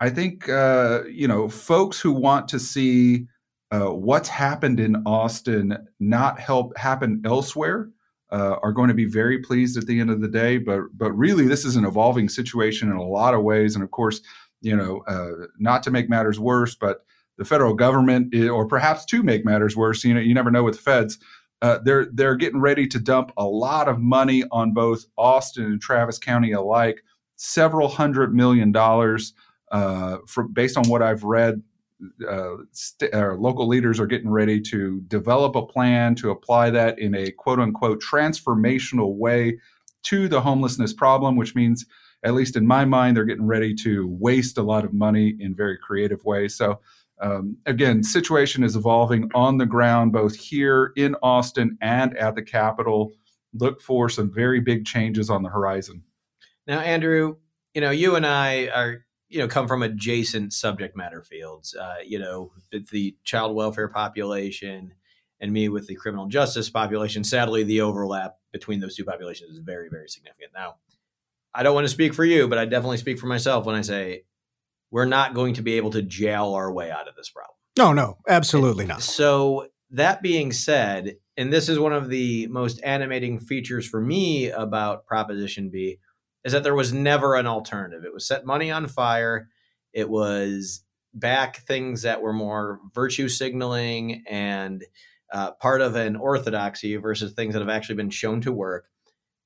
I 0.00 0.10
think 0.10 0.48
uh, 0.48 1.02
you 1.04 1.28
know 1.28 1.48
folks 1.48 2.00
who 2.00 2.12
want 2.12 2.48
to 2.48 2.58
see 2.58 3.26
uh, 3.70 3.92
what's 3.92 4.28
happened 4.28 4.80
in 4.80 5.02
Austin 5.06 5.76
not 6.00 6.40
help 6.40 6.76
happen 6.76 7.22
elsewhere 7.24 7.90
uh, 8.30 8.56
are 8.62 8.72
going 8.72 8.88
to 8.88 8.94
be 8.94 9.06
very 9.06 9.38
pleased 9.38 9.76
at 9.76 9.86
the 9.86 10.00
end 10.00 10.10
of 10.10 10.20
the 10.20 10.28
day. 10.28 10.58
But 10.58 10.82
but 10.94 11.12
really, 11.12 11.46
this 11.46 11.64
is 11.64 11.76
an 11.76 11.84
evolving 11.84 12.28
situation 12.28 12.90
in 12.90 12.96
a 12.96 13.02
lot 13.02 13.34
of 13.34 13.42
ways. 13.42 13.74
And 13.74 13.84
of 13.84 13.90
course, 13.90 14.20
you 14.60 14.76
know, 14.76 15.02
uh, 15.06 15.46
not 15.58 15.82
to 15.84 15.90
make 15.90 16.08
matters 16.08 16.38
worse, 16.38 16.74
but 16.74 17.04
the 17.36 17.44
federal 17.44 17.74
government, 17.74 18.34
or 18.34 18.66
perhaps 18.66 19.04
to 19.06 19.22
make 19.22 19.44
matters 19.44 19.76
worse, 19.76 20.02
you 20.04 20.12
know, 20.12 20.20
you 20.20 20.34
never 20.34 20.50
know 20.50 20.64
with 20.64 20.76
the 20.76 20.82
feds. 20.82 21.18
Uh, 21.60 21.78
they're 21.84 22.06
they're 22.12 22.36
getting 22.36 22.60
ready 22.60 22.86
to 22.86 22.98
dump 22.98 23.32
a 23.36 23.44
lot 23.44 23.88
of 23.88 23.98
money 23.98 24.44
on 24.52 24.72
both 24.72 25.06
Austin 25.16 25.64
and 25.64 25.80
Travis 25.80 26.18
County 26.18 26.52
alike, 26.52 27.02
several 27.36 27.88
hundred 27.88 28.34
million 28.34 28.70
dollars. 28.72 29.32
Uh, 29.70 30.18
based 30.52 30.76
on 30.76 30.88
what 30.88 31.02
I've 31.02 31.24
read, 31.24 31.62
uh, 32.28 32.56
st- 32.72 33.12
local 33.40 33.66
leaders 33.66 33.98
are 33.98 34.06
getting 34.06 34.30
ready 34.30 34.60
to 34.60 35.00
develop 35.08 35.56
a 35.56 35.66
plan 35.66 36.14
to 36.16 36.30
apply 36.30 36.70
that 36.70 36.98
in 36.98 37.14
a 37.14 37.30
quote 37.32 37.58
unquote 37.58 38.02
transformational 38.02 39.16
way 39.16 39.58
to 40.04 40.28
the 40.28 40.40
homelessness 40.40 40.92
problem, 40.92 41.36
which 41.36 41.54
means, 41.54 41.84
at 42.22 42.34
least 42.34 42.56
in 42.56 42.66
my 42.66 42.84
mind, 42.84 43.16
they're 43.16 43.24
getting 43.24 43.46
ready 43.46 43.74
to 43.74 44.06
waste 44.08 44.58
a 44.58 44.62
lot 44.62 44.84
of 44.84 44.92
money 44.92 45.36
in 45.40 45.54
very 45.54 45.76
creative 45.76 46.24
ways. 46.24 46.54
So, 46.54 46.80
um, 47.20 47.56
again, 47.66 48.02
situation 48.02 48.62
is 48.62 48.76
evolving 48.76 49.30
on 49.34 49.58
the 49.58 49.66
ground, 49.66 50.12
both 50.12 50.36
here 50.36 50.92
in 50.96 51.16
Austin 51.22 51.76
and 51.80 52.16
at 52.16 52.36
the 52.36 52.42
Capitol. 52.42 53.12
Look 53.52 53.80
for 53.80 54.08
some 54.08 54.32
very 54.32 54.60
big 54.60 54.84
changes 54.84 55.30
on 55.30 55.42
the 55.42 55.48
horizon. 55.48 56.04
Now, 56.66 56.80
Andrew, 56.80 57.36
you 57.74 57.80
know, 57.80 57.90
you 57.90 58.14
and 58.14 58.26
I 58.26 58.68
are 58.68 59.04
you 59.28 59.38
know 59.38 59.48
come 59.48 59.68
from 59.68 59.82
adjacent 59.82 60.52
subject 60.52 60.96
matter 60.96 61.22
fields 61.22 61.74
uh, 61.74 61.96
you 62.04 62.18
know 62.18 62.52
the 62.90 63.16
child 63.24 63.54
welfare 63.54 63.88
population 63.88 64.92
and 65.40 65.52
me 65.52 65.68
with 65.68 65.86
the 65.86 65.94
criminal 65.94 66.26
justice 66.26 66.70
population 66.70 67.22
sadly 67.22 67.62
the 67.62 67.80
overlap 67.80 68.36
between 68.52 68.80
those 68.80 68.96
two 68.96 69.04
populations 69.04 69.50
is 69.50 69.58
very 69.58 69.88
very 69.90 70.08
significant. 70.08 70.52
Now 70.54 70.76
i 71.54 71.62
don't 71.62 71.74
want 71.74 71.84
to 71.84 71.92
speak 71.92 72.14
for 72.14 72.24
you 72.24 72.48
but 72.48 72.58
i 72.58 72.64
definitely 72.64 72.98
speak 72.98 73.18
for 73.18 73.26
myself 73.26 73.66
when 73.66 73.74
i 73.74 73.82
say 73.82 74.24
we're 74.90 75.04
not 75.04 75.34
going 75.34 75.54
to 75.54 75.62
be 75.62 75.74
able 75.74 75.90
to 75.90 76.02
jail 76.02 76.54
our 76.54 76.72
way 76.72 76.90
out 76.90 77.08
of 77.08 77.14
this 77.14 77.28
problem. 77.28 77.54
No 77.76 77.92
no 77.92 78.18
absolutely 78.28 78.84
and 78.84 78.88
not. 78.88 79.02
So 79.02 79.68
that 79.90 80.22
being 80.22 80.52
said 80.52 81.16
and 81.36 81.52
this 81.52 81.68
is 81.68 81.78
one 81.78 81.92
of 81.92 82.08
the 82.08 82.46
most 82.48 82.80
animating 82.82 83.38
features 83.38 83.86
for 83.86 84.00
me 84.00 84.50
about 84.50 85.06
proposition 85.06 85.70
b 85.70 85.98
is 86.48 86.52
that 86.52 86.62
there 86.62 86.74
was 86.74 86.94
never 86.94 87.34
an 87.34 87.46
alternative. 87.46 88.04
It 88.06 88.14
was 88.14 88.26
set 88.26 88.46
money 88.46 88.70
on 88.70 88.86
fire. 88.86 89.50
It 89.92 90.08
was 90.08 90.82
back 91.12 91.58
things 91.66 92.02
that 92.02 92.22
were 92.22 92.32
more 92.32 92.80
virtue 92.94 93.28
signaling 93.28 94.24
and 94.26 94.82
uh, 95.30 95.52
part 95.52 95.82
of 95.82 95.94
an 95.94 96.16
orthodoxy 96.16 96.96
versus 96.96 97.34
things 97.34 97.52
that 97.52 97.60
have 97.60 97.68
actually 97.68 97.96
been 97.96 98.08
shown 98.08 98.40
to 98.40 98.50
work. 98.50 98.86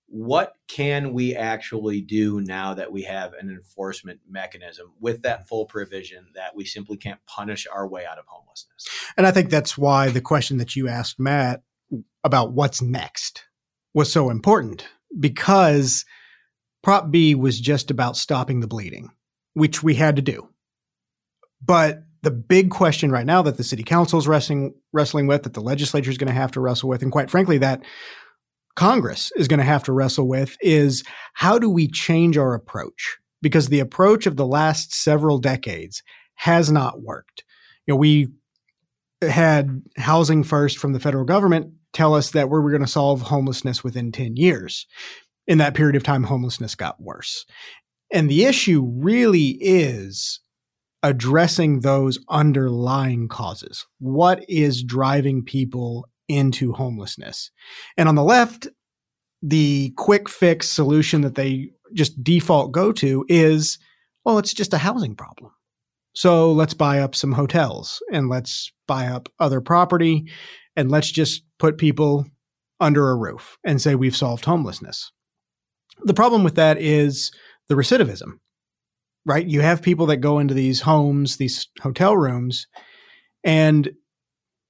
What 0.06 0.54
can 0.68 1.12
we 1.12 1.34
actually 1.34 2.02
do 2.02 2.40
now 2.40 2.74
that 2.74 2.92
we 2.92 3.02
have 3.02 3.32
an 3.32 3.50
enforcement 3.50 4.20
mechanism 4.28 4.92
with 5.00 5.22
that 5.22 5.48
full 5.48 5.66
provision 5.66 6.26
that 6.36 6.54
we 6.54 6.64
simply 6.64 6.98
can't 6.98 7.18
punish 7.26 7.66
our 7.66 7.88
way 7.88 8.06
out 8.06 8.18
of 8.18 8.26
homelessness? 8.28 8.86
And 9.16 9.26
I 9.26 9.32
think 9.32 9.50
that's 9.50 9.76
why 9.76 10.10
the 10.10 10.20
question 10.20 10.58
that 10.58 10.76
you 10.76 10.86
asked 10.86 11.18
Matt 11.18 11.62
about 12.22 12.52
what's 12.52 12.80
next 12.80 13.42
was 13.92 14.12
so 14.12 14.30
important 14.30 14.86
because 15.18 16.04
Prop 16.82 17.10
B 17.10 17.34
was 17.34 17.60
just 17.60 17.90
about 17.90 18.16
stopping 18.16 18.60
the 18.60 18.66
bleeding, 18.66 19.10
which 19.54 19.82
we 19.82 19.94
had 19.94 20.16
to 20.16 20.22
do. 20.22 20.48
But 21.64 22.02
the 22.22 22.30
big 22.30 22.70
question 22.70 23.10
right 23.10 23.26
now 23.26 23.42
that 23.42 23.56
the 23.56 23.64
city 23.64 23.82
council 23.82 24.18
is 24.18 24.28
wrestling 24.28 24.74
wrestling 24.92 25.26
with, 25.26 25.44
that 25.44 25.54
the 25.54 25.60
legislature 25.60 26.10
is 26.10 26.18
going 26.18 26.28
to 26.28 26.40
have 26.40 26.52
to 26.52 26.60
wrestle 26.60 26.88
with, 26.88 27.02
and 27.02 27.12
quite 27.12 27.30
frankly, 27.30 27.58
that 27.58 27.82
Congress 28.74 29.32
is 29.36 29.48
going 29.48 29.58
to 29.58 29.64
have 29.64 29.84
to 29.84 29.92
wrestle 29.92 30.26
with, 30.26 30.56
is 30.60 31.04
how 31.34 31.58
do 31.58 31.68
we 31.68 31.88
change 31.88 32.36
our 32.36 32.54
approach? 32.54 33.18
Because 33.40 33.68
the 33.68 33.80
approach 33.80 34.26
of 34.26 34.36
the 34.36 34.46
last 34.46 34.94
several 34.94 35.38
decades 35.38 36.02
has 36.36 36.70
not 36.70 37.02
worked. 37.02 37.44
You 37.86 37.94
know, 37.94 37.98
we 37.98 38.28
had 39.20 39.82
housing 39.96 40.42
first 40.42 40.78
from 40.78 40.92
the 40.92 41.00
federal 41.00 41.24
government 41.24 41.72
tell 41.92 42.14
us 42.14 42.30
that 42.30 42.48
we 42.48 42.58
were 42.58 42.70
going 42.70 42.82
to 42.82 42.88
solve 42.88 43.22
homelessness 43.22 43.84
within 43.84 44.10
10 44.10 44.36
years 44.36 44.86
in 45.46 45.58
that 45.58 45.74
period 45.74 45.96
of 45.96 46.02
time, 46.02 46.24
homelessness 46.24 46.74
got 46.74 47.00
worse. 47.00 47.44
And 48.12 48.30
the 48.30 48.44
issue 48.44 48.84
really 48.84 49.58
is 49.60 50.40
addressing 51.02 51.80
those 51.80 52.18
underlying 52.28 53.28
causes. 53.28 53.86
What 53.98 54.44
is 54.48 54.82
driving 54.82 55.44
people 55.44 56.06
into 56.28 56.72
homelessness? 56.72 57.50
And 57.96 58.08
on 58.08 58.14
the 58.14 58.22
left, 58.22 58.68
the 59.42 59.92
quick 59.96 60.28
fix 60.28 60.68
solution 60.68 61.22
that 61.22 61.34
they 61.34 61.70
just 61.92 62.22
default 62.22 62.72
go 62.72 62.92
to 62.92 63.24
is 63.28 63.78
well, 64.24 64.38
it's 64.38 64.54
just 64.54 64.72
a 64.72 64.78
housing 64.78 65.16
problem. 65.16 65.50
So 66.14 66.52
let's 66.52 66.74
buy 66.74 67.00
up 67.00 67.14
some 67.14 67.32
hotels 67.32 68.02
and 68.12 68.28
let's 68.28 68.70
buy 68.86 69.06
up 69.06 69.28
other 69.40 69.60
property 69.60 70.30
and 70.76 70.90
let's 70.90 71.10
just 71.10 71.42
put 71.58 71.78
people 71.78 72.26
under 72.78 73.10
a 73.10 73.16
roof 73.16 73.58
and 73.64 73.80
say 73.80 73.94
we've 73.94 74.16
solved 74.16 74.44
homelessness. 74.44 75.10
The 76.04 76.14
problem 76.14 76.44
with 76.44 76.56
that 76.56 76.78
is 76.78 77.30
the 77.68 77.74
recidivism, 77.74 78.38
right? 79.24 79.46
You 79.46 79.60
have 79.60 79.82
people 79.82 80.06
that 80.06 80.18
go 80.18 80.38
into 80.38 80.54
these 80.54 80.80
homes, 80.80 81.36
these 81.36 81.68
hotel 81.80 82.16
rooms, 82.16 82.66
and 83.44 83.90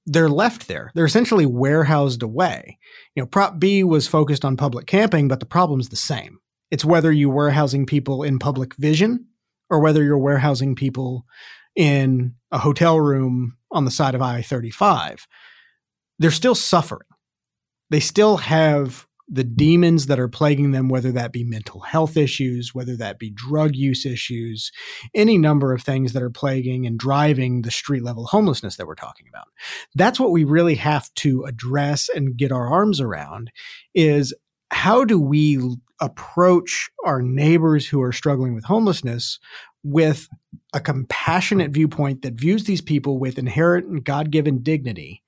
they're 0.05 0.29
left 0.29 0.67
there. 0.67 0.91
They're 0.93 1.05
essentially 1.05 1.45
warehoused 1.45 2.23
away. 2.23 2.77
You 3.15 3.23
know, 3.23 3.27
Prop 3.27 3.59
B 3.59 3.83
was 3.83 4.07
focused 4.07 4.43
on 4.43 4.57
public 4.57 4.85
camping, 4.85 5.27
but 5.27 5.39
the 5.39 5.45
problem's 5.45 5.89
the 5.89 5.95
same. 5.95 6.39
It's 6.71 6.85
whether 6.85 7.11
you're 7.11 7.33
warehousing 7.33 7.85
people 7.85 8.23
in 8.23 8.39
public 8.39 8.75
vision 8.75 9.27
or 9.69 9.79
whether 9.79 10.03
you're 10.03 10.17
warehousing 10.17 10.75
people 10.75 11.25
in 11.75 12.35
a 12.51 12.57
hotel 12.57 12.99
room 12.99 13.57
on 13.71 13.85
the 13.85 13.91
side 13.91 14.15
of 14.15 14.21
I 14.21 14.41
35. 14.41 15.27
They're 16.19 16.31
still 16.31 16.55
suffering. 16.55 17.07
They 17.89 17.99
still 17.99 18.37
have 18.37 19.07
the 19.33 19.43
demons 19.43 20.05
that 20.05 20.19
are 20.19 20.27
plaguing 20.27 20.71
them, 20.71 20.89
whether 20.89 21.11
that 21.11 21.31
be 21.31 21.43
mental 21.43 21.81
health 21.81 22.15
issues, 22.15 22.75
whether 22.75 22.95
that 22.95 23.17
be 23.17 23.31
drug 23.31 23.75
use 23.75 24.05
issues, 24.05 24.71
any 25.15 25.37
number 25.37 25.73
of 25.73 25.81
things 25.81 26.13
that 26.13 26.21
are 26.21 26.29
plaguing 26.29 26.85
and 26.85 26.99
driving 26.99 27.63
the 27.63 27.71
street 27.71 28.03
level 28.03 28.27
homelessness 28.27 28.75
that 28.75 28.85
we're 28.85 28.93
talking 28.93 29.27
about. 29.27 29.47
That's 29.95 30.19
what 30.19 30.31
we 30.31 30.43
really 30.43 30.75
have 30.75 31.11
to 31.15 31.43
address 31.45 32.09
and 32.13 32.37
get 32.37 32.51
our 32.51 32.67
arms 32.67 33.01
around 33.01 33.51
is 33.95 34.33
how 34.69 35.03
do 35.03 35.19
we 35.19 35.59
approach 35.99 36.91
our 37.05 37.21
neighbors 37.21 37.87
who 37.87 38.01
are 38.01 38.11
struggling 38.11 38.53
with 38.53 38.65
homelessness 38.65 39.39
with 39.83 40.27
a 40.73 40.79
compassionate 40.79 41.71
viewpoint 41.71 42.21
that 42.21 42.33
views 42.33 42.65
these 42.65 42.81
people 42.81 43.17
with 43.17 43.39
inherent 43.39 43.87
and 43.87 44.05
God 44.05 44.29
given 44.29 44.61
dignity 44.61 45.23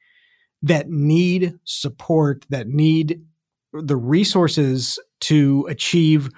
that 0.62 0.90
need 0.90 1.56
support, 1.64 2.46
that 2.50 2.68
need 2.68 3.22
the 3.82 3.96
resources 3.96 5.00
to 5.22 5.66
achieve 5.70 6.30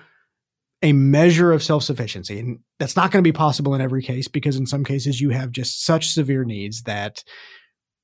a 0.82 0.94
measure 0.94 1.52
of 1.52 1.64
self 1.64 1.84
sufficiency. 1.84 2.40
And 2.40 2.60
that's 2.80 2.96
not 2.96 3.12
going 3.12 3.24
to 3.24 3.28
be 3.28 3.36
possible 3.36 3.74
in 3.74 3.82
every 3.82 4.04
case 4.04 4.28
because 4.28 4.56
in 4.56 4.66
some 4.68 4.84
cases 4.84 5.20
you 5.20 5.32
have 5.32 5.52
just 5.52 5.84
such 5.84 6.10
severe 6.10 6.44
needs 6.44 6.84
that 6.84 7.24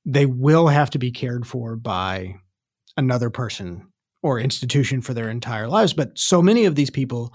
they 0.04 0.26
will 0.26 0.68
have 0.68 0.90
to 0.90 0.98
be 0.98 1.10
cared 1.10 1.46
for 1.46 1.76
by 1.76 2.34
another 2.96 3.30
person 3.30 3.88
or 4.22 4.38
institution 4.40 5.00
for 5.00 5.14
their 5.14 5.30
entire 5.30 5.68
lives. 5.68 5.92
But 5.92 6.18
so 6.18 6.42
many 6.42 6.64
of 6.64 6.74
these 6.74 6.90
people 6.90 7.32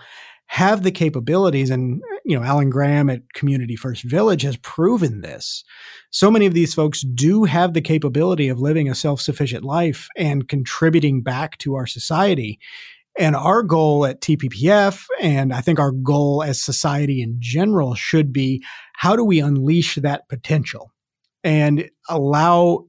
have 0.49 0.81
the 0.81 0.91
capabilities 0.91 1.69
and 1.69 2.01
you 2.25 2.37
know 2.37 2.43
alan 2.43 2.71
graham 2.71 3.07
at 3.07 3.33
community 3.33 3.75
first 3.75 4.03
village 4.03 4.41
has 4.41 4.57
proven 4.57 5.21
this. 5.21 5.63
So 6.09 6.31
many 6.31 6.47
of 6.47 6.55
these 6.55 6.73
folks 6.73 7.01
do 7.01 7.43
have 7.43 7.73
the 7.73 7.81
capability 7.81 8.49
of 8.49 8.59
living 8.59 8.89
a 8.89 8.95
self-sufficient 8.95 9.63
life 9.63 10.07
and 10.17 10.49
contributing 10.49 11.21
back 11.21 11.59
to 11.59 11.75
our 11.75 11.85
society. 11.85 12.59
And 13.17 13.35
our 13.35 13.63
goal 13.63 14.05
at 14.05 14.21
tppf 14.21 15.05
and 15.19 15.53
i 15.53 15.61
think 15.61 15.77
our 15.77 15.91
goal 15.91 16.41
as 16.41 16.61
society 16.61 17.21
in 17.21 17.35
general 17.39 17.93
should 17.93 18.31
be 18.31 18.63
how 18.93 19.15
do 19.15 19.25
we 19.25 19.39
unleash 19.39 19.95
that 19.95 20.29
potential 20.29 20.91
and 21.43 21.89
allow 22.07 22.85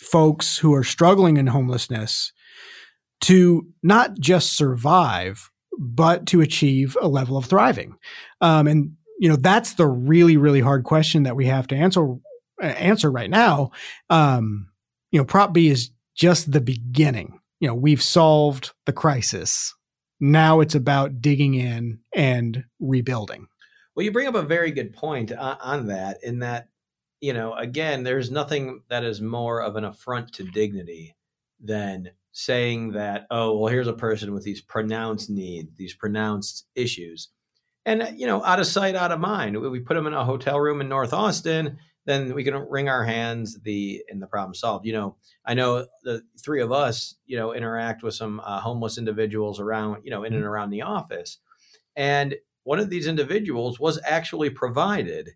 folks 0.00 0.58
who 0.58 0.74
are 0.74 0.84
struggling 0.84 1.36
in 1.36 1.46
homelessness 1.46 2.32
to 3.20 3.66
not 3.82 4.18
just 4.18 4.56
survive 4.56 5.50
but 5.78 6.26
to 6.26 6.40
achieve 6.40 6.96
a 7.00 7.08
level 7.08 7.36
of 7.36 7.46
thriving. 7.46 7.96
Um, 8.40 8.66
and 8.66 8.92
you 9.18 9.28
know 9.28 9.36
that's 9.36 9.74
the 9.74 9.86
really 9.86 10.36
really 10.36 10.60
hard 10.60 10.84
question 10.84 11.24
that 11.24 11.36
we 11.36 11.46
have 11.46 11.66
to 11.68 11.76
answer 11.76 12.16
uh, 12.62 12.66
answer 12.66 13.10
right 13.10 13.30
now. 13.30 13.70
Um, 14.10 14.68
you 15.10 15.18
know, 15.18 15.24
Prop 15.24 15.52
B 15.52 15.68
is 15.68 15.90
just 16.14 16.52
the 16.52 16.60
beginning. 16.60 17.40
You 17.60 17.68
know, 17.68 17.74
we've 17.74 18.02
solved 18.02 18.72
the 18.86 18.92
crisis. 18.92 19.74
Now 20.20 20.60
it's 20.60 20.74
about 20.74 21.20
digging 21.20 21.54
in 21.54 22.00
and 22.14 22.64
rebuilding. 22.80 23.46
Well, 23.94 24.04
you 24.04 24.12
bring 24.12 24.28
up 24.28 24.34
a 24.34 24.42
very 24.42 24.70
good 24.70 24.92
point 24.92 25.32
on, 25.32 25.56
on 25.60 25.86
that. 25.86 26.18
In 26.22 26.40
that, 26.40 26.68
you 27.20 27.32
know, 27.32 27.54
again, 27.54 28.02
there's 28.02 28.30
nothing 28.30 28.82
that 28.88 29.04
is 29.04 29.20
more 29.20 29.62
of 29.62 29.76
an 29.76 29.84
affront 29.84 30.32
to 30.34 30.44
dignity 30.44 31.16
than 31.60 32.10
saying 32.38 32.92
that, 32.92 33.26
oh, 33.32 33.58
well, 33.58 33.66
here's 33.66 33.88
a 33.88 33.92
person 33.92 34.32
with 34.32 34.44
these 34.44 34.60
pronounced 34.60 35.28
needs, 35.28 35.74
these 35.76 35.94
pronounced 35.94 36.66
issues. 36.76 37.30
And, 37.84 38.14
you 38.16 38.28
know, 38.28 38.44
out 38.44 38.60
of 38.60 38.66
sight, 38.68 38.94
out 38.94 39.10
of 39.10 39.18
mind. 39.18 39.60
We 39.60 39.80
put 39.80 39.94
them 39.94 40.06
in 40.06 40.14
a 40.14 40.24
hotel 40.24 40.60
room 40.60 40.80
in 40.80 40.88
North 40.88 41.12
Austin, 41.12 41.78
then 42.04 42.32
we 42.34 42.44
can 42.44 42.54
wring 42.54 42.88
our 42.88 43.04
hands 43.04 43.58
the 43.62 44.04
and 44.08 44.22
the 44.22 44.28
problem 44.28 44.54
solved. 44.54 44.86
You 44.86 44.92
know, 44.92 45.16
I 45.44 45.54
know 45.54 45.86
the 46.04 46.22
three 46.40 46.62
of 46.62 46.70
us, 46.70 47.16
you 47.26 47.36
know, 47.36 47.54
interact 47.54 48.04
with 48.04 48.14
some 48.14 48.40
uh, 48.44 48.60
homeless 48.60 48.98
individuals 48.98 49.58
around, 49.58 50.04
you 50.04 50.12
know, 50.12 50.22
in 50.22 50.32
and 50.32 50.42
mm-hmm. 50.42 50.48
around 50.48 50.70
the 50.70 50.82
office. 50.82 51.38
And 51.96 52.36
one 52.62 52.78
of 52.78 52.88
these 52.88 53.08
individuals 53.08 53.80
was 53.80 54.00
actually 54.04 54.50
provided 54.50 55.30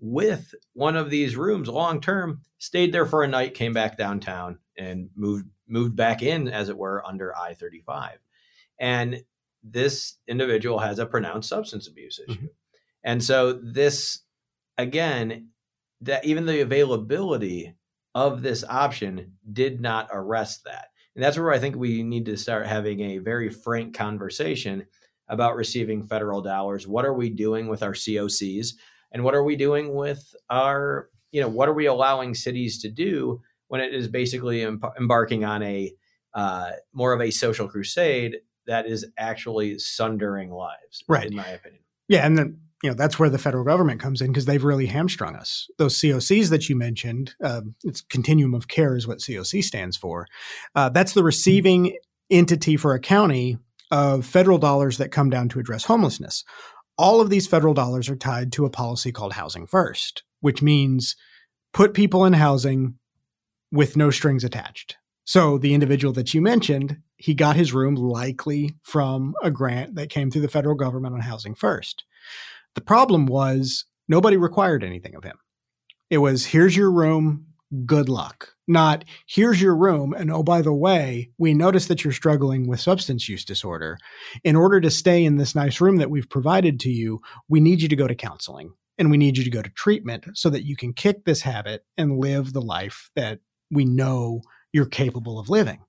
with 0.00 0.56
one 0.72 0.96
of 0.96 1.08
these 1.08 1.36
rooms 1.36 1.68
long 1.68 2.00
term, 2.00 2.40
stayed 2.58 2.92
there 2.92 3.06
for 3.06 3.22
a 3.22 3.28
night, 3.28 3.54
came 3.54 3.72
back 3.72 3.96
downtown 3.96 4.58
and 4.76 5.08
moved 5.14 5.46
moved 5.68 5.96
back 5.96 6.22
in, 6.22 6.48
as 6.48 6.68
it 6.68 6.76
were, 6.76 7.04
under 7.06 7.36
I 7.36 7.54
35. 7.54 8.18
And 8.78 9.22
this 9.62 10.16
individual 10.26 10.78
has 10.78 10.98
a 10.98 11.06
pronounced 11.06 11.48
substance 11.48 11.88
abuse 11.88 12.18
issue. 12.18 12.38
Mm-hmm. 12.38 12.46
And 13.04 13.22
so, 13.22 13.52
this, 13.52 14.20
again, 14.76 15.48
that 16.00 16.24
even 16.24 16.46
the 16.46 16.60
availability 16.60 17.74
of 18.14 18.42
this 18.42 18.64
option 18.68 19.32
did 19.52 19.80
not 19.80 20.08
arrest 20.12 20.64
that. 20.64 20.88
And 21.14 21.24
that's 21.24 21.38
where 21.38 21.52
I 21.52 21.58
think 21.58 21.76
we 21.76 22.02
need 22.02 22.26
to 22.26 22.36
start 22.36 22.66
having 22.66 23.00
a 23.00 23.18
very 23.18 23.50
frank 23.50 23.94
conversation 23.94 24.86
about 25.28 25.56
receiving 25.56 26.02
federal 26.02 26.40
dollars. 26.40 26.86
What 26.86 27.04
are 27.04 27.14
we 27.14 27.28
doing 27.28 27.68
with 27.68 27.82
our 27.82 27.92
COCs? 27.92 28.74
And 29.12 29.24
what 29.24 29.34
are 29.34 29.44
we 29.44 29.56
doing 29.56 29.94
with 29.94 30.34
our, 30.48 31.08
you 31.32 31.40
know, 31.40 31.48
what 31.48 31.68
are 31.68 31.74
we 31.74 31.86
allowing 31.86 32.34
cities 32.34 32.80
to 32.82 32.88
do 32.88 33.40
when 33.68 33.80
it 33.80 33.94
is 33.94 34.08
basically 34.08 34.62
embarking 34.62 35.44
on 35.44 35.62
a 35.62 35.92
uh, 36.34 36.72
more 36.92 37.12
of 37.12 37.20
a 37.20 37.30
social 37.30 37.68
crusade 37.68 38.36
that 38.66 38.86
is 38.86 39.06
actually 39.16 39.78
sundering 39.78 40.50
lives, 40.50 41.02
right? 41.08 41.26
In 41.26 41.36
my 41.36 41.48
opinion. 41.48 41.82
Yeah, 42.08 42.26
and 42.26 42.36
then 42.36 42.60
you 42.82 42.90
know 42.90 42.94
that's 42.94 43.18
where 43.18 43.30
the 43.30 43.38
federal 43.38 43.64
government 43.64 44.00
comes 44.00 44.20
in 44.20 44.28
because 44.28 44.44
they've 44.44 44.62
really 44.62 44.86
hamstrung 44.86 45.36
us. 45.36 45.68
Those 45.78 45.98
COCs 45.98 46.50
that 46.50 46.68
you 46.68 46.76
mentioned, 46.76 47.34
uh, 47.42 47.62
it's 47.84 48.02
continuum 48.02 48.54
of 48.54 48.68
care 48.68 48.96
is 48.96 49.06
what 49.06 49.18
COC 49.18 49.64
stands 49.64 49.96
for. 49.96 50.26
Uh, 50.74 50.88
that's 50.88 51.12
the 51.12 51.24
receiving 51.24 51.96
entity 52.30 52.76
for 52.76 52.94
a 52.94 53.00
county 53.00 53.58
of 53.90 54.26
federal 54.26 54.58
dollars 54.58 54.98
that 54.98 55.10
come 55.10 55.30
down 55.30 55.48
to 55.48 55.58
address 55.58 55.84
homelessness. 55.84 56.44
All 56.98 57.20
of 57.20 57.30
these 57.30 57.46
federal 57.46 57.74
dollars 57.74 58.08
are 58.08 58.16
tied 58.16 58.52
to 58.52 58.66
a 58.66 58.70
policy 58.70 59.12
called 59.12 59.34
Housing 59.34 59.66
First, 59.66 60.24
which 60.40 60.62
means 60.62 61.16
put 61.72 61.94
people 61.94 62.24
in 62.24 62.34
housing 62.34 62.94
with 63.70 63.96
no 63.96 64.10
strings 64.10 64.44
attached. 64.44 64.96
So 65.24 65.58
the 65.58 65.74
individual 65.74 66.14
that 66.14 66.32
you 66.32 66.40
mentioned, 66.40 66.98
he 67.16 67.34
got 67.34 67.56
his 67.56 67.74
room 67.74 67.96
likely 67.96 68.76
from 68.82 69.34
a 69.42 69.50
grant 69.50 69.94
that 69.96 70.08
came 70.08 70.30
through 70.30 70.40
the 70.40 70.48
federal 70.48 70.74
government 70.74 71.14
on 71.14 71.20
Housing 71.20 71.54
First. 71.54 72.04
The 72.74 72.80
problem 72.80 73.26
was 73.26 73.84
nobody 74.08 74.36
required 74.36 74.82
anything 74.82 75.14
of 75.14 75.24
him. 75.24 75.36
It 76.08 76.18
was 76.18 76.46
here's 76.46 76.76
your 76.76 76.90
room, 76.90 77.46
good 77.84 78.08
luck. 78.08 78.54
Not 78.66 79.04
here's 79.26 79.60
your 79.60 79.76
room, 79.76 80.14
and 80.14 80.30
oh, 80.30 80.42
by 80.42 80.62
the 80.62 80.72
way, 80.72 81.30
we 81.36 81.52
notice 81.52 81.86
that 81.86 82.04
you're 82.04 82.12
struggling 82.12 82.66
with 82.66 82.80
substance 82.80 83.28
use 83.28 83.44
disorder. 83.44 83.98
In 84.44 84.56
order 84.56 84.80
to 84.80 84.90
stay 84.90 85.24
in 85.24 85.36
this 85.36 85.54
nice 85.54 85.80
room 85.80 85.96
that 85.96 86.10
we've 86.10 86.28
provided 86.30 86.80
to 86.80 86.90
you, 86.90 87.20
we 87.48 87.60
need 87.60 87.82
you 87.82 87.88
to 87.88 87.96
go 87.96 88.06
to 88.06 88.14
counseling 88.14 88.72
and 88.98 89.10
we 89.10 89.16
need 89.16 89.36
you 89.36 89.44
to 89.44 89.50
go 89.50 89.62
to 89.62 89.70
treatment 89.70 90.26
so 90.34 90.50
that 90.50 90.64
you 90.64 90.76
can 90.76 90.92
kick 90.92 91.24
this 91.24 91.42
habit 91.42 91.84
and 91.96 92.18
live 92.18 92.52
the 92.52 92.62
life 92.62 93.10
that 93.14 93.40
we 93.70 93.84
know 93.84 94.42
you're 94.72 94.86
capable 94.86 95.38
of 95.38 95.48
living. 95.48 95.80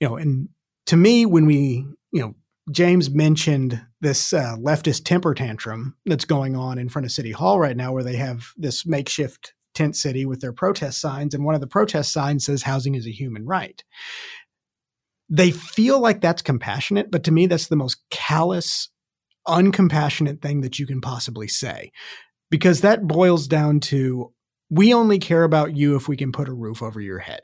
You 0.00 0.08
know, 0.08 0.16
and 0.16 0.48
to 0.86 0.96
me, 0.96 1.26
when 1.26 1.46
we, 1.46 1.86
you 2.12 2.20
know, 2.20 2.34
James 2.70 3.10
mentioned 3.10 3.80
this 4.00 4.32
uh, 4.32 4.56
leftist 4.58 5.04
temper 5.04 5.34
tantrum 5.34 5.96
that's 6.06 6.24
going 6.24 6.54
on 6.54 6.78
in 6.78 6.88
front 6.88 7.06
of 7.06 7.12
City 7.12 7.32
Hall 7.32 7.58
right 7.58 7.76
now, 7.76 7.92
where 7.92 8.04
they 8.04 8.16
have 8.16 8.52
this 8.56 8.86
makeshift 8.86 9.54
tent 9.74 9.96
city 9.96 10.26
with 10.26 10.40
their 10.40 10.52
protest 10.52 11.00
signs, 11.00 11.34
and 11.34 11.44
one 11.44 11.54
of 11.54 11.60
the 11.60 11.66
protest 11.66 12.12
signs 12.12 12.44
says 12.44 12.62
housing 12.62 12.94
is 12.94 13.06
a 13.06 13.12
human 13.12 13.46
right. 13.46 13.84
They 15.30 15.50
feel 15.50 16.00
like 16.00 16.20
that's 16.20 16.42
compassionate, 16.42 17.10
but 17.10 17.24
to 17.24 17.32
me, 17.32 17.46
that's 17.46 17.68
the 17.68 17.76
most 17.76 17.98
callous, 18.10 18.88
uncompassionate 19.46 20.42
thing 20.42 20.62
that 20.62 20.78
you 20.78 20.86
can 20.86 21.00
possibly 21.00 21.48
say, 21.48 21.92
because 22.50 22.80
that 22.80 23.06
boils 23.06 23.46
down 23.46 23.80
to 23.80 24.32
we 24.70 24.92
only 24.92 25.18
care 25.18 25.44
about 25.44 25.76
you 25.76 25.96
if 25.96 26.08
we 26.08 26.16
can 26.16 26.32
put 26.32 26.48
a 26.48 26.52
roof 26.52 26.82
over 26.82 27.00
your 27.00 27.18
head. 27.18 27.40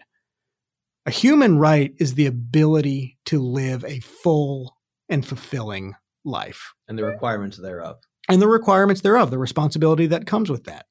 A 1.06 1.10
human 1.10 1.58
right 1.58 1.92
is 1.98 2.14
the 2.14 2.26
ability 2.26 3.18
to 3.26 3.38
live 3.38 3.84
a 3.84 4.00
full 4.00 4.76
and 5.08 5.26
fulfilling 5.26 5.94
life. 6.24 6.72
And 6.88 6.98
the 6.98 7.02
mm-hmm. 7.02 7.12
requirements 7.12 7.58
thereof. 7.58 7.96
And 8.28 8.40
the 8.40 8.48
requirements 8.48 9.02
thereof, 9.02 9.30
the 9.30 9.38
responsibility 9.38 10.06
that 10.06 10.26
comes 10.26 10.48
with 10.48 10.64
that. 10.64 10.86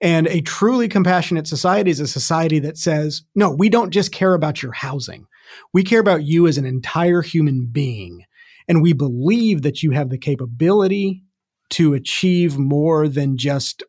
And 0.00 0.26
a 0.26 0.42
truly 0.42 0.88
compassionate 0.88 1.46
society 1.46 1.90
is 1.90 2.00
a 2.00 2.06
society 2.06 2.58
that 2.60 2.76
says, 2.76 3.22
no, 3.34 3.50
we 3.50 3.70
don't 3.70 3.90
just 3.90 4.12
care 4.12 4.34
about 4.34 4.62
your 4.62 4.72
housing. 4.72 5.26
We 5.72 5.82
care 5.82 6.00
about 6.00 6.24
you 6.24 6.46
as 6.46 6.58
an 6.58 6.66
entire 6.66 7.22
human 7.22 7.68
being. 7.72 8.24
And 8.68 8.82
we 8.82 8.92
believe 8.92 9.62
that 9.62 9.82
you 9.82 9.92
have 9.92 10.10
the 10.10 10.18
capability 10.18 11.22
to 11.70 11.94
achieve 11.94 12.58
more 12.58 13.08
than 13.08 13.38
just 13.38 13.82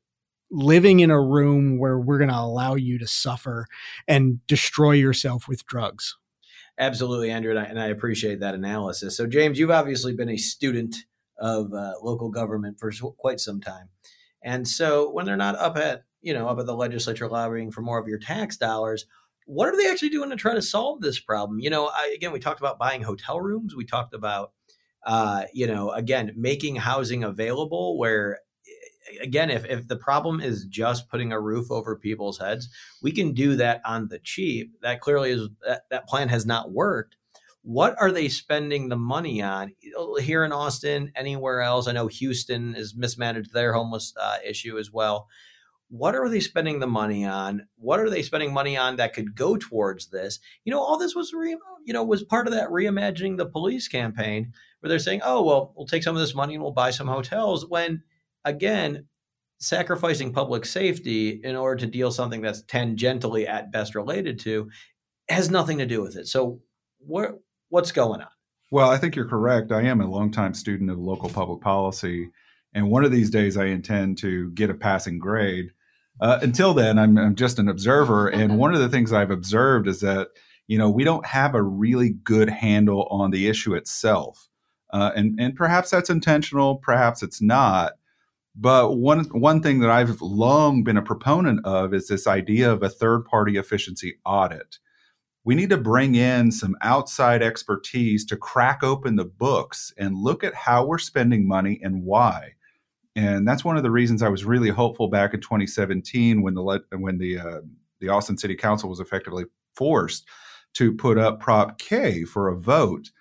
living 0.50 1.00
in 1.00 1.12
a 1.12 1.22
room 1.22 1.78
where 1.78 2.00
we're 2.00 2.18
going 2.18 2.30
to 2.30 2.38
allow 2.38 2.76
you 2.76 2.98
to 3.00 3.08
suffer 3.08 3.68
and 4.08 4.46
destroy 4.48 4.94
yourself 4.94 5.48
with 5.48 5.66
drugs. 5.66 6.16
Absolutely, 6.80 7.32
Andrew, 7.32 7.52
and 7.52 7.60
I, 7.60 7.64
and 7.64 7.80
I 7.80 7.88
appreciate 7.88 8.40
that 8.40 8.54
analysis. 8.54 9.18
So, 9.18 9.26
James, 9.26 9.58
you've 9.58 9.72
obviously 9.72 10.14
been 10.14 10.30
a 10.30 10.38
student 10.38 10.96
of 11.40 11.74
uh, 11.74 11.94
local 12.02 12.30
government 12.30 12.80
for 12.80 12.92
quite 13.18 13.40
some 13.40 13.62
time, 13.62 13.90
and 14.44 14.68
so 14.68 15.10
when 15.12 15.26
they're 15.26 15.36
not 15.36 15.56
up 15.56 15.76
at 15.78 16.04
you 16.22 16.34
know 16.34 16.48
up 16.48 16.60
at 16.60 16.68
the 16.68 16.76
legislature 16.76 17.28
lobbying 17.28 17.72
for 17.72 17.82
more 17.82 18.00
of 18.00 18.08
your 18.08 18.20
tax 18.20 18.58
dollars, 18.58 19.08
what 19.48 19.70
are 19.70 19.78
they 19.78 19.90
actually 19.90 20.10
doing 20.10 20.30
to 20.30 20.36
try 20.36 20.54
to 20.54 20.62
solve 20.62 21.02
this 21.02 21.20
problem? 21.20 21.60
You 21.60 21.72
know, 21.72 21.88
I, 21.88 22.14
again, 22.16 22.32
we 22.32 22.40
talked 22.40 22.60
about 22.60 22.78
buying 22.78 23.02
hotel 23.02 23.42
rooms. 23.42 23.76
We 23.76 23.86
talked 23.86 24.14
about, 24.14 24.52
uh, 25.06 25.46
you 25.54 25.66
know, 25.66 25.92
again, 25.92 26.34
making 26.36 26.76
housing 26.76 27.24
available 27.24 27.98
where 27.98 28.42
again, 29.22 29.49
if, 29.49 29.66
if 29.66 29.88
the 29.88 29.95
problem 29.95 30.41
is 30.41 30.66
just 30.66 31.10
putting 31.10 31.32
a 31.32 31.39
roof 31.39 31.72
over 31.72 31.95
people's 31.95 32.39
heads, 32.39 32.70
we 33.01 33.12
can 33.12 33.34
do 33.34 33.55
that 33.55 33.82
on 33.86 34.08
the 34.08 34.20
cheap. 34.20 34.72
That 34.82 35.01
clearly 35.01 35.32
is 35.32 35.49
that, 35.66 35.84
that 35.89 36.08
plan 36.08 36.30
has 36.30 36.45
not 36.45 36.72
worked. 36.72 37.16
What 37.62 37.95
are 37.99 38.12
they 38.12 38.30
spending 38.30 38.88
the 38.88 38.95
money 38.95 39.41
on 39.41 39.74
here 40.22 40.45
in 40.45 40.53
Austin, 40.53 41.12
anywhere 41.16 41.62
else? 41.62 41.88
I 41.88 41.91
know 41.91 42.08
Houston 42.08 42.74
has 42.76 42.95
mismanaged 42.95 43.51
their 43.51 43.74
homeless 43.74 44.14
uh, 44.20 44.38
issue 44.45 44.78
as 44.78 44.91
well. 44.91 45.28
What 45.89 46.16
are 46.16 46.30
they 46.30 46.39
spending 46.39 46.80
the 46.80 46.88
money 46.88 47.26
on? 47.26 47.68
What 47.78 47.99
are 47.99 48.10
they 48.10 48.22
spending 48.22 48.53
money 48.53 48.78
on 48.78 48.97
that 48.97 49.14
could 49.14 49.36
go 49.36 49.58
towards 49.58 50.08
this? 50.08 50.39
You 50.64 50.72
know, 50.72 50.80
all 50.80 50.97
this 50.97 51.16
was, 51.16 51.34
re, 51.34 51.58
you 51.86 51.93
know, 51.93 52.03
was 52.03 52.24
part 52.24 52.47
of 52.47 52.53
that 52.53 52.70
reimagining 52.70 53.38
the 53.38 53.45
police 53.45 53.88
campaign, 53.88 54.53
where 54.80 54.89
they're 54.89 54.99
saying, 54.99 55.22
"Oh, 55.24 55.43
well, 55.43 55.74
we'll 55.76 55.88
take 55.88 56.03
some 56.03 56.16
of 56.16 56.22
this 56.22 56.36
money 56.36 56.55
and 56.55 56.64
we'll 56.64 56.72
buy 56.72 56.91
some 56.91 57.08
hotels." 57.08 57.66
When 57.68 58.03
again, 58.46 59.06
sacrificing 59.60 60.34
public 60.34 60.66
safety 60.66 61.42
in 61.44 61.56
order 61.56 61.78
to 61.78 61.88
deal 61.88 62.12
something 62.12 62.42
that's 62.42 62.64
tangentially 62.64 63.48
at 63.48 63.72
best 63.72 63.96
related 63.96 64.40
to 64.40 64.70
has 65.30 65.50
nothing 65.50 65.78
to 65.80 65.86
do 65.86 66.02
with 66.02 66.16
it. 66.16 66.28
So 66.28 66.62
what 67.00 67.40
what's 67.70 67.92
going 67.92 68.22
on? 68.22 68.28
Well, 68.72 68.90
I 68.90 68.98
think 68.98 69.16
you're 69.16 69.28
correct. 69.28 69.72
I 69.72 69.84
am 69.84 70.02
a 70.02 70.10
longtime 70.10 70.54
student 70.54 70.92
of 70.92 71.00
local 71.00 71.30
public 71.30 71.62
policy, 71.62 72.30
and 72.74 72.92
one 72.92 73.04
of 73.04 73.12
these 73.12 73.30
days 73.30 73.58
I 73.58 73.66
intend 73.66 74.18
to 74.20 74.52
get 74.52 74.70
a 74.70 74.74
passing 74.74 75.20
grade. 75.20 75.72
Uh, 76.20 76.40
until 76.42 76.74
then, 76.74 76.98
I'm, 76.98 77.18
I'm 77.18 77.36
just 77.36 77.60
an 77.60 77.70
observer, 77.70 78.28
and 78.34 78.58
one 78.58 78.74
of 78.74 78.80
the 78.80 78.90
things 78.90 79.14
I've 79.14 79.32
observed 79.32 79.88
is 79.88 80.02
that 80.02 80.30
you 80.68 80.78
know 80.78 80.90
we 80.90 81.04
don't 81.04 81.26
have 81.26 81.56
a 81.56 81.64
really 81.64 82.10
good 82.10 82.50
handle 82.50 83.08
on 83.10 83.32
the 83.32 83.48
issue 83.48 83.74
itself, 83.74 84.48
uh, 84.92 85.12
and 85.16 85.40
and 85.40 85.56
perhaps 85.56 85.90
that's 85.90 86.10
intentional, 86.10 86.76
perhaps 86.76 87.24
it's 87.24 87.42
not. 87.42 87.94
But 88.60 88.97
one 88.97 89.26
one 89.26 89.62
thing 89.62 89.80
that 89.80 89.91
I've 89.91 90.20
long 90.20 90.84
been 90.84 90.97
a 90.97 91.01
proponent 91.03 91.64
of 91.64 91.93
is 91.93 92.08
this 92.08 92.26
idea 92.26 92.72
of 92.72 92.82
a 92.82 92.89
third 92.89 93.26
party 93.26 93.55
efficiency 93.55 94.18
audit. 94.26 94.80
We 95.43 95.53
need 95.53 95.70
to 95.70 95.78
bring 95.78 96.16
in 96.16 96.51
some 96.51 96.76
outside 96.82 97.43
expertise 97.43 98.26
to 98.26 98.36
crack 98.36 98.84
open 98.84 99.16
the 99.16 99.26
books 99.26 99.93
and 99.97 100.18
look 100.18 100.43
at 100.43 100.55
how 100.55 100.86
we're 100.86 100.97
spending 100.97 101.47
money 101.47 101.80
and 101.84 102.03
why. 102.03 102.55
And 103.16 103.47
that's 103.47 103.64
one 103.64 103.78
of 103.78 103.84
the 103.84 103.91
reasons 103.91 104.24
I 104.24 104.30
was 104.30 104.43
really 104.43 104.70
hopeful 104.70 105.08
back 105.08 105.36
in 105.36 105.39
2017 105.39 106.41
when 106.41 106.55
the 106.55 106.82
when 106.97 107.20
the 107.20 107.39
uh, 107.39 107.62
the 107.99 108.10
Austin 108.10 108.39
City 108.39 108.55
Council 108.55 108.89
was 108.89 108.99
effectively 108.99 109.45
forced 109.76 110.28
to 110.74 110.95
put 110.95 111.20
up 111.20 111.39
Prop 111.39 111.78
K 111.78 112.24
for 112.24 112.47
a 112.47 112.58
vote 112.58 113.12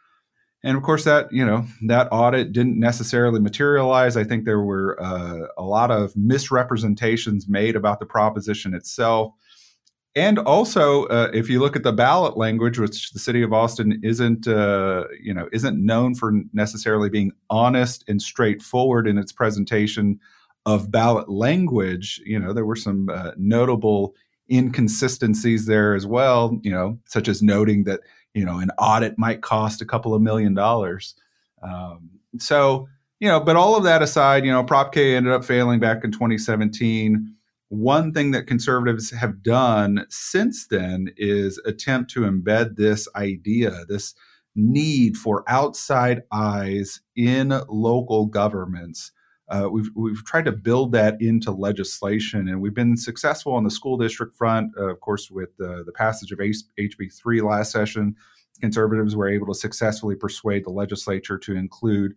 and 0.67 0.77
of 0.77 0.83
course 0.83 1.05
that 1.05 1.33
you 1.33 1.47
know 1.47 1.65
that 1.83 2.09
audit 2.11 2.53
didn't 2.53 2.79
necessarily 2.79 3.41
materialize. 3.41 4.17
I 4.17 4.25
think 4.25 4.45
there 4.45 4.61
were 4.61 5.01
uh, 5.01 5.47
a 5.57 5.63
lot 5.63 5.93
of 5.93 6.15
misrepresentations 6.17 7.49
made 7.49 7.77
about 7.77 8.01
the 8.01 8.07
proposition 8.07 8.75
itself. 8.75 9.33
And 10.17 10.39
also 10.41 11.05
uh, 11.05 11.31
if 11.33 11.49
you 11.49 11.61
look 11.61 11.77
at 11.77 11.85
the 11.85 11.93
ballot 11.93 12.37
language 12.37 12.81
which 12.81 13.13
the 13.13 13.19
city 13.19 13.43
of 13.43 13.53
austin 13.53 14.01
isn't 14.03 14.49
uh, 14.49 15.05
you 15.23 15.33
know 15.33 15.49
isn't 15.53 15.85
known 15.85 16.15
for 16.17 16.33
necessarily 16.53 17.11
being 17.11 17.31
honest 17.49 18.03
and 18.09 18.21
straightforward 18.21 19.07
in 19.07 19.19
its 19.19 19.31
presentation 19.31 20.19
of 20.65 20.91
ballot 20.91 21.29
language 21.29 22.21
you 22.25 22.41
know 22.41 22.53
there 22.53 22.65
were 22.65 22.77
some 22.77 23.09
uh, 23.11 23.33
notable 23.37 24.15
inconsistencies 24.51 25.67
there 25.67 25.95
as 25.95 26.07
well 26.07 26.59
you 26.63 26.71
know 26.71 26.99
such 27.05 27.29
as 27.29 27.43
noting 27.43 27.85
that 27.85 28.01
you 28.37 28.45
know 28.45 28.59
an 28.59 28.71
audit 28.79 29.19
might 29.19 29.41
cost 29.41 29.81
a 29.81 29.87
couple 29.87 30.15
of 30.15 30.23
million 30.23 30.55
dollars. 30.55 31.15
Um, 31.63 32.11
so 32.39 32.87
you 33.19 33.29
know 33.29 33.41
but 33.41 33.57
all 33.57 33.77
of 33.77 33.85
that 33.85 34.03
aside 34.03 34.45
you 34.45 34.53
know 34.53 34.63
prop 34.63 34.93
k 34.93 35.17
ended 35.17 35.33
up 35.33 35.45
failing 35.45 35.81
back 35.81 36.05
in 36.05 36.13
2017 36.13 37.35
one 37.69 38.13
thing 38.13 38.31
that 38.31 38.47
conservatives 38.47 39.11
have 39.11 39.43
done 39.43 40.05
since 40.11 40.67
then 40.69 41.09
is 41.17 41.59
attempt 41.65 42.11
to 42.11 42.21
embed 42.21 42.77
this 42.77 43.09
idea 43.17 43.85
this 43.89 44.15
need 44.55 45.17
for 45.17 45.43
outside 45.49 46.23
eyes 46.31 47.01
in 47.17 47.59
local 47.69 48.27
governments 48.27 49.13
uh, 49.49 49.69
we've 49.71 49.91
we've 49.95 50.25
tried 50.25 50.45
to 50.45 50.53
build 50.53 50.93
that 50.93 51.21
into 51.21 51.53
legislation, 51.53 52.49
and 52.49 52.61
we've 52.61 52.75
been 52.75 52.97
successful 52.97 53.53
on 53.53 53.63
the 53.63 53.71
school 53.71 53.97
district 53.97 54.35
front. 54.35 54.73
Uh, 54.77 54.89
of 54.89 55.01
course, 55.01 55.31
with 55.31 55.57
the, 55.57 55.85
the 55.87 55.93
passage 55.93 56.33
of 56.33 56.39
HB 56.39 57.13
three 57.15 57.41
last 57.41 57.71
session, 57.71 58.17
conservatives 58.61 59.15
were 59.15 59.29
able 59.29 59.47
to 59.47 59.55
successfully 59.55 60.17
persuade 60.17 60.65
the 60.65 60.71
legislature 60.71 61.39
to 61.39 61.55
include 61.55 62.15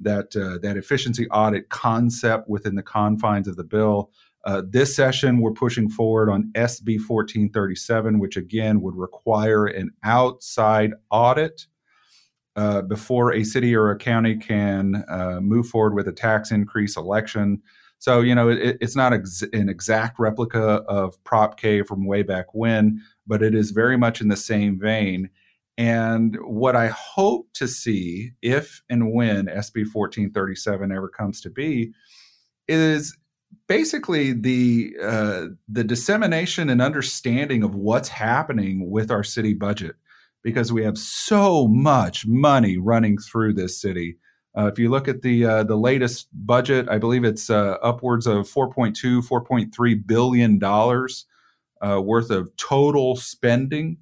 that 0.00 0.34
uh, 0.34 0.58
that 0.62 0.78
efficiency 0.78 1.28
audit 1.28 1.68
concept 1.68 2.48
within 2.48 2.74
the 2.74 2.82
confines 2.82 3.46
of 3.46 3.56
the 3.56 3.64
bill. 3.64 4.10
Uh, 4.44 4.62
this 4.66 4.96
session, 4.96 5.38
we're 5.38 5.52
pushing 5.52 5.90
forward 5.90 6.30
on 6.30 6.50
SB 6.54 6.96
1437, 7.06 8.18
which 8.18 8.38
again 8.38 8.80
would 8.80 8.96
require 8.96 9.66
an 9.66 9.90
outside 10.02 10.94
audit 11.10 11.66
uh, 12.56 12.82
before 12.82 13.32
a 13.32 13.44
city 13.44 13.74
or 13.74 13.90
a 13.90 13.96
county 13.96 14.36
can 14.36 15.04
uh, 15.08 15.40
move 15.40 15.68
forward 15.68 15.94
with 15.94 16.08
a 16.08 16.12
tax 16.12 16.50
increase 16.50 16.96
election. 16.96 17.62
So, 17.98 18.20
you 18.20 18.34
know, 18.34 18.48
it, 18.48 18.78
it's 18.80 18.96
not 18.96 19.12
ex- 19.12 19.42
an 19.52 19.68
exact 19.68 20.18
replica 20.18 20.82
of 20.88 21.22
Prop 21.24 21.60
K 21.60 21.82
from 21.82 22.06
way 22.06 22.22
back 22.22 22.46
when, 22.52 23.02
but 23.26 23.42
it 23.42 23.54
is 23.54 23.70
very 23.70 23.96
much 23.96 24.20
in 24.20 24.28
the 24.28 24.36
same 24.36 24.78
vein. 24.78 25.30
And 25.78 26.36
what 26.42 26.76
I 26.76 26.88
hope 26.88 27.48
to 27.54 27.68
see, 27.68 28.32
if 28.42 28.82
and 28.90 29.12
when 29.12 29.46
SB 29.46 29.86
1437 29.92 30.92
ever 30.92 31.08
comes 31.08 31.40
to 31.42 31.50
be, 31.50 31.92
is 32.68 33.16
basically 33.66 34.32
the 34.32 34.96
uh, 35.02 35.46
the 35.68 35.84
dissemination 35.84 36.68
and 36.68 36.82
understanding 36.82 37.62
of 37.62 37.74
what's 37.74 38.08
happening 38.08 38.90
with 38.90 39.10
our 39.10 39.24
city 39.24 39.54
budget 39.54 39.96
because 40.42 40.72
we 40.72 40.84
have 40.84 40.98
so 40.98 41.68
much 41.68 42.26
money 42.26 42.78
running 42.78 43.18
through 43.18 43.54
this 43.54 43.80
city. 43.80 44.16
Uh, 44.56 44.66
if 44.66 44.78
you 44.78 44.88
look 44.88 45.06
at 45.06 45.22
the 45.22 45.44
uh, 45.44 45.62
the 45.62 45.76
latest 45.76 46.28
budget, 46.32 46.88
I 46.88 46.98
believe 46.98 47.24
it's 47.24 47.50
uh, 47.50 47.76
upwards 47.82 48.26
of 48.26 48.48
4.2, 48.48 49.22
4.3 49.22 50.06
billion 50.06 50.58
dollars 50.58 51.26
uh, 51.80 52.00
worth 52.00 52.30
of 52.30 52.54
total 52.56 53.16
spending. 53.16 53.98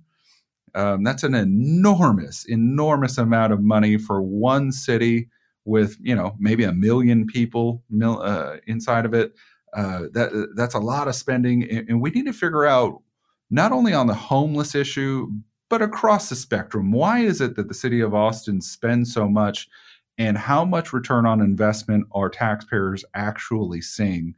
Um, 0.74 1.02
that's 1.02 1.22
an 1.22 1.34
enormous, 1.34 2.44
enormous 2.46 3.18
amount 3.18 3.52
of 3.52 3.62
money 3.62 3.98
for 3.98 4.22
one 4.22 4.72
city 4.72 5.28
with 5.64 5.96
you 6.00 6.14
know 6.14 6.34
maybe 6.38 6.64
a 6.64 6.72
million 6.72 7.26
people 7.26 7.82
mil, 7.90 8.20
uh, 8.22 8.56
inside 8.66 9.04
of 9.04 9.12
it. 9.12 9.32
Uh, 9.74 10.04
that 10.12 10.52
that's 10.56 10.74
a 10.74 10.78
lot 10.78 11.08
of 11.08 11.14
spending, 11.14 11.62
and, 11.70 11.90
and 11.90 12.00
we 12.00 12.10
need 12.10 12.24
to 12.24 12.32
figure 12.32 12.64
out 12.64 13.02
not 13.50 13.70
only 13.70 13.92
on 13.92 14.06
the 14.06 14.14
homeless 14.14 14.74
issue 14.74 15.28
but 15.68 15.82
across 15.82 16.28
the 16.28 16.36
spectrum. 16.36 16.92
Why 16.92 17.20
is 17.20 17.40
it 17.40 17.56
that 17.56 17.68
the 17.68 17.74
city 17.74 18.00
of 18.00 18.14
Austin 18.14 18.60
spends 18.60 19.12
so 19.12 19.28
much 19.28 19.68
and 20.16 20.36
how 20.36 20.64
much 20.64 20.92
return 20.92 21.26
on 21.26 21.40
investment 21.40 22.06
are 22.12 22.28
taxpayers 22.28 23.04
actually 23.14 23.80
seeing? 23.80 24.34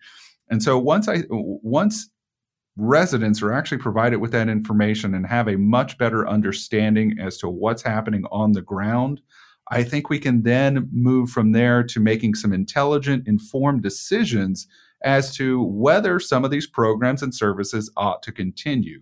And 0.48 0.62
so 0.62 0.78
once 0.78 1.08
I 1.08 1.24
once 1.30 2.10
residents 2.76 3.42
are 3.42 3.52
actually 3.52 3.78
provided 3.78 4.16
with 4.16 4.32
that 4.32 4.48
information 4.48 5.14
and 5.14 5.26
have 5.26 5.48
a 5.48 5.56
much 5.56 5.98
better 5.98 6.26
understanding 6.26 7.16
as 7.20 7.36
to 7.38 7.48
what's 7.48 7.82
happening 7.82 8.24
on 8.30 8.52
the 8.52 8.62
ground, 8.62 9.20
I 9.70 9.84
think 9.84 10.08
we 10.08 10.18
can 10.18 10.42
then 10.42 10.88
move 10.92 11.30
from 11.30 11.52
there 11.52 11.84
to 11.84 12.00
making 12.00 12.34
some 12.34 12.52
intelligent, 12.52 13.28
informed 13.28 13.82
decisions 13.82 14.66
as 15.02 15.34
to 15.36 15.62
whether 15.62 16.18
some 16.18 16.44
of 16.44 16.50
these 16.50 16.66
programs 16.66 17.22
and 17.22 17.34
services 17.34 17.90
ought 17.96 18.22
to 18.24 18.32
continue. 18.32 19.00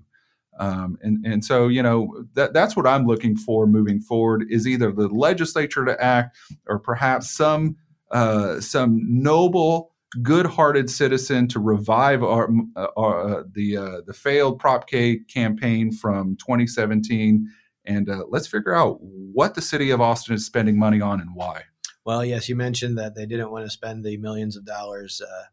Um, 0.59 0.99
and, 1.03 1.25
and 1.25 1.45
so, 1.45 1.69
you 1.69 1.83
know, 1.83 2.25
that, 2.35 2.53
that's 2.53 2.77
what 2.77 2.87
I'm 2.87 3.07
looking 3.07 3.37
for 3.37 3.67
moving 3.67 4.01
forward 4.01 4.45
is 4.51 4.67
either 4.67 4.93
the 4.93 5.09
legislature 5.09 5.85
to 5.85 6.03
act 6.03 6.37
or 6.67 6.79
perhaps 6.79 7.31
some, 7.31 7.77
uh, 8.11 8.61
some 8.61 9.01
noble, 9.03 9.93
good-hearted 10.23 10.91
citizen 10.91 11.49
to 11.49 11.61
revive 11.61 12.23
our, 12.23 12.49
our 12.97 13.41
uh, 13.41 13.43
the, 13.53 13.77
uh, 13.77 14.01
the 14.07 14.15
failed 14.15 14.59
Prop 14.59 14.89
K 14.89 15.19
campaign 15.33 15.93
from 15.93 16.37
2017. 16.37 17.49
And 17.85 18.11
uh, 18.11 18.25
let's 18.29 18.47
figure 18.47 18.75
out 18.75 18.99
what 19.01 19.55
the 19.55 19.63
city 19.63 19.91
of 19.91 20.01
Austin 20.01 20.35
is 20.35 20.45
spending 20.45 20.79
money 20.79 21.01
on 21.01 21.21
and 21.21 21.31
why. 21.35 21.65
Well, 22.05 22.25
yes, 22.25 22.49
you 22.49 22.57
mentioned 22.57 22.97
that 22.97 23.15
they 23.15 23.27
didn't 23.27 23.51
want 23.51 23.67
to 23.67 23.71
spend 23.71 24.03
the 24.03 24.17
millions 24.17 24.57
of 24.57 24.65
dollars 24.65 25.21
uh, 25.21 25.45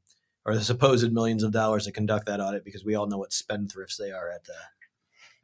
or 0.45 0.56
the 0.56 0.64
supposed 0.64 1.12
millions 1.12 1.43
of 1.43 1.51
dollars 1.51 1.86
to 1.86 1.91
conduct 1.91 2.28
that 2.28 2.39
audit 2.39 2.64
because 2.64 2.86
we 2.86 2.95
all 2.95 3.08
know 3.08 3.18
what 3.18 3.32
spendthrifts 3.32 3.97
they 3.97 4.12
are 4.12 4.30
at 4.30 4.47
uh, 4.49 4.64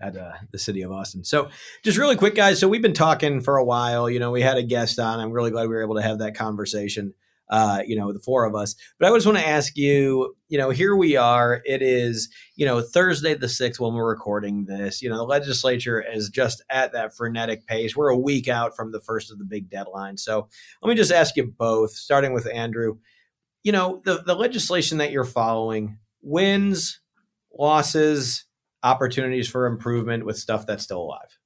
at 0.02 0.18
uh, 0.18 0.34
the 0.52 0.60
city 0.60 0.82
of 0.82 0.92
Austin. 0.92 1.24
So, 1.24 1.50
just 1.84 1.98
really 1.98 2.16
quick, 2.16 2.36
guys. 2.36 2.60
So, 2.60 2.68
we've 2.68 2.82
been 2.82 2.94
talking 2.94 3.42
for 3.42 3.58
a 3.58 3.64
while. 3.64 4.10
You 4.10 4.20
know, 4.20 4.32
we 4.32 4.42
had 4.42 4.58
a 4.58 4.64
guest 4.64 5.00
on. 5.00 5.20
I'm 5.20 5.32
really 5.32 5.52
glad 5.52 5.64
we 5.64 5.76
were 5.76 5.84
able 5.84 5.96
to 5.96 6.02
have 6.02 6.20
that 6.20 6.36
conversation. 6.36 7.14
Uh, 7.50 7.82
you 7.86 7.98
know, 7.98 8.14
the 8.14 8.20
four 8.20 8.46
of 8.46 8.56
us. 8.56 8.76
But 8.98 9.12
I 9.12 9.16
just 9.16 9.26
want 9.26 9.38
to 9.38 9.48
ask 9.48 9.76
you. 9.76 10.36
You 10.48 10.58
know, 10.58 10.70
here 10.70 10.96
we 10.96 11.16
are. 11.16 11.62
It 11.66 11.82
is 11.82 12.30
you 12.56 12.66
know 12.66 12.82
Thursday 12.82 13.36
the 13.36 13.50
sixth 13.50 13.80
when 13.80 13.94
we're 13.94 14.10
recording 14.10 14.66
this. 14.66 15.02
You 15.02 15.10
know, 15.10 15.18
the 15.18 15.24
legislature 15.24 16.02
is 16.02 16.30
just 16.30 16.64
at 16.70 16.94
that 16.94 17.16
frenetic 17.16 17.68
pace. 17.68 17.96
We're 17.96 18.10
a 18.10 18.18
week 18.18 18.48
out 18.48 18.76
from 18.76 18.92
the 18.92 19.02
first 19.02 19.32
of 19.32 19.38
the 19.38 19.46
big 19.46 19.70
deadline. 19.70 20.18
So, 20.18 20.48
let 20.82 20.90
me 20.90 20.96
just 20.96 21.12
ask 21.12 21.36
you 21.36 21.46
both, 21.46 21.92
starting 21.92 22.34
with 22.34 22.48
Andrew. 22.52 22.98
You 23.64 23.74
know, 23.74 24.02
the 24.04 24.24
the 24.26 24.36
legislation 24.36 24.98
that 25.00 25.12
you're 25.12 25.26
following 25.26 26.00
wins, 26.22 27.02
losses 27.58 28.46
opportunities 28.84 29.48
for 29.48 29.66
improvement 29.66 30.26
with 30.26 30.38
stuff 30.38 30.66
that's 30.66 30.84
still 30.84 31.02
alive. 31.02 31.38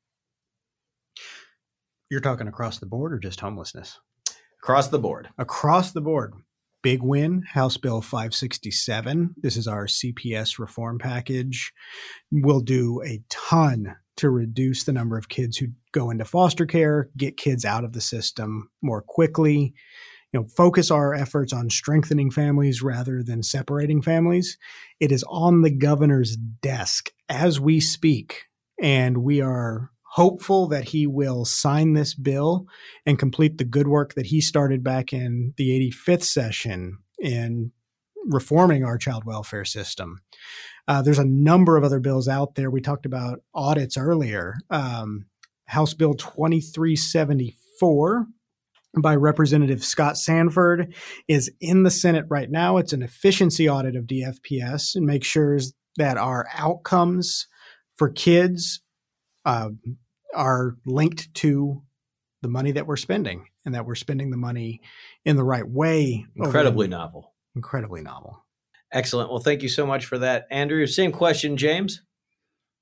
You're 2.09 2.21
talking 2.21 2.47
across 2.47 2.79
the 2.79 2.85
board 2.85 3.13
or 3.13 3.19
just 3.19 3.39
homelessness? 3.39 3.99
Across 4.61 4.89
the 4.89 4.99
board. 4.99 5.29
Across 5.37 5.91
the 5.91 6.01
board. 6.01 6.33
Big 6.83 7.01
win, 7.01 7.41
House 7.41 7.77
Bill 7.77 7.99
567. 7.99 9.33
This 9.37 9.57
is 9.57 9.67
our 9.67 9.87
CPS 9.87 10.59
reform 10.59 10.99
package. 10.99 11.73
We'll 12.31 12.61
do 12.61 13.01
a 13.03 13.23
ton 13.29 13.95
to 14.17 14.29
reduce 14.29 14.83
the 14.83 14.93
number 14.93 15.17
of 15.17 15.29
kids 15.29 15.57
who 15.57 15.67
go 15.91 16.11
into 16.11 16.25
foster 16.25 16.65
care, 16.65 17.09
get 17.17 17.37
kids 17.37 17.65
out 17.65 17.83
of 17.83 17.93
the 17.93 18.01
system 18.01 18.69
more 18.83 19.01
quickly, 19.01 19.73
you 20.35 20.41
know, 20.41 20.47
focus 20.49 20.91
our 20.91 21.13
efforts 21.13 21.53
on 21.53 21.69
strengthening 21.69 22.29
families 22.29 22.81
rather 22.81 23.23
than 23.23 23.41
separating 23.41 24.01
families. 24.01 24.57
It 24.99 25.13
is 25.13 25.23
on 25.29 25.61
the 25.61 25.71
governor's 25.71 26.35
desk 26.35 27.11
as 27.29 27.57
we 27.57 27.79
speak, 27.79 28.47
and 28.81 29.19
we 29.19 29.39
are 29.39 29.91
hopeful 30.15 30.67
that 30.67 30.89
he 30.89 31.07
will 31.07 31.45
sign 31.45 31.93
this 31.93 32.13
bill 32.13 32.65
and 33.05 33.17
complete 33.17 33.57
the 33.57 33.63
good 33.63 33.87
work 33.87 34.15
that 34.15 34.25
he 34.25 34.41
started 34.41 34.83
back 34.83 35.13
in 35.13 35.53
the 35.55 35.89
85th 35.89 36.23
session 36.23 36.97
in 37.17 37.71
reforming 38.25 38.83
our 38.83 38.97
child 38.97 39.23
welfare 39.23 39.63
system. 39.63 40.19
Uh, 40.85 41.01
there's 41.01 41.17
a 41.17 41.23
number 41.23 41.77
of 41.77 41.85
other 41.85 42.01
bills 42.01 42.27
out 42.27 42.55
there. 42.55 42.69
We 42.69 42.81
talked 42.81 43.05
about 43.05 43.39
audits 43.53 43.95
earlier. 43.95 44.55
Um, 44.69 45.27
House 45.67 45.93
Bill 45.93 46.13
2374 46.13 48.27
by 49.01 49.15
Representative 49.15 49.83
Scott 49.83 50.17
Sanford 50.17 50.93
is 51.27 51.51
in 51.59 51.83
the 51.83 51.91
Senate 51.91 52.25
right 52.29 52.49
now. 52.49 52.77
It's 52.77 52.93
an 52.93 53.01
efficiency 53.01 53.69
audit 53.69 53.95
of 53.95 54.05
DFPS 54.05 54.95
and 54.95 55.05
makes 55.05 55.27
sure 55.27 55.59
that 55.97 56.17
our 56.17 56.47
outcomes 56.53 57.47
for 57.95 58.09
kids 58.09 58.81
uh, 59.45 59.69
are 60.33 60.77
linked 60.85 61.33
to 61.35 61.81
the 62.41 62.47
money 62.49 62.71
that 62.71 62.87
we're 62.87 62.97
spending 62.97 63.47
and 63.65 63.73
that 63.73 63.85
we're 63.85 63.95
spending 63.95 64.29
the 64.29 64.37
money 64.37 64.81
in 65.23 65.35
the 65.35 65.43
right 65.43 65.67
way. 65.67 66.25
Incredibly 66.35 66.87
novel. 66.87 67.33
Incredibly 67.55 68.01
novel. 68.01 68.45
Excellent. 68.91 69.29
Well, 69.29 69.39
thank 69.39 69.63
you 69.63 69.69
so 69.69 69.85
much 69.85 70.05
for 70.05 70.17
that, 70.19 70.45
Andrew. 70.51 70.85
Same 70.85 71.11
question, 71.11 71.57
James. 71.57 72.01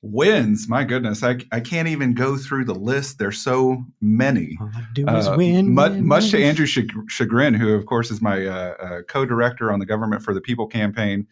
Wins, 0.06 0.68
my 0.68 0.84
goodness, 0.84 1.24
I, 1.24 1.38
I 1.54 1.62
can't 1.62 1.88
even 1.88 2.14
go 2.14 2.36
through 2.36 2.66
the 2.66 2.76
list. 2.76 3.20
There's 3.20 3.42
so 3.42 3.86
many. 4.02 4.58
All 4.60 4.70
I 4.76 4.86
do 4.94 5.08
is 5.08 5.28
uh, 5.30 5.36
win, 5.38 5.74
much, 5.74 5.94
win, 5.94 6.06
much 6.06 6.24
win. 6.24 6.32
to 6.32 6.44
Andrew 6.44 6.66
chagrin, 6.66 7.54
who 7.54 7.74
of 7.74 7.86
course 7.86 8.12
is 8.12 8.22
my 8.22 8.46
uh, 8.46 8.74
uh, 8.82 9.02
co-director 9.04 9.72
on 9.72 9.80
the 9.80 9.86
Government 9.86 10.22
for 10.22 10.34
the 10.34 10.42
People 10.42 10.68
campaign. 10.68 11.26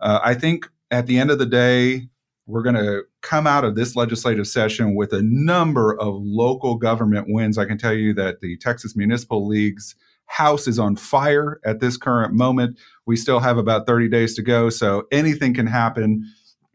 Uh, 0.00 0.18
I 0.20 0.34
think 0.34 0.68
at 0.90 1.06
the 1.06 1.16
end 1.16 1.30
of 1.30 1.38
the 1.38 1.46
day, 1.46 2.08
we're 2.46 2.62
going 2.62 2.74
to 2.74 3.04
come 3.22 3.46
out 3.46 3.62
of 3.62 3.76
this 3.76 3.94
legislative 3.94 4.48
session 4.48 4.96
with 4.96 5.12
a 5.12 5.22
number 5.22 5.96
of 6.00 6.16
local 6.16 6.74
government 6.74 7.26
wins. 7.28 7.56
I 7.56 7.66
can 7.66 7.78
tell 7.78 7.94
you 7.94 8.12
that 8.14 8.40
the 8.40 8.56
Texas 8.56 8.96
Municipal 8.96 9.46
League's 9.46 9.94
house 10.26 10.66
is 10.66 10.78
on 10.78 10.96
fire 10.96 11.60
at 11.64 11.78
this 11.78 11.96
current 11.96 12.34
moment. 12.34 12.78
We 13.06 13.16
still 13.16 13.38
have 13.38 13.58
about 13.58 13.86
30 13.86 14.08
days 14.08 14.34
to 14.34 14.42
go, 14.42 14.70
so 14.70 15.06
anything 15.12 15.54
can 15.54 15.68
happen 15.68 16.24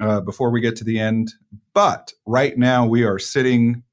uh, 0.03 0.21
before 0.21 0.51
we 0.51 0.61
get 0.61 0.75
to 0.77 0.83
the 0.83 0.99
end. 0.99 1.33
But 1.73 2.13
right 2.25 2.57
now, 2.57 2.85
we 2.85 3.03
are 3.03 3.17
sitting 3.17 3.83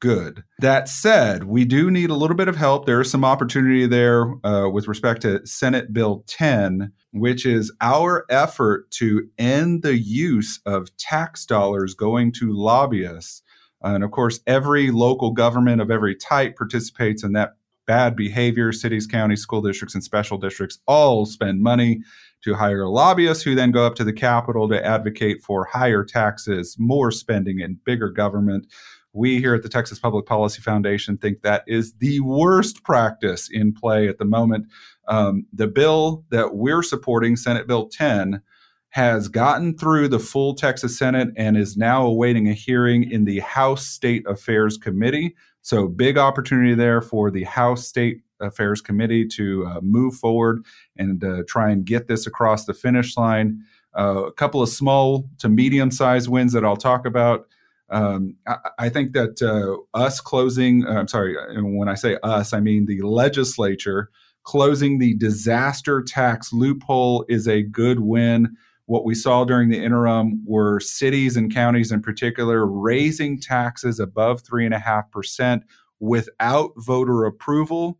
good. 0.00 0.42
That 0.60 0.88
said, 0.88 1.44
we 1.44 1.64
do 1.64 1.90
need 1.90 2.10
a 2.10 2.14
little 2.14 2.36
bit 2.36 2.48
of 2.48 2.56
help. 2.56 2.86
There 2.86 3.00
is 3.00 3.10
some 3.10 3.24
opportunity 3.24 3.86
there 3.86 4.32
uh, 4.44 4.68
with 4.68 4.88
respect 4.88 5.22
to 5.22 5.44
Senate 5.46 5.92
Bill 5.92 6.24
10, 6.26 6.92
which 7.12 7.44
is 7.44 7.72
our 7.80 8.24
effort 8.30 8.90
to 8.92 9.28
end 9.38 9.82
the 9.82 9.96
use 9.96 10.60
of 10.64 10.96
tax 10.96 11.44
dollars 11.44 11.94
going 11.94 12.32
to 12.32 12.52
lobbyists. 12.52 13.42
And 13.82 14.04
of 14.04 14.10
course, 14.12 14.40
every 14.46 14.90
local 14.90 15.32
government 15.32 15.80
of 15.80 15.90
every 15.90 16.14
type 16.14 16.56
participates 16.56 17.22
in 17.22 17.32
that 17.32 17.56
bad 17.86 18.16
behavior. 18.16 18.72
Cities, 18.72 19.06
counties, 19.06 19.42
school 19.42 19.62
districts, 19.62 19.94
and 19.94 20.04
special 20.04 20.38
districts 20.38 20.78
all 20.86 21.26
spend 21.26 21.62
money 21.62 22.00
to 22.42 22.54
hire 22.54 22.86
lobbyists 22.86 23.44
who 23.44 23.54
then 23.54 23.70
go 23.70 23.86
up 23.86 23.94
to 23.94 24.04
the 24.04 24.12
Capitol 24.12 24.68
to 24.68 24.84
advocate 24.84 25.40
for 25.42 25.64
higher 25.64 26.04
taxes, 26.04 26.76
more 26.78 27.10
spending, 27.10 27.60
and 27.60 27.82
bigger 27.84 28.10
government. 28.10 28.66
We 29.12 29.38
here 29.38 29.54
at 29.54 29.62
the 29.62 29.68
Texas 29.68 29.98
Public 29.98 30.26
Policy 30.26 30.62
Foundation 30.62 31.18
think 31.18 31.42
that 31.42 31.64
is 31.66 31.94
the 31.94 32.20
worst 32.20 32.82
practice 32.82 33.48
in 33.50 33.72
play 33.74 34.08
at 34.08 34.18
the 34.18 34.24
moment. 34.24 34.66
Um, 35.06 35.46
the 35.52 35.66
bill 35.66 36.24
that 36.30 36.54
we're 36.54 36.82
supporting, 36.82 37.36
Senate 37.36 37.66
Bill 37.66 37.88
10, 37.88 38.42
has 38.90 39.28
gotten 39.28 39.76
through 39.76 40.08
the 40.08 40.18
full 40.18 40.54
Texas 40.54 40.98
Senate 40.98 41.28
and 41.36 41.56
is 41.56 41.76
now 41.76 42.04
awaiting 42.04 42.48
a 42.48 42.52
hearing 42.52 43.10
in 43.10 43.24
the 43.24 43.40
House 43.40 43.86
State 43.86 44.22
Affairs 44.26 44.76
Committee. 44.76 45.34
So, 45.62 45.88
big 45.88 46.18
opportunity 46.18 46.74
there 46.74 47.00
for 47.00 47.30
the 47.30 47.44
House 47.44 47.86
State 47.86 48.22
Affairs 48.40 48.80
Committee 48.80 49.26
to 49.28 49.66
uh, 49.66 49.80
move 49.80 50.14
forward 50.16 50.64
and 50.96 51.22
uh, 51.22 51.42
try 51.48 51.70
and 51.70 51.84
get 51.84 52.08
this 52.08 52.26
across 52.26 52.64
the 52.64 52.74
finish 52.74 53.16
line. 53.16 53.62
Uh, 53.96 54.24
a 54.26 54.32
couple 54.32 54.62
of 54.62 54.68
small 54.68 55.28
to 55.38 55.48
medium 55.48 55.90
sized 55.90 56.28
wins 56.28 56.52
that 56.52 56.64
I'll 56.64 56.76
talk 56.76 57.06
about. 57.06 57.46
Um, 57.90 58.36
I, 58.46 58.56
I, 58.78 58.88
think 58.88 59.12
that 59.12 59.42
uh, 59.42 59.76
us 59.96 60.20
closing, 60.20 60.86
uh, 60.86 60.92
I'm 60.92 61.08
sorry, 61.08 61.36
when 61.62 61.88
I 61.88 61.94
say 61.94 62.16
us, 62.22 62.54
I 62.54 62.60
mean 62.60 62.86
the 62.86 63.02
legislature 63.02 64.10
closing 64.44 64.98
the 64.98 65.14
disaster 65.14 66.02
tax 66.02 66.52
loophole 66.52 67.24
is 67.28 67.46
a 67.46 67.62
good 67.62 68.00
win. 68.00 68.56
What 68.86 69.04
we 69.04 69.14
saw 69.14 69.44
during 69.44 69.68
the 69.68 69.82
interim 69.82 70.42
were 70.44 70.80
cities 70.80 71.36
and 71.36 71.52
counties 71.52 71.92
in 71.92 72.02
particular 72.02 72.66
raising 72.66 73.40
taxes 73.40 74.00
above 74.00 74.42
3.5% 74.42 75.62
without 76.00 76.72
voter 76.76 77.24
approval. 77.24 77.98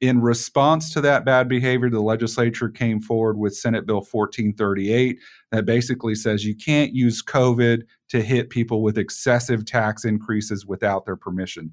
In 0.00 0.20
response 0.20 0.92
to 0.92 1.00
that 1.02 1.24
bad 1.24 1.48
behavior, 1.48 1.88
the 1.88 2.00
legislature 2.00 2.68
came 2.68 3.00
forward 3.00 3.38
with 3.38 3.56
Senate 3.56 3.86
Bill 3.86 3.98
1438 3.98 5.18
that 5.52 5.66
basically 5.66 6.14
says 6.14 6.44
you 6.44 6.56
can't 6.56 6.94
use 6.94 7.22
COVID 7.22 7.82
to 8.08 8.22
hit 8.22 8.50
people 8.50 8.82
with 8.82 8.98
excessive 8.98 9.64
tax 9.64 10.04
increases 10.04 10.66
without 10.66 11.04
their 11.06 11.16
permission. 11.16 11.72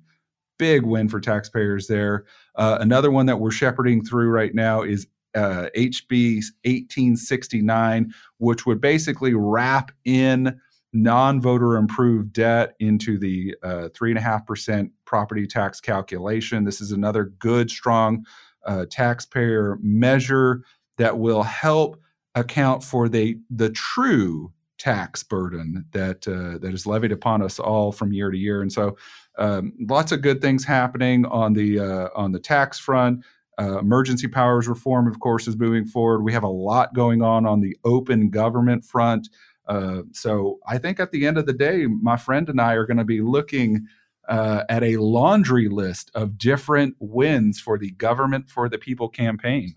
Big 0.60 0.84
win 0.84 1.10
for 1.10 1.20
taxpayers 1.20 1.88
there. 1.88 2.26
Uh, 2.56 2.78
another 2.80 3.10
one 3.12 3.26
that 3.26 3.40
we're 3.40 3.52
shepherding 3.52 4.04
through 4.04 4.30
right 4.30 4.54
now 4.54 4.84
is 4.84 5.08
uh, 5.36 5.68
HB 5.76 6.44
1869, 6.64 8.14
which 8.38 8.66
would 8.66 8.82
basically 8.82 9.34
wrap 9.34 9.92
in 10.06 10.60
non-voter 10.94 11.78
improved 11.78 12.34
debt 12.34 12.76
into 12.80 13.18
the 13.18 13.56
uh, 13.64 13.88
three 13.94 14.12
and 14.12 14.18
a 14.18 14.22
half 14.22 14.46
percent 14.46 14.92
property 15.06 15.48
tax 15.48 15.80
calculation. 15.80 16.66
This 16.66 16.82
is 16.82 16.92
another 16.92 17.26
good, 17.40 17.70
strong 17.70 18.26
uh, 18.66 18.86
taxpayer 18.90 19.78
measure 19.82 20.64
that 20.98 21.18
will 21.18 21.44
help 21.44 21.98
account 22.36 22.84
for 22.84 23.10
the 23.10 23.40
the 23.50 23.70
true 23.70 24.52
tax 24.78 25.22
burden 25.22 25.86
that 25.92 26.28
uh, 26.28 26.58
that 26.58 26.74
is 26.74 26.88
levied 26.88 27.12
upon 27.12 27.42
us 27.42 27.60
all 27.60 27.92
from 27.92 28.12
year 28.12 28.32
to 28.32 28.38
year. 28.38 28.62
And 28.62 28.72
so, 28.72 28.98
um, 29.38 29.74
lots 29.80 30.12
of 30.12 30.22
good 30.22 30.42
things 30.42 30.66
happening 30.66 31.26
on 31.26 31.54
the 31.54 31.80
uh, 31.80 32.10
on 32.16 32.32
the 32.32 32.40
tax 32.40 32.80
front. 32.80 33.24
Uh, 33.60 33.80
emergency 33.80 34.28
powers 34.28 34.68
reform, 34.68 35.08
of 35.08 35.20
course, 35.20 35.48
is 35.48 35.58
moving 35.58 35.86
forward. 35.86 36.24
We 36.24 36.34
have 36.34 36.44
a 36.44 36.48
lot 36.48 36.94
going 36.94 37.22
on 37.22 37.46
on 37.46 37.62
the 37.62 37.78
open 37.84 38.30
government 38.30 38.86
front. 38.86 39.30
Uh, 39.68 40.04
so 40.12 40.60
I 40.68 40.78
think 40.78 41.00
at 41.00 41.12
the 41.12 41.28
end 41.28 41.38
of 41.38 41.46
the 41.46 41.54
day, 41.54 41.86
my 41.86 42.18
friend 42.18 42.50
and 42.50 42.60
I 42.60 42.74
are 42.74 42.86
going 42.86 42.98
to 42.98 43.04
be 43.04 43.22
looking 43.22 43.88
uh, 44.28 44.64
at 44.70 44.84
a 44.84 44.98
laundry 44.98 45.68
list 45.68 46.12
of 46.16 46.38
different 46.38 46.96
wins 47.00 47.60
for 47.60 47.78
the 47.78 47.92
government 47.92 48.50
for 48.50 48.70
the 48.70 48.78
people 48.78 49.10
campaign. 49.10 49.76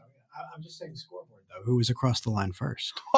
I'm 0.54 0.62
just 0.62 0.78
saying 0.78 0.96
scoreboard 0.96 1.42
though. 1.48 1.64
Who 1.64 1.76
was 1.76 1.90
across 1.90 2.20
the 2.20 2.30
line 2.30 2.52
first? 2.52 3.00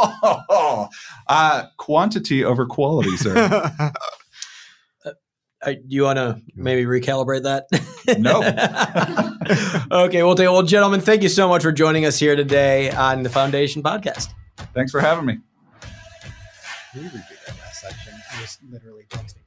uh, 1.29 1.67
quantity 1.77 2.45
over 2.45 2.67
quality, 2.67 3.17
sir. 3.17 3.71
do 5.65 5.77
you 5.89 6.03
want 6.03 6.17
to 6.17 6.41
maybe 6.55 6.85
recalibrate 6.85 7.43
that? 7.43 7.67
no. 8.19 9.33
okay, 9.91 10.23
well, 10.23 10.35
well, 10.35 10.63
gentlemen, 10.63 11.01
thank 11.01 11.23
you 11.23 11.29
so 11.29 11.49
much 11.49 11.63
for 11.63 11.73
joining 11.73 12.05
us 12.05 12.19
here 12.19 12.37
today 12.37 12.91
on 12.91 13.23
the 13.23 13.29
Foundation 13.29 13.83
Podcast. 13.83 14.29
Thanks 14.75 14.91
for 14.91 15.01
having 15.01 15.27
me. 15.27 15.39
Can 16.93 17.05
you 17.05 17.11
that 17.11 17.59
last 17.59 17.81
section? 17.81 18.15
I 18.33 18.41
was 18.41 18.59
literally 18.71 19.05
texting. 19.11 19.46